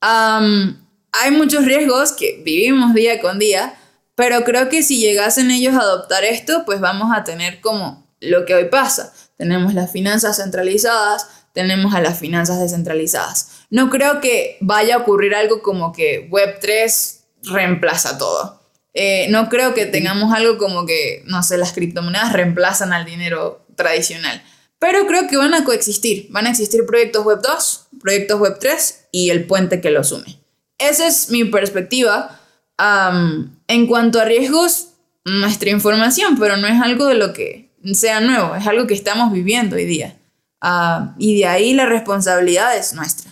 hay 0.00 1.30
muchos 1.32 1.64
riesgos 1.64 2.12
que 2.12 2.40
vivimos 2.44 2.94
día 2.94 3.20
con 3.20 3.40
día, 3.40 3.74
pero 4.14 4.44
creo 4.44 4.68
que 4.68 4.84
si 4.84 5.00
llegasen 5.00 5.50
ellos 5.50 5.74
a 5.74 5.80
adoptar 5.80 6.22
esto, 6.22 6.62
pues 6.64 6.78
vamos 6.78 7.10
a 7.12 7.24
tener 7.24 7.60
como 7.60 8.06
lo 8.20 8.44
que 8.44 8.54
hoy 8.54 8.66
pasa. 8.66 9.12
Tenemos 9.36 9.74
las 9.74 9.90
finanzas 9.90 10.36
centralizadas, 10.36 11.26
tenemos 11.52 11.92
a 11.92 12.00
las 12.00 12.20
finanzas 12.20 12.60
descentralizadas. 12.60 13.62
No 13.68 13.90
creo 13.90 14.20
que 14.20 14.58
vaya 14.60 14.94
a 14.94 14.98
ocurrir 14.98 15.34
algo 15.34 15.60
como 15.60 15.92
que 15.92 16.30
Web3 16.30 17.18
reemplaza 17.50 18.16
todo. 18.16 18.57
Eh, 18.94 19.26
no 19.30 19.48
creo 19.48 19.74
que 19.74 19.86
tengamos 19.86 20.32
algo 20.34 20.58
como 20.58 20.86
que, 20.86 21.22
no 21.26 21.42
sé, 21.42 21.58
las 21.58 21.72
criptomonedas 21.72 22.32
reemplazan 22.32 22.92
al 22.92 23.04
dinero 23.04 23.66
tradicional. 23.76 24.42
Pero 24.78 25.06
creo 25.06 25.26
que 25.28 25.36
van 25.36 25.54
a 25.54 25.64
coexistir. 25.64 26.28
Van 26.30 26.46
a 26.46 26.50
existir 26.50 26.84
proyectos 26.86 27.24
Web 27.24 27.40
2, 27.42 27.88
proyectos 28.00 28.40
Web 28.40 28.58
3 28.60 29.06
y 29.12 29.30
el 29.30 29.46
puente 29.46 29.80
que 29.80 29.90
los 29.90 30.12
une. 30.12 30.38
Esa 30.78 31.06
es 31.06 31.30
mi 31.30 31.44
perspectiva. 31.44 32.40
en 32.80 33.86
cuanto 33.88 34.20
a 34.20 34.24
riesgos, 34.24 34.88
nuestra 35.24 35.70
información, 35.70 36.38
pero 36.38 36.56
no 36.56 36.66
es 36.66 36.80
algo 36.80 37.06
de 37.06 37.14
lo 37.14 37.32
que 37.32 37.70
sea 37.92 38.20
nuevo, 38.20 38.54
es 38.54 38.66
algo 38.66 38.86
que 38.86 38.94
estamos 38.94 39.32
viviendo 39.32 39.76
hoy 39.76 39.84
día. 39.84 40.16
Ah, 40.60 41.14
y 41.18 41.38
de 41.38 41.46
ahí 41.46 41.74
la 41.74 41.86
responsabilidad 41.86 42.76
es 42.76 42.94
nuestra. 42.94 43.30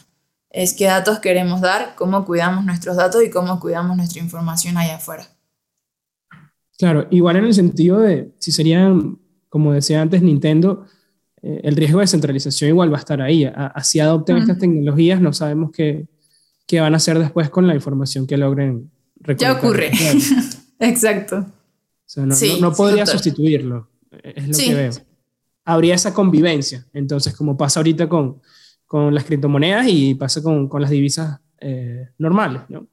Es 0.51 0.73
qué 0.73 0.87
datos 0.87 1.19
queremos 1.19 1.61
dar, 1.61 1.95
cómo 1.97 2.25
cuidamos 2.25 2.65
nuestros 2.65 2.97
datos 2.97 3.23
y 3.23 3.31
cómo 3.31 3.61
cuidamos 3.61 3.97
nuestra 3.97 4.21
información 4.21 4.77
allá 4.79 4.97
afuera. 4.97 5.29
Claro, 6.79 7.07
igual 7.11 7.37
en 7.37 7.45
el 7.47 7.55
sentido 7.55 8.01
de 8.01 8.31
si 8.39 8.53
serían, 8.53 9.19
como 9.49 9.73
decía 9.73 10.03
antes, 10.03 10.23
Nintendo, 10.23 10.87
eh, 11.43 11.61
el 11.65 11.77
riesgo 11.77 12.01
de 12.01 12.07
centralización 12.07 12.71
igual 12.71 12.93
va 12.93 12.97
a 12.97 13.01
estar 13.01 13.21
ahí. 13.23 13.51
Así 13.55 14.01
adopten 14.01 14.37
estas 14.37 14.59
tecnologías, 14.59 15.21
no 15.21 15.33
sabemos 15.33 15.71
qué, 15.73 16.07
qué, 16.67 16.81
van 16.81 16.95
a 16.95 16.99
hacer 16.99 17.19
después 17.19 17.49
con 17.51 17.67
la 17.67 17.75
información 17.75 18.27
que 18.27 18.37
logren 18.37 18.91
Ya 19.39 19.53
ocurre. 19.53 19.91
Exacto. 20.79 21.47
no, 22.61 22.73
podría 22.75 23.07
sustituirlo, 23.07 23.89
es 24.23 24.49
lo 24.49 24.59
que 24.59 24.75
veo. 24.75 24.93
Habría 25.65 25.95
esa 25.95 26.15
convivencia, 26.15 26.87
entonces, 26.93 27.35
como 27.35 27.57
pasa 27.57 27.81
ahorita 27.81 28.09
con, 28.09 28.41
con 28.85 29.15
las 29.15 29.25
criptomonedas 29.25 29.87
y 29.89 30.15
pasa 30.15 30.43
con, 30.43 30.69
con 30.69 30.81
las 30.81 30.91
divisas 30.91 31.41
eh, 31.59 32.11
normales, 32.19 32.63
¿no? 32.69 32.87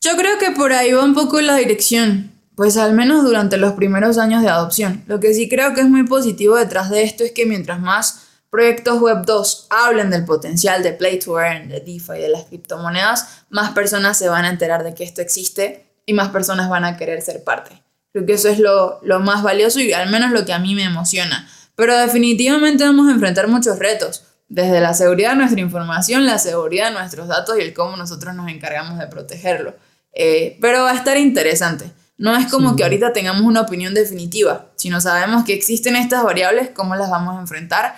Yo 0.00 0.16
creo 0.16 0.38
que 0.38 0.52
por 0.52 0.72
ahí 0.72 0.92
va 0.92 1.04
un 1.04 1.12
poco 1.12 1.40
la 1.40 1.56
dirección 1.56 2.37
pues 2.58 2.76
al 2.76 2.92
menos 2.92 3.22
durante 3.22 3.56
los 3.56 3.74
primeros 3.74 4.18
años 4.18 4.42
de 4.42 4.48
adopción. 4.48 5.04
Lo 5.06 5.20
que 5.20 5.32
sí 5.32 5.48
creo 5.48 5.74
que 5.74 5.80
es 5.82 5.88
muy 5.88 6.02
positivo 6.02 6.56
detrás 6.56 6.90
de 6.90 7.04
esto 7.04 7.22
es 7.22 7.30
que 7.30 7.46
mientras 7.46 7.78
más 7.78 8.26
proyectos 8.50 9.00
Web 9.00 9.24
2 9.26 9.68
hablen 9.70 10.10
del 10.10 10.24
potencial 10.24 10.82
de 10.82 10.92
Play 10.92 11.20
to 11.20 11.40
Earn, 11.40 11.68
de 11.68 11.78
DeFi, 11.78 12.18
de 12.18 12.28
las 12.28 12.46
criptomonedas, 12.46 13.44
más 13.48 13.70
personas 13.70 14.18
se 14.18 14.28
van 14.28 14.44
a 14.44 14.50
enterar 14.50 14.82
de 14.82 14.92
que 14.92 15.04
esto 15.04 15.22
existe 15.22 15.86
y 16.04 16.14
más 16.14 16.30
personas 16.30 16.68
van 16.68 16.84
a 16.84 16.96
querer 16.96 17.22
ser 17.22 17.44
parte. 17.44 17.80
Creo 18.12 18.26
que 18.26 18.32
eso 18.32 18.48
es 18.48 18.58
lo, 18.58 18.98
lo 19.04 19.20
más 19.20 19.44
valioso 19.44 19.78
y 19.78 19.92
al 19.92 20.10
menos 20.10 20.32
lo 20.32 20.44
que 20.44 20.52
a 20.52 20.58
mí 20.58 20.74
me 20.74 20.82
emociona. 20.82 21.48
Pero 21.76 21.96
definitivamente 21.96 22.82
vamos 22.82 23.06
a 23.06 23.12
enfrentar 23.12 23.46
muchos 23.46 23.78
retos, 23.78 24.24
desde 24.48 24.80
la 24.80 24.94
seguridad 24.94 25.30
de 25.30 25.36
nuestra 25.36 25.60
información, 25.60 26.26
la 26.26 26.38
seguridad 26.38 26.88
de 26.88 26.98
nuestros 26.98 27.28
datos 27.28 27.56
y 27.56 27.62
el 27.62 27.72
cómo 27.72 27.96
nosotros 27.96 28.34
nos 28.34 28.50
encargamos 28.50 28.98
de 28.98 29.06
protegerlo. 29.06 29.76
Eh, 30.12 30.58
pero 30.60 30.82
va 30.82 30.90
a 30.90 30.96
estar 30.96 31.16
interesante. 31.16 31.92
No 32.18 32.36
es 32.36 32.50
como 32.50 32.74
que 32.74 32.82
ahorita 32.82 33.12
tengamos 33.12 33.42
una 33.42 33.60
opinión 33.60 33.94
definitiva, 33.94 34.72
sino 34.74 35.00
sabemos 35.00 35.44
que 35.44 35.54
existen 35.54 35.94
estas 35.94 36.24
variables, 36.24 36.70
cómo 36.74 36.96
las 36.96 37.08
vamos 37.10 37.36
a 37.36 37.40
enfrentar. 37.40 37.94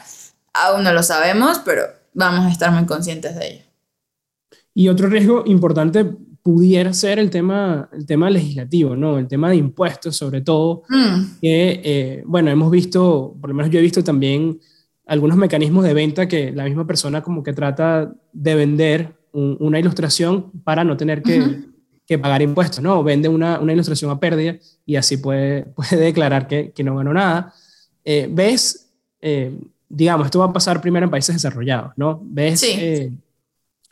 Aún 0.53 0.85
no 0.85 0.93
lo 0.93 1.03
sabemos, 1.03 1.61
pero 1.65 1.85
vamos 2.13 2.45
a 2.45 2.51
estar 2.51 2.71
muy 2.71 2.85
conscientes 2.85 3.35
de 3.35 3.49
ello. 3.49 3.65
Y 4.75 4.89
otro 4.89 5.09
riesgo 5.09 5.43
importante 5.47 6.05
pudiera 6.43 6.93
ser 6.93 7.19
el 7.19 7.31
tema, 7.31 7.89
el 7.93 8.05
tema 8.05 8.29
legislativo, 8.29 8.95
¿no? 8.95 9.19
El 9.19 9.27
tema 9.27 9.49
de 9.51 9.57
impuestos, 9.57 10.17
sobre 10.17 10.43
todo, 10.43 10.83
mm. 10.89 11.39
que, 11.41 11.81
eh, 11.83 12.23
bueno, 12.27 12.51
hemos 12.51 12.71
visto, 12.71 13.37
por 13.41 13.49
lo 13.49 13.57
menos 13.57 13.71
yo 13.71 13.79
he 13.79 13.83
visto 13.83 14.05
también 14.05 14.61
algunos 15.07 15.37
mecanismos 15.37 15.85
de 15.85 15.95
venta 15.95 16.29
que 16.29 16.53
la 16.53 16.65
misma 16.65 16.87
persona 16.87 17.23
como 17.23 17.43
que 17.43 17.53
trata 17.53 18.13
de 18.33 18.55
vender 18.55 19.17
una 19.33 19.79
ilustración 19.79 20.51
para 20.65 20.83
no 20.83 20.97
tener 20.97 21.23
que, 21.23 21.70
que 22.11 22.19
pagar 22.19 22.43
impuestos, 22.43 22.83
¿no? 22.83 23.05
Vende 23.05 23.29
una, 23.29 23.61
una 23.61 23.73
ilustración 23.73 24.11
a 24.11 24.19
pérdida 24.19 24.57
y 24.85 24.97
así 24.97 25.17
puede, 25.17 25.63
puede 25.77 25.97
declarar 25.97 26.49
que, 26.49 26.73
que 26.73 26.83
no 26.83 26.97
ganó 26.97 27.15
nada. 27.15 27.55
Eh, 28.05 28.29
¿Ves, 28.29 28.91
eh, 29.21 29.57
digamos, 29.89 30.25
esto 30.27 30.41
va 30.41 30.47
a 30.47 30.53
pasar 30.53 30.81
primero 30.81 31.05
en 31.05 31.11
países 31.11 31.37
desarrollados, 31.37 31.93
¿no? 31.95 32.21
¿Ves 32.25 32.65
eh, 32.65 33.13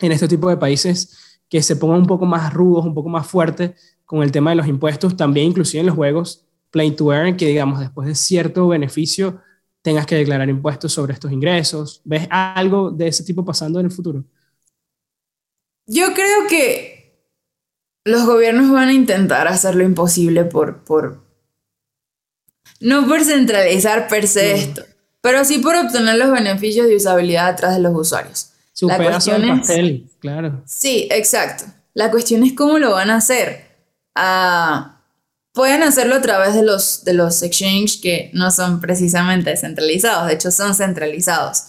en 0.01 0.13
este 0.13 0.27
tipo 0.27 0.51
de 0.51 0.57
países 0.57 1.39
que 1.49 1.63
se 1.63 1.77
pongan 1.77 2.01
un 2.01 2.07
poco 2.07 2.27
más 2.27 2.53
rudos, 2.53 2.85
un 2.85 2.93
poco 2.93 3.09
más 3.09 3.25
fuertes 3.25 3.97
con 4.05 4.25
el 4.25 4.33
tema 4.33 4.51
de 4.51 4.57
los 4.57 4.67
impuestos, 4.67 5.17
también 5.17 5.47
inclusive 5.47 5.81
en 5.81 5.87
los 5.87 5.95
juegos 5.95 6.45
Play 6.73 6.91
to 6.91 7.13
Earn, 7.13 7.37
que 7.37 7.47
digamos, 7.47 7.79
después 7.79 8.09
de 8.09 8.17
cierto 8.17 8.67
beneficio 8.67 9.41
tengas 9.81 10.07
que 10.07 10.17
declarar 10.17 10.49
impuestos 10.49 10.93
sobre 10.93 11.13
estos 11.13 11.31
ingresos? 11.31 12.01
¿Ves 12.03 12.27
algo 12.31 12.91
de 12.91 13.07
ese 13.07 13.23
tipo 13.23 13.45
pasando 13.45 13.79
en 13.79 13.87
el 13.87 13.93
futuro? 13.93 14.25
Yo 15.87 16.13
creo 16.13 16.49
que 16.51 16.98
los 18.09 18.25
gobiernos 18.25 18.71
van 18.71 18.89
a 18.89 18.93
intentar 18.93 19.49
hacer 19.49 19.75
lo 19.75 19.85
imposible 19.85 20.45
por, 20.45 20.85
por 20.85 21.21
no 22.81 23.07
por 23.07 23.25
centralizar 23.25 24.09
per 24.09 24.27
se 24.27 24.55
esto, 24.55 24.83
pero 25.21 25.45
sí 25.45 25.59
por 25.59 25.77
obtener 25.77 26.17
los 26.17 26.31
beneficios 26.31 26.87
de 26.87 26.97
usabilidad 26.97 27.49
atrás 27.49 27.75
de 27.77 27.83
los 27.83 27.95
usuarios. 27.95 28.51
Su 28.73 28.87
la 28.87 28.97
cuestión 28.97 29.47
pastel, 29.47 30.09
claro. 30.21 30.63
Sí, 30.65 31.09
exacto. 31.11 31.65
La 31.95 32.11
cuestión 32.11 32.45
es 32.45 32.53
cómo 32.53 32.79
lo 32.79 32.93
van 32.93 33.11
a 33.11 33.17
hacer. 33.17 33.67
Ah, 34.15 35.03
pueden 35.53 35.83
hacerlo 35.83 36.15
a 36.15 36.23
través 36.23 36.55
de 36.55 36.63
los, 36.63 37.05
de 37.05 37.15
los 37.15 37.43
exchanges 37.43 37.97
que 37.97 38.31
no 38.33 38.51
son 38.53 38.81
precisamente 38.81 39.51
descentralizados, 39.51 40.29
de 40.29 40.35
hecho 40.35 40.51
son 40.53 40.75
centralizados. 40.75 41.65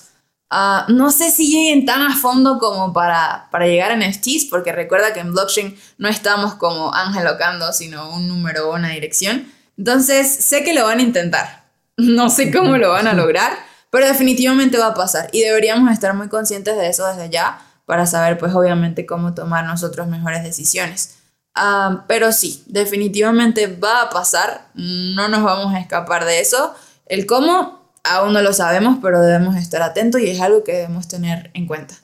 Ah, 0.52 0.86
no 0.88 1.12
sé 1.12 1.30
si 1.30 1.48
lleguen 1.48 1.86
tan 1.86 2.02
a 2.02 2.16
fondo 2.16 2.58
como 2.58 2.92
para, 2.92 3.48
para 3.52 3.68
llegar 3.68 3.92
a 3.92 3.96
NFTs, 3.98 4.46
porque 4.50 4.72
recuerda 4.72 5.14
que 5.14 5.20
en 5.20 5.32
blockchain 5.32 5.78
no 6.00 6.10
estamos 6.10 6.56
como 6.56 6.94
Ángel 6.94 7.28
Ocando, 7.28 7.72
sino 7.72 8.14
un 8.16 8.28
número 8.28 8.70
o 8.70 8.76
una 8.76 8.90
dirección. 8.90 9.52
Entonces, 9.78 10.28
sé 10.28 10.64
que 10.64 10.74
lo 10.74 10.86
van 10.86 11.00
a 11.00 11.04
intentar. 11.04 11.60
No 12.00 12.30
sé 12.30 12.50
cómo 12.50 12.78
lo 12.78 12.92
van 12.92 13.08
a 13.08 13.14
lograr, 13.14 13.52
pero 13.90 14.08
definitivamente 14.08 14.78
va 14.78 14.88
a 14.88 14.94
pasar. 14.94 15.28
Y 15.34 15.42
deberíamos 15.42 15.92
estar 15.92 16.14
muy 16.14 16.30
conscientes 16.30 16.78
de 16.78 16.88
eso 16.88 17.06
desde 17.06 17.30
ya 17.30 17.62
para 17.86 18.06
saber, 18.06 18.38
pues, 18.38 18.56
obviamente, 18.56 19.06
cómo 19.06 19.34
tomar 19.34 19.66
nosotros 19.66 20.08
mejores 20.08 20.42
decisiones. 20.42 21.18
Ah, 21.56 22.06
pero 22.08 22.32
sí, 22.32 22.64
definitivamente 22.68 23.68
va 23.68 24.04
a 24.04 24.10
pasar. 24.10 24.70
No 24.76 25.28
nos 25.28 25.44
vamos 25.44 25.74
a 25.76 25.80
escapar 25.80 26.24
de 26.24 26.40
eso. 26.40 26.74
El 27.06 27.26
cómo 27.26 27.79
aún 28.10 28.34
no 28.34 28.42
lo 28.42 28.54
sabemos, 28.54 29.00
pero 29.02 29.22
debemos 29.22 29.56
estar 29.56 29.82
atentos 29.82 30.22
y 30.22 30.30
es 30.30 30.42
algo 30.42 30.64
que 30.64 30.74
debemos 30.74 31.08
tener 31.08 31.52
en 31.54 31.68
cuenta. 31.68 31.96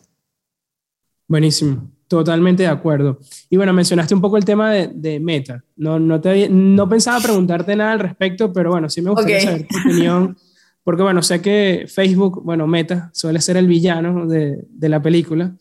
Buenísimo, 1.28 1.92
totalmente 2.08 2.64
de 2.64 2.70
acuerdo. 2.70 3.20
Y 3.50 3.58
bueno, 3.58 3.74
mencionaste 3.74 4.14
un 4.14 4.22
poco 4.22 4.38
el 4.38 4.46
tema 4.46 4.72
de, 4.72 5.20
Meta. 5.20 5.64
No, 5.76 6.00
no, 6.00 6.22
te, 6.22 6.50
no 6.50 6.88
pensaba 6.88 7.20
preguntarte 7.20 7.76
nada 7.76 7.94
al 7.94 8.00
respecto, 8.00 8.54
pero 8.54 8.72
bueno, 8.72 8.90
sí 8.90 9.02
me 9.02 9.10
gustaría 9.10 9.42
saber 9.42 9.68
tu 9.68 9.78
opinión. 9.78 10.38
Porque 10.84 11.02
bueno, 11.02 11.24
sé 11.24 11.42
que 11.42 11.86
Facebook, 11.88 12.44
bueno, 12.44 12.68
Meta 12.68 13.10
suele 13.12 13.42
ser 13.42 13.58
el 13.58 13.68
villano 13.68 14.28
de, 14.28 14.66
de 14.70 14.90
la 14.90 15.02
película. 15.02 15.56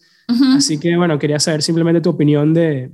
Así 0.57 0.79
que 0.79 0.97
bueno, 0.97 1.19
quería 1.19 1.39
saber 1.39 1.63
simplemente 1.63 2.01
tu 2.01 2.11
opinión 2.11 2.55
de, 2.55 2.91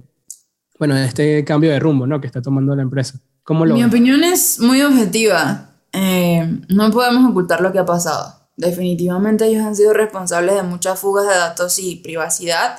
bueno, 0.78 0.94
de 0.94 1.07
este 1.07 1.44
cambio 1.44 1.70
de 1.70 1.78
rumbo, 1.78 2.07
¿no? 2.07 2.20
Que 2.20 2.26
está 2.26 2.40
tomando 2.40 2.74
la 2.74 2.82
empresa. 2.82 3.20
¿Cómo 3.42 3.66
lo 3.66 3.74
Mi 3.74 3.84
opinión 3.84 4.22
es 4.24 4.61
muy 4.61 4.80
objetiva. 4.82 5.70
Eh, 5.92 6.29
no 6.68 6.90
podemos 6.90 7.30
ocultar 7.30 7.61
lo 7.61 7.72
que 7.72 7.78
ha 7.78 7.84
pasado. 7.84 8.34
Definitivamente 8.57 9.46
ellos 9.46 9.64
han 9.64 9.76
sido 9.76 9.92
responsables 9.92 10.55
de 10.55 10.62
muchas 10.62 10.98
fugas 10.98 11.26
de 11.26 11.34
datos 11.34 11.78
y 11.78 11.96
privacidad, 11.96 12.78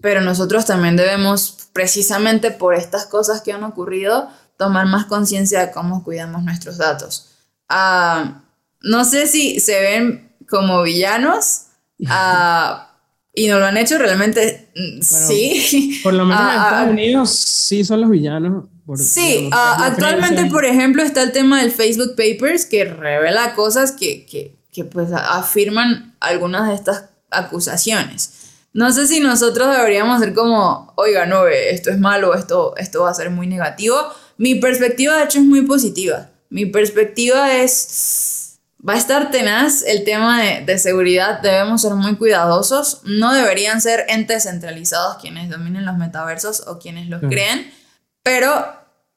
pero 0.00 0.20
nosotros 0.20 0.66
también 0.66 0.96
debemos, 0.96 1.68
precisamente 1.72 2.50
por 2.50 2.74
estas 2.74 3.06
cosas 3.06 3.40
que 3.40 3.52
han 3.52 3.64
ocurrido, 3.64 4.28
tomar 4.58 4.86
más 4.86 5.06
conciencia 5.06 5.60
de 5.64 5.72
cómo 5.72 6.04
cuidamos 6.04 6.42
nuestros 6.42 6.78
datos. 6.78 7.30
Ah, 7.68 8.42
no 8.82 9.04
sé 9.04 9.26
si 9.26 9.58
se 9.60 9.80
ven 9.80 10.32
como 10.48 10.82
villanos 10.82 11.62
ah, 12.08 12.90
y 13.34 13.48
no 13.48 13.58
lo 13.58 13.66
han 13.66 13.76
hecho 13.76 13.98
realmente, 13.98 14.70
mm, 14.74 15.02
sí. 15.02 16.00
Por 16.02 16.14
lo 16.14 16.24
menos 16.24 16.42
en 16.42 16.48
ah, 16.48 16.64
Estados 16.64 16.90
Unidos 16.90 17.30
sí 17.30 17.84
son 17.84 18.02
los 18.02 18.10
villanos 18.10 18.64
sí, 18.94 19.50
ah, 19.52 19.86
actualmente, 19.86 20.46
por 20.46 20.64
ejemplo, 20.64 21.02
está 21.02 21.22
el 21.22 21.32
tema 21.32 21.60
del 21.60 21.72
Facebook 21.72 22.14
Papers 22.16 22.66
que 22.66 22.84
revela 22.84 23.54
cosas 23.54 23.92
que, 23.92 24.24
que, 24.26 24.54
que, 24.72 24.84
pues 24.84 25.10
afirman 25.12 26.14
algunas 26.20 26.68
de 26.68 26.74
estas 26.74 27.06
acusaciones. 27.30 28.32
No 28.72 28.92
sé 28.92 29.06
si 29.06 29.20
nosotros 29.20 29.74
deberíamos 29.74 30.20
ser 30.20 30.34
como, 30.34 30.92
oiga, 30.96 31.26
no, 31.26 31.46
esto 31.48 31.90
es 31.90 31.98
malo, 31.98 32.34
esto, 32.34 32.76
esto 32.76 33.02
va 33.02 33.10
a 33.10 33.14
ser 33.14 33.30
muy 33.30 33.46
negativo. 33.46 33.96
Mi 34.36 34.56
perspectiva, 34.56 35.16
de 35.16 35.24
hecho, 35.24 35.38
es 35.38 35.44
muy 35.44 35.62
positiva. 35.62 36.28
Mi 36.50 36.66
perspectiva 36.66 37.56
es, 37.56 38.58
va 38.86 38.92
a 38.92 38.98
estar 38.98 39.30
tenaz 39.30 39.82
el 39.82 40.04
tema 40.04 40.42
de, 40.42 40.64
de 40.64 40.78
seguridad, 40.78 41.40
debemos 41.40 41.80
ser 41.80 41.94
muy 41.94 42.16
cuidadosos. 42.16 43.00
No 43.04 43.32
deberían 43.32 43.80
ser 43.80 44.04
entes 44.08 44.44
centralizados 44.44 45.16
quienes 45.16 45.48
dominen 45.48 45.86
los 45.86 45.96
metaversos 45.96 46.64
o 46.66 46.78
quienes 46.78 47.08
los 47.08 47.22
creen 47.22 47.72
pero 48.26 48.66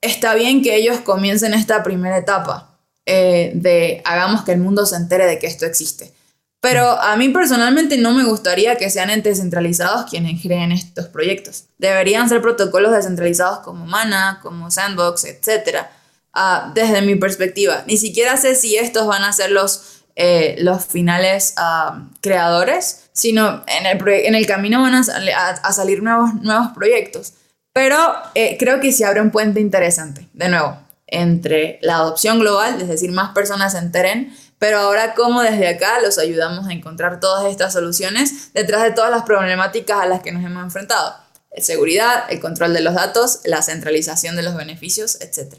está 0.01 0.36
bien 0.36 0.62
que 0.62 0.76
ellos 0.76 0.99
comiencen 0.99 1.55
esta 1.55 1.82
primera 1.82 2.16
etapa 2.16 2.78
eh, 3.07 3.53
de 3.55 4.03
hagamos 4.05 4.43
que 4.43 4.51
el 4.51 4.60
mundo 4.60 4.86
se 4.86 4.97
entere 4.97 5.26
de 5.26 5.39
que 5.39 5.47
esto 5.47 5.66
existe. 5.66 6.14
Pero 6.62 6.88
a 6.88 7.16
mí 7.16 7.30
personalmente 7.30 7.97
no 7.97 8.14
me 8.14 8.24
gustaría 8.24 8.76
que 8.76 8.91
sean 8.91 9.10
entes 9.10 9.39
centralizados 9.39 10.07
quienes 10.12 10.39
creen 10.43 10.72
estos 10.72 11.07
proyectos. 11.07 11.64
Deberían 11.80 12.30
ser 12.30 12.39
protocolos 12.43 12.91
descentralizados 12.91 13.62
como 13.62 13.88
Mana, 13.88 14.41
como 14.43 14.70
Sandbox, 14.70 15.26
etc. 15.26 15.88
Ah, 16.32 16.72
desde 16.76 17.01
mi 17.01 17.16
perspectiva, 17.16 17.84
ni 17.88 17.97
siquiera 17.97 18.38
sé 18.38 18.53
si 18.53 18.76
estos 18.76 19.07
van 19.07 19.24
a 19.24 19.34
ser 19.34 19.49
los, 19.49 20.03
eh, 20.18 20.55
los 20.60 20.86
finales 20.86 21.55
ah, 21.57 22.10
creadores, 22.22 23.10
sino 23.12 23.64
en 23.66 23.88
el, 23.88 24.07
en 24.07 24.36
el 24.36 24.45
camino 24.45 24.84
van 24.84 24.93
a, 24.93 24.99
a, 24.99 25.74
salir 25.74 26.03
nuevos, 26.03 26.36
nuevos 26.43 26.74
proyectos. 26.76 27.34
Pero 27.74 27.97
eh, 28.36 28.57
creo 28.57 28.80
que 28.80 28.91
se 28.91 29.05
abre 29.05 29.22
un 29.22 29.32
puente 29.32 29.59
interesante, 29.59 30.28
de 30.34 30.49
nuevo, 30.49 30.78
entre 31.07 31.80
la 31.82 31.95
adopción 31.95 32.39
global, 32.39 32.82
es 32.82 32.88
decir, 32.88 33.11
más 33.11 33.34
personas 33.34 33.74
se 33.74 33.80
enteren, 33.80 34.34
pero 34.57 34.80
ahora 34.80 35.13
cómo 35.15 35.41
desde 35.41 35.67
acá 35.67 36.01
los 36.03 36.17
ayudamos 36.17 36.67
a 36.67 36.74
encontrar 36.74 37.20
todas 37.20 37.45
estas 37.49 37.74
soluciones 37.74 38.51
detrás 38.53 38.84
de 38.84 38.91
todas 38.91 39.09
las 39.09 39.24
problemáticas 39.24 40.01
a 40.01 40.05
las 40.05 40.22
que 40.22 40.32
nos 40.32 40.43
hemos 40.43 40.63
enfrentado. 40.63 41.13
Seguridad, 41.57 42.26
el 42.30 42.39
control 42.39 42.74
de 42.74 42.82
los 42.82 42.93
datos, 42.93 43.41
la 43.45 43.61
centralización 43.61 44.36
de 44.36 44.43
los 44.43 44.55
beneficios, 44.55 45.20
etc. 45.22 45.55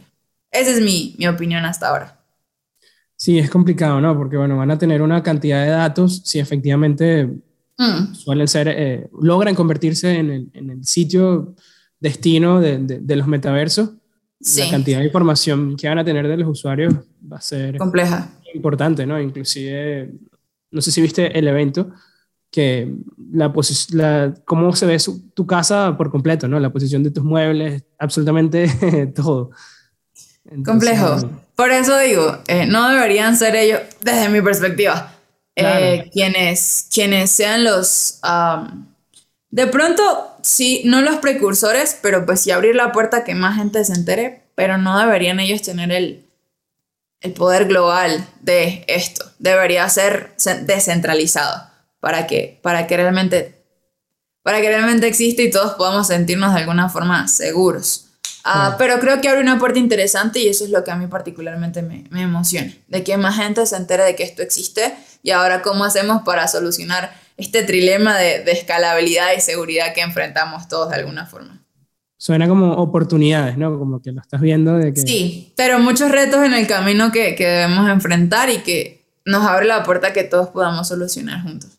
Esa 0.50 0.70
es 0.70 0.80
mi, 0.80 1.16
mi 1.18 1.26
opinión 1.26 1.64
hasta 1.64 1.88
ahora. 1.88 2.20
Sí, 3.16 3.38
es 3.38 3.50
complicado, 3.50 4.00
¿no? 4.00 4.16
Porque, 4.16 4.36
bueno, 4.36 4.56
van 4.56 4.70
a 4.70 4.78
tener 4.78 5.02
una 5.02 5.22
cantidad 5.22 5.62
de 5.64 5.70
datos 5.70 6.22
si 6.24 6.38
efectivamente 6.38 7.28
mm. 7.76 8.14
suelen 8.14 8.48
ser, 8.48 8.68
eh, 8.68 9.10
logran 9.20 9.54
convertirse 9.54 10.16
en 10.16 10.30
el, 10.30 10.50
en 10.54 10.70
el 10.70 10.84
sitio 10.84 11.54
destino 12.00 12.60
de, 12.60 12.78
de, 12.78 13.16
los 13.16 13.26
metaversos. 13.26 13.90
La 14.56 14.70
cantidad 14.70 15.00
de 15.00 15.04
información 15.04 15.76
que 15.76 15.86
van 15.86 15.98
a 15.98 16.04
tener 16.04 16.26
de 16.26 16.38
los 16.38 16.48
usuarios 16.48 16.94
va 17.30 17.36
a 17.36 17.42
ser 17.42 17.76
compleja 17.76 18.30
importante, 18.54 19.06
¿no? 19.06 19.20
Inclusive, 19.20 20.10
no 20.70 20.80
sé 20.80 20.90
si 20.90 21.00
viste 21.00 21.38
el 21.38 21.48
evento, 21.48 21.90
que 22.50 22.92
la, 23.32 23.52
la 23.90 24.34
cómo 24.44 24.74
se 24.74 24.86
ve 24.86 24.96
tu 25.34 25.46
casa 25.46 25.94
por 25.96 26.10
completo, 26.10 26.48
¿no? 26.48 26.58
La 26.58 26.70
posición 26.70 27.02
de 27.02 27.10
tus 27.10 27.24
muebles, 27.24 27.84
absolutamente 27.98 28.66
todo. 29.14 29.50
Complejo. 30.64 31.18
Por 31.54 31.70
eso 31.70 31.96
digo, 31.98 32.38
eh, 32.48 32.66
no 32.66 32.88
deberían 32.88 33.36
ser 33.36 33.54
ellos, 33.54 33.80
desde 34.02 34.28
mi 34.30 34.40
perspectiva, 34.40 35.14
eh, 35.54 36.08
quienes, 36.12 36.88
quienes 36.92 37.30
sean 37.30 37.62
los... 37.64 38.20
de 39.50 39.66
pronto, 39.66 40.29
sí, 40.42 40.82
no 40.84 41.00
los 41.00 41.16
precursores, 41.16 41.98
pero 42.00 42.26
pues 42.26 42.40
sí 42.40 42.50
abrir 42.50 42.74
la 42.74 42.92
puerta 42.92 43.24
que 43.24 43.34
más 43.34 43.56
gente 43.56 43.84
se 43.84 43.94
entere, 43.94 44.42
pero 44.54 44.78
no 44.78 44.98
deberían 44.98 45.40
ellos 45.40 45.62
tener 45.62 45.92
el, 45.92 46.26
el 47.20 47.32
poder 47.32 47.66
global 47.66 48.26
de 48.40 48.84
esto. 48.88 49.24
Debería 49.38 49.88
ser 49.88 50.34
descentralizado 50.62 51.70
para 52.00 52.26
que, 52.26 52.58
para 52.62 52.86
que 52.86 52.96
realmente 52.96 53.60
para 54.42 54.60
que 54.60 54.68
realmente 54.68 55.06
exista 55.06 55.42
y 55.42 55.50
todos 55.50 55.74
podamos 55.74 56.06
sentirnos 56.06 56.54
de 56.54 56.60
alguna 56.60 56.88
forma 56.88 57.28
seguros. 57.28 58.06
Ah, 58.42 58.76
pero 58.78 58.98
creo 58.98 59.20
que 59.20 59.28
abre 59.28 59.42
una 59.42 59.58
puerta 59.58 59.78
interesante 59.78 60.38
y 60.40 60.48
eso 60.48 60.64
es 60.64 60.70
lo 60.70 60.82
que 60.82 60.90
a 60.90 60.96
mí 60.96 61.06
particularmente 61.08 61.82
me, 61.82 62.04
me 62.08 62.22
emociona, 62.22 62.72
de 62.88 63.04
que 63.04 63.18
más 63.18 63.36
gente 63.36 63.64
se 63.66 63.76
entere 63.76 64.02
de 64.02 64.16
que 64.16 64.22
esto 64.22 64.40
existe 64.42 64.94
y 65.22 65.30
ahora 65.30 65.60
cómo 65.60 65.84
hacemos 65.84 66.22
para 66.22 66.48
solucionar 66.48 67.14
este 67.40 67.62
trilema 67.62 68.16
de, 68.18 68.44
de 68.44 68.52
escalabilidad 68.52 69.28
y 69.36 69.40
seguridad 69.40 69.92
que 69.94 70.02
enfrentamos 70.02 70.68
todos 70.68 70.90
de 70.90 70.96
alguna 70.96 71.26
forma 71.26 71.60
suena 72.20 72.46
como 72.46 72.74
oportunidades, 72.74 73.56
¿no? 73.56 73.78
Como 73.78 74.02
que 74.02 74.12
lo 74.12 74.20
estás 74.20 74.42
viendo 74.42 74.76
de 74.76 74.92
que... 74.92 75.00
Sí, 75.00 75.54
pero 75.56 75.78
muchos 75.78 76.10
retos 76.10 76.44
en 76.44 76.52
el 76.52 76.66
camino 76.66 77.10
que, 77.10 77.34
que 77.34 77.46
debemos 77.46 77.88
enfrentar 77.88 78.50
y 78.50 78.58
que 78.58 79.06
nos 79.24 79.42
abre 79.46 79.66
la 79.66 79.82
puerta 79.82 80.12
que 80.12 80.24
todos 80.24 80.50
podamos 80.50 80.86
solucionar 80.86 81.42
juntos. 81.42 81.78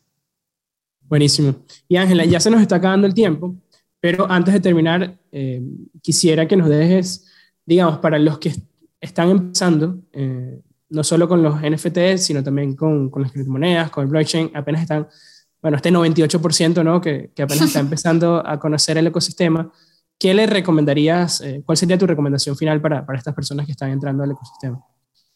Buenísimo. 1.01 1.55
Y 1.87 1.97
Ángela, 1.97 2.25
ya 2.25 2.39
se 2.39 2.49
nos 2.49 2.59
está 2.59 2.77
acabando 2.77 3.05
el 3.05 3.13
tiempo, 3.13 3.55
pero 3.99 4.29
antes 4.31 4.51
de 4.55 4.59
terminar, 4.59 5.15
eh, 5.31 5.61
quisiera 6.01 6.47
que 6.47 6.57
nos 6.57 6.69
dejes, 6.69 7.27
digamos, 7.63 7.99
para 7.99 8.17
los 8.17 8.39
que 8.39 8.51
están 8.99 9.29
empezando, 9.29 9.99
eh, 10.11 10.59
no 10.89 11.03
solo 11.03 11.27
con 11.27 11.43
los 11.43 11.61
NFTs, 11.61 12.23
sino 12.25 12.43
también 12.43 12.75
con, 12.75 13.11
con 13.11 13.21
las 13.21 13.31
criptomonedas, 13.31 13.91
con 13.91 14.05
el 14.05 14.09
blockchain, 14.09 14.49
apenas 14.55 14.81
están, 14.81 15.07
bueno, 15.61 15.77
este 15.77 15.91
98%, 15.91 16.83
¿no? 16.83 17.01
Que, 17.01 17.31
apenas 17.33 17.61
está 17.61 17.79
empezando 17.79 18.45
a 18.45 18.59
conocer 18.59 18.97
el 18.97 19.07
ecosistema. 19.07 19.71
¿qué 20.21 20.35
le 20.35 20.45
recomendarías? 20.45 21.41
Eh, 21.41 21.63
¿Cuál 21.65 21.79
sería 21.79 21.97
tu 21.97 22.05
recomendación 22.05 22.55
final 22.55 22.79
para, 22.79 23.03
estas 23.15 23.33
personas 23.33 23.65
que 23.65 23.71
están 23.71 23.89
entrando 23.89 24.23
al 24.23 24.29
ecosistema? 24.31 24.79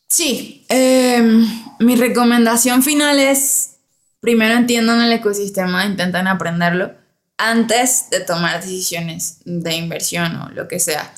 Sí, 0.08 0.64
em, 0.70 1.44
mi 1.80 1.96
recomendación 1.96 2.84
final 2.84 3.20
es, 3.20 3.78
primero 4.20 4.54
entiendan 4.54 5.02
el 5.02 5.12
ecosistema, 5.12 5.88
intenten 5.88 6.28
aprenderlo 6.28 6.92
antes 7.36 8.12
de 8.12 8.20
tomar 8.20 8.62
decisiones 8.62 9.40
de 9.44 9.76
inversión 9.76 10.36
o 10.36 10.50
lo 10.52 10.68
que 10.68 10.80
sea. 10.80 11.12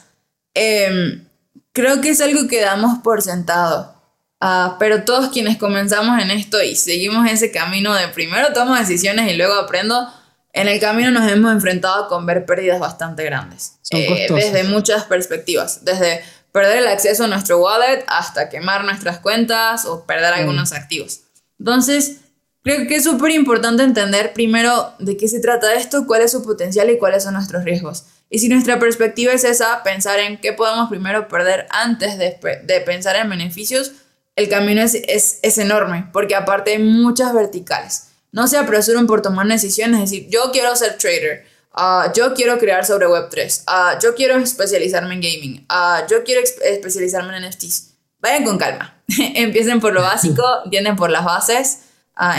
Em, 0.53 1.25
creo 1.73 1.99
que 1.99 2.11
es 2.11 2.21
algo 2.21 2.47
que 2.47 2.61
damos 2.61 2.99
por 2.99 3.21
sentado, 3.21 3.96
uh, 4.41 4.77
pero 4.79 5.03
todos 5.03 5.29
quienes 5.29 5.57
comenzamos 5.57 6.21
en 6.21 6.31
esto 6.31 6.61
y 6.61 6.75
seguimos 6.75 7.29
ese 7.29 7.51
camino 7.51 7.93
de 7.93 8.07
primero 8.09 8.53
tomo 8.53 8.75
decisiones 8.75 9.31
y 9.31 9.35
luego 9.35 9.55
aprendo, 9.55 10.07
en 10.53 10.67
el 10.67 10.79
camino 10.79 11.11
nos 11.11 11.31
hemos 11.31 11.51
enfrentado 11.51 12.07
con 12.07 12.25
ver 12.25 12.45
pérdidas 12.45 12.79
bastante 12.79 13.23
grandes. 13.23 13.73
Eh, 13.91 14.27
desde 14.29 14.63
muchas 14.63 15.03
perspectivas. 15.03 15.85
Desde 15.85 16.21
perder 16.51 16.79
el 16.79 16.87
acceso 16.87 17.25
a 17.25 17.27
nuestro 17.27 17.59
wallet 17.59 18.03
hasta 18.07 18.49
quemar 18.49 18.83
nuestras 18.83 19.19
cuentas 19.19 19.85
o 19.85 20.05
perder 20.05 20.33
mm. 20.33 20.39
algunos 20.39 20.73
activos. 20.73 21.21
Entonces, 21.59 22.17
creo 22.63 22.87
que 22.87 22.95
es 22.95 23.03
súper 23.03 23.31
importante 23.31 23.83
entender 23.83 24.33
primero 24.33 24.93
de 24.97 25.15
qué 25.17 25.27
se 25.27 25.39
trata 25.39 25.75
esto, 25.75 26.07
cuál 26.07 26.23
es 26.23 26.31
su 26.31 26.43
potencial 26.43 26.89
y 26.89 26.97
cuáles 26.97 27.23
son 27.23 27.35
nuestros 27.35 27.63
riesgos. 27.63 28.05
Y 28.29 28.39
si 28.39 28.49
nuestra 28.49 28.79
perspectiva 28.79 29.33
es 29.33 29.43
esa, 29.43 29.83
pensar 29.83 30.19
en 30.19 30.37
qué 30.39 30.53
podemos 30.53 30.89
primero 30.89 31.27
perder 31.27 31.67
antes 31.69 32.17
de, 32.17 32.37
de 32.63 32.81
pensar 32.81 33.15
en 33.15 33.29
beneficios, 33.29 33.91
el 34.37 34.49
camino 34.49 34.81
es, 34.81 34.93
es, 34.93 35.39
es 35.41 35.57
enorme, 35.57 36.07
porque 36.13 36.35
aparte 36.35 36.71
hay 36.71 36.79
muchas 36.79 37.33
verticales. 37.33 38.09
No 38.31 38.47
se 38.47 38.57
apresuren 38.57 39.07
por 39.07 39.21
tomar 39.23 39.47
decisiones, 39.47 40.03
es 40.03 40.11
decir, 40.11 40.29
yo 40.29 40.51
quiero 40.51 40.75
ser 40.75 40.97
trader, 40.97 41.45
uh, 41.75 42.13
yo 42.15 42.35
quiero 42.35 42.59
crear 42.59 42.85
sobre 42.85 43.07
Web3, 43.07 43.61
uh, 43.61 43.63
ah, 43.65 43.99
yo 44.01 44.13
quiero 44.13 44.37
especializarme 44.37 45.15
en 45.15 45.21
gaming, 45.21 45.67
uh, 45.71 46.07
yo 46.07 46.23
quiero 46.23 46.41
especializarme 46.41 47.35
en 47.35 47.49
NFTs. 47.49 47.95
Vayan 48.19 48.43
con 48.43 48.59
calma, 48.59 49.01
empiecen 49.35 49.79
por 49.79 49.93
lo 49.93 50.01
básico, 50.01 50.43
entienden 50.65 50.95
por 50.95 51.09
las 51.09 51.25
bases, 51.25 51.79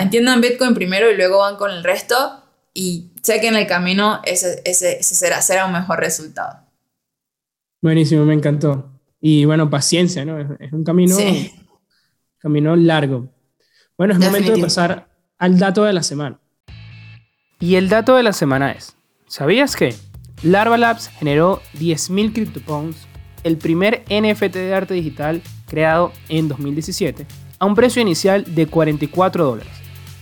entiendan 0.01 0.41
Bitcoin 0.41 0.75
primero 0.75 1.11
y 1.11 1.17
luego 1.17 1.39
van 1.39 1.57
con 1.57 1.73
el 1.73 1.83
resto 1.83 2.45
y 2.75 3.11
sé 3.23 3.41
que 3.41 3.49
en 3.49 3.57
el 3.57 3.67
camino 3.67 4.21
ese, 4.25 4.63
ese, 4.65 5.03
será, 5.03 5.43
será 5.43 5.67
un 5.67 5.73
mejor 5.73 5.99
resultado. 5.99 6.61
Buenísimo, 7.83 8.25
me 8.25 8.35
encantó. 8.35 8.89
Y 9.21 9.47
bueno, 9.47 9.69
paciencia, 9.69 10.25
¿no? 10.25 10.39
Es, 10.39 10.73
un 10.73 10.85
camino, 10.85 11.17
camino 12.39 12.76
largo. 12.76 13.28
Bueno, 13.97 14.14
es 14.14 14.20
momento 14.20 14.53
de 14.53 14.61
pasar 14.61 15.09
al 15.39 15.59
dato 15.59 15.84
de 15.84 15.93
la 15.93 16.03
semana. 16.03 16.41
Y 17.61 17.74
el 17.74 17.89
dato 17.89 18.14
de 18.14 18.22
la 18.22 18.32
semana 18.32 18.72
es, 18.72 18.97
¿sabías 19.26 19.74
que 19.74 19.95
Larva 20.43 20.78
Labs 20.78 21.09
generó 21.09 21.61
10.000 21.74 22.32
CryptoPunks, 22.32 23.09
el 23.43 23.57
primer 23.57 24.05
NFT 24.09 24.55
de 24.55 24.74
arte 24.74 24.95
digital 24.95 25.43
creado 25.66 26.12
en 26.28 26.49
2017, 26.49 27.26
a 27.59 27.66
un 27.66 27.74
precio 27.74 28.01
inicial 28.01 28.45
de 28.55 28.66
44 28.66 29.45
dólares? 29.45 29.72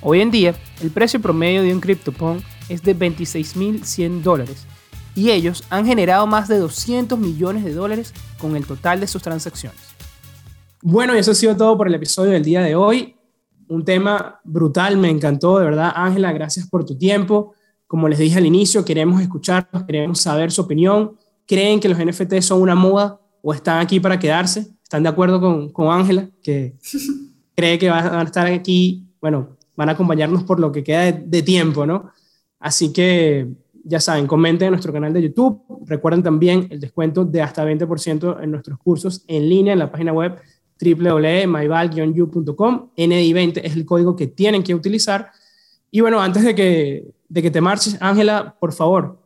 Hoy 0.00 0.22
en 0.22 0.30
día, 0.30 0.54
el 0.80 0.90
precio 0.90 1.20
promedio 1.20 1.62
de 1.62 1.74
un 1.74 1.80
CryptoPunk 1.80 2.42
es 2.68 2.82
de 2.82 2.96
26.100 2.96 4.22
dólares 4.22 4.66
y 5.14 5.30
ellos 5.30 5.64
han 5.70 5.86
generado 5.86 6.26
más 6.26 6.48
de 6.48 6.58
200 6.58 7.18
millones 7.18 7.64
de 7.64 7.74
dólares 7.74 8.12
con 8.38 8.56
el 8.56 8.66
total 8.66 9.00
de 9.00 9.06
sus 9.06 9.22
transacciones. 9.22 9.85
Bueno, 10.82 11.14
y 11.14 11.18
eso 11.18 11.32
ha 11.32 11.34
sido 11.34 11.56
todo 11.56 11.76
por 11.76 11.88
el 11.88 11.94
episodio 11.94 12.32
del 12.32 12.44
día 12.44 12.62
de 12.62 12.74
hoy 12.74 13.16
un 13.68 13.84
tema 13.84 14.40
brutal, 14.44 14.96
me 14.96 15.10
encantó, 15.10 15.58
de 15.58 15.64
verdad, 15.64 15.92
Ángela, 15.94 16.32
gracias 16.32 16.68
por 16.68 16.84
tu 16.84 16.96
tiempo. 16.96 17.54
Como 17.86 18.08
les 18.08 18.18
dije 18.18 18.38
al 18.38 18.46
inicio, 18.46 18.84
queremos 18.84 19.20
escucharlos, 19.20 19.84
queremos 19.84 20.20
saber 20.20 20.50
su 20.50 20.62
opinión. 20.62 21.16
¿Creen 21.46 21.80
que 21.80 21.88
los 21.88 21.98
NFT 21.98 22.40
son 22.40 22.60
una 22.60 22.74
moda 22.74 23.20
o 23.42 23.52
están 23.52 23.80
aquí 23.80 24.00
para 24.00 24.18
quedarse? 24.18 24.66
¿Están 24.82 25.02
de 25.02 25.08
acuerdo 25.08 25.72
con 25.72 25.88
Ángela, 25.88 26.28
que 26.42 26.76
cree 27.54 27.78
que 27.78 27.90
van 27.90 28.14
a 28.14 28.22
estar 28.22 28.46
aquí, 28.46 29.04
bueno, 29.20 29.56
van 29.76 29.88
a 29.88 29.92
acompañarnos 29.92 30.44
por 30.44 30.60
lo 30.60 30.72
que 30.72 30.82
queda 30.82 31.12
de, 31.12 31.42
tiempo, 31.42 31.86
¿no? 31.86 32.10
Así 32.58 32.92
que 32.92 33.48
ya 33.84 34.00
saben, 34.00 34.26
comenten 34.26 34.66
en 34.66 34.72
nuestro 34.72 34.92
canal 34.92 35.12
de 35.12 35.22
YouTube. 35.22 35.62
Recuerden 35.86 36.22
también 36.22 36.66
el 36.70 36.80
descuento 36.80 37.24
de 37.24 37.42
hasta 37.42 37.64
20% 37.64 38.42
en 38.42 38.50
nuestros 38.50 38.78
cursos 38.78 39.24
en 39.28 39.48
línea 39.48 39.72
en 39.72 39.78
la 39.78 39.90
página 39.90 40.12
web 40.12 40.38
www.myval-u.com. 40.80 42.90
NDI20 42.96 43.60
es 43.62 43.76
el 43.76 43.84
código 43.84 44.16
que 44.16 44.26
tienen 44.26 44.62
que 44.62 44.74
utilizar. 44.74 45.30
Y 45.90 46.00
bueno, 46.00 46.20
antes 46.20 46.44
de 46.44 46.54
que, 46.54 47.10
de 47.28 47.42
que 47.42 47.50
te 47.50 47.60
marches, 47.60 47.96
Ángela, 48.00 48.56
por 48.58 48.72
favor, 48.72 49.18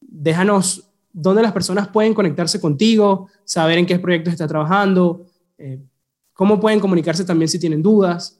déjanos 0.00 0.88
dónde 1.12 1.42
las 1.42 1.52
personas 1.52 1.88
pueden 1.88 2.14
conectarse 2.14 2.60
contigo, 2.60 3.28
saber 3.44 3.78
en 3.78 3.86
qué 3.86 3.98
proyectos 3.98 4.32
está 4.32 4.46
trabajando, 4.46 5.26
eh, 5.56 5.78
cómo 6.32 6.60
pueden 6.60 6.80
comunicarse 6.80 7.24
también 7.24 7.48
si 7.48 7.58
tienen 7.58 7.82
dudas. 7.82 8.38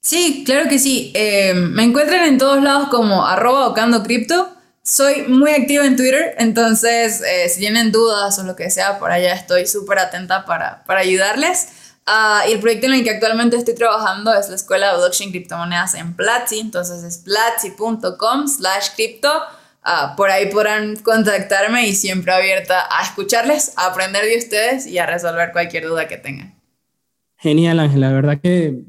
Sí, 0.00 0.42
claro 0.44 0.68
que 0.68 0.78
sí. 0.78 1.12
Eh, 1.14 1.54
me 1.54 1.84
encuentran 1.84 2.28
en 2.28 2.38
todos 2.38 2.62
lados 2.62 2.88
como 2.88 3.24
arroba 3.24 3.74
cripto. 4.04 4.48
Soy 4.84 5.22
muy 5.28 5.52
activa 5.52 5.86
en 5.86 5.96
Twitter, 5.96 6.34
entonces 6.38 7.22
eh, 7.22 7.48
si 7.48 7.60
tienen 7.60 7.92
dudas 7.92 8.36
o 8.40 8.42
lo 8.42 8.56
que 8.56 8.68
sea, 8.68 8.98
por 8.98 9.12
allá 9.12 9.32
estoy 9.32 9.66
súper 9.66 10.00
atenta 10.00 10.44
para, 10.44 10.82
para 10.84 11.00
ayudarles. 11.00 11.68
Ah, 12.04 12.42
y 12.48 12.52
el 12.52 12.58
proyecto 12.58 12.88
en 12.88 12.94
el 12.94 13.04
que 13.04 13.10
actualmente 13.10 13.56
estoy 13.56 13.76
trabajando 13.76 14.34
es 14.34 14.48
la 14.48 14.56
Escuela 14.56 14.90
de 14.90 14.98
Blockchain 14.98 15.30
Criptomonedas 15.30 15.94
en 15.94 16.14
Platzi, 16.14 16.58
entonces 16.58 17.04
es 17.04 17.18
platzi.com 17.18 18.48
slash 18.48 18.88
cripto. 18.96 19.30
Ah, 19.84 20.14
por 20.16 20.30
ahí 20.30 20.50
podrán 20.50 20.96
contactarme 20.96 21.86
y 21.86 21.94
siempre 21.94 22.32
abierta 22.32 22.88
a 22.90 23.04
escucharles, 23.04 23.74
a 23.76 23.86
aprender 23.86 24.24
de 24.24 24.38
ustedes 24.38 24.86
y 24.86 24.98
a 24.98 25.06
resolver 25.06 25.52
cualquier 25.52 25.86
duda 25.86 26.08
que 26.08 26.16
tengan. 26.16 26.54
Genial, 27.36 27.78
Ángela, 27.78 28.08
la 28.08 28.14
verdad 28.14 28.40
que 28.40 28.82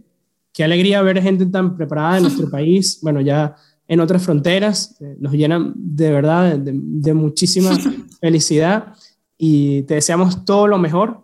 qué 0.51 0.63
alegría 0.63 1.01
ver 1.03 1.21
gente 1.21 1.45
tan 1.45 1.77
preparada 1.77 2.17
en 2.17 2.23
nuestro 2.23 2.49
país, 2.51 2.97
bueno, 3.01 3.21
ya 3.21 3.55
en 3.87 3.99
otras 3.99 4.23
fronteras, 4.23 4.95
eh, 5.01 5.15
nos 5.19 5.33
llenan 5.33 5.73
de 5.75 6.11
verdad 6.11 6.57
de, 6.57 6.71
de 6.73 7.13
muchísima 7.13 7.77
felicidad 8.21 8.93
y 9.37 9.83
te 9.83 9.95
deseamos 9.95 10.45
todo 10.45 10.67
lo 10.67 10.77
mejor 10.77 11.23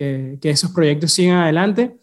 que, 0.00 0.50
esos 0.50 0.70
proyectos 0.70 1.12
sigan 1.12 1.38
adelante. 1.38 1.96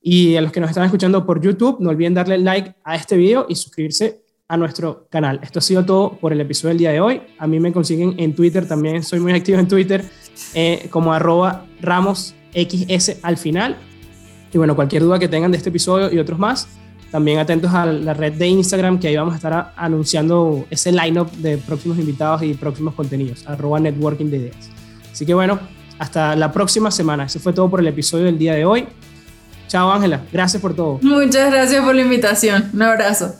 Y 0.00 0.36
a 0.36 0.40
los 0.40 0.52
que 0.52 0.60
nos 0.60 0.70
están 0.70 0.84
escuchando 0.84 1.26
por 1.26 1.40
YouTube, 1.40 1.78
no 1.80 1.90
olviden 1.90 2.14
darle 2.14 2.38
like 2.38 2.74
a 2.84 2.94
este 2.94 3.16
video 3.16 3.46
y 3.48 3.56
suscribirse 3.56 4.22
a 4.48 4.56
nuestro 4.56 5.08
canal. 5.10 5.40
Esto 5.42 5.58
ha 5.58 5.62
sido 5.62 5.84
todo 5.84 6.12
por 6.18 6.32
el 6.32 6.40
episodio 6.40 6.68
del 6.68 6.78
día 6.78 6.92
de 6.92 7.00
hoy. 7.00 7.22
A 7.38 7.48
mí 7.48 7.58
me 7.58 7.72
consiguen 7.72 8.14
en 8.18 8.34
Twitter, 8.34 8.68
también 8.68 9.02
soy 9.02 9.18
muy 9.18 9.32
activo 9.32 9.58
en 9.58 9.66
Twitter, 9.66 10.04
eh, 10.54 10.86
como 10.90 11.12
arroba 11.12 11.66
ramosxs 11.80 12.34
al 13.22 13.36
final. 13.36 13.76
Y 14.52 14.58
bueno, 14.58 14.76
cualquier 14.76 15.02
duda 15.02 15.18
que 15.18 15.26
tengan 15.26 15.50
de 15.50 15.56
este 15.56 15.70
episodio 15.70 16.12
y 16.12 16.18
otros 16.20 16.38
más, 16.38 16.68
también 17.10 17.38
atentos 17.38 17.72
a 17.72 17.86
la 17.86 18.14
red 18.14 18.32
de 18.32 18.46
Instagram, 18.48 18.98
que 18.98 19.08
ahí 19.08 19.16
vamos 19.16 19.34
a 19.34 19.36
estar 19.36 19.72
anunciando 19.76 20.66
ese 20.70 20.92
lineup 20.92 21.30
de 21.32 21.58
próximos 21.58 21.98
invitados 21.98 22.42
y 22.42 22.54
próximos 22.54 22.94
contenidos, 22.94 23.46
arroba 23.46 23.80
networking 23.80 24.26
de 24.26 24.36
ideas. 24.38 24.70
Así 25.12 25.24
que 25.24 25.34
bueno, 25.34 25.58
hasta 25.98 26.36
la 26.36 26.52
próxima 26.52 26.90
semana. 26.90 27.24
Eso 27.24 27.40
fue 27.40 27.52
todo 27.52 27.70
por 27.70 27.80
el 27.80 27.86
episodio 27.86 28.24
del 28.24 28.38
día 28.38 28.54
de 28.54 28.64
hoy. 28.64 28.86
Chao 29.68 29.90
Ángela, 29.90 30.22
gracias 30.32 30.60
por 30.60 30.74
todo. 30.74 30.98
Muchas 31.02 31.50
gracias 31.50 31.84
por 31.84 31.94
la 31.94 32.02
invitación. 32.02 32.70
Un 32.72 32.82
abrazo. 32.82 33.36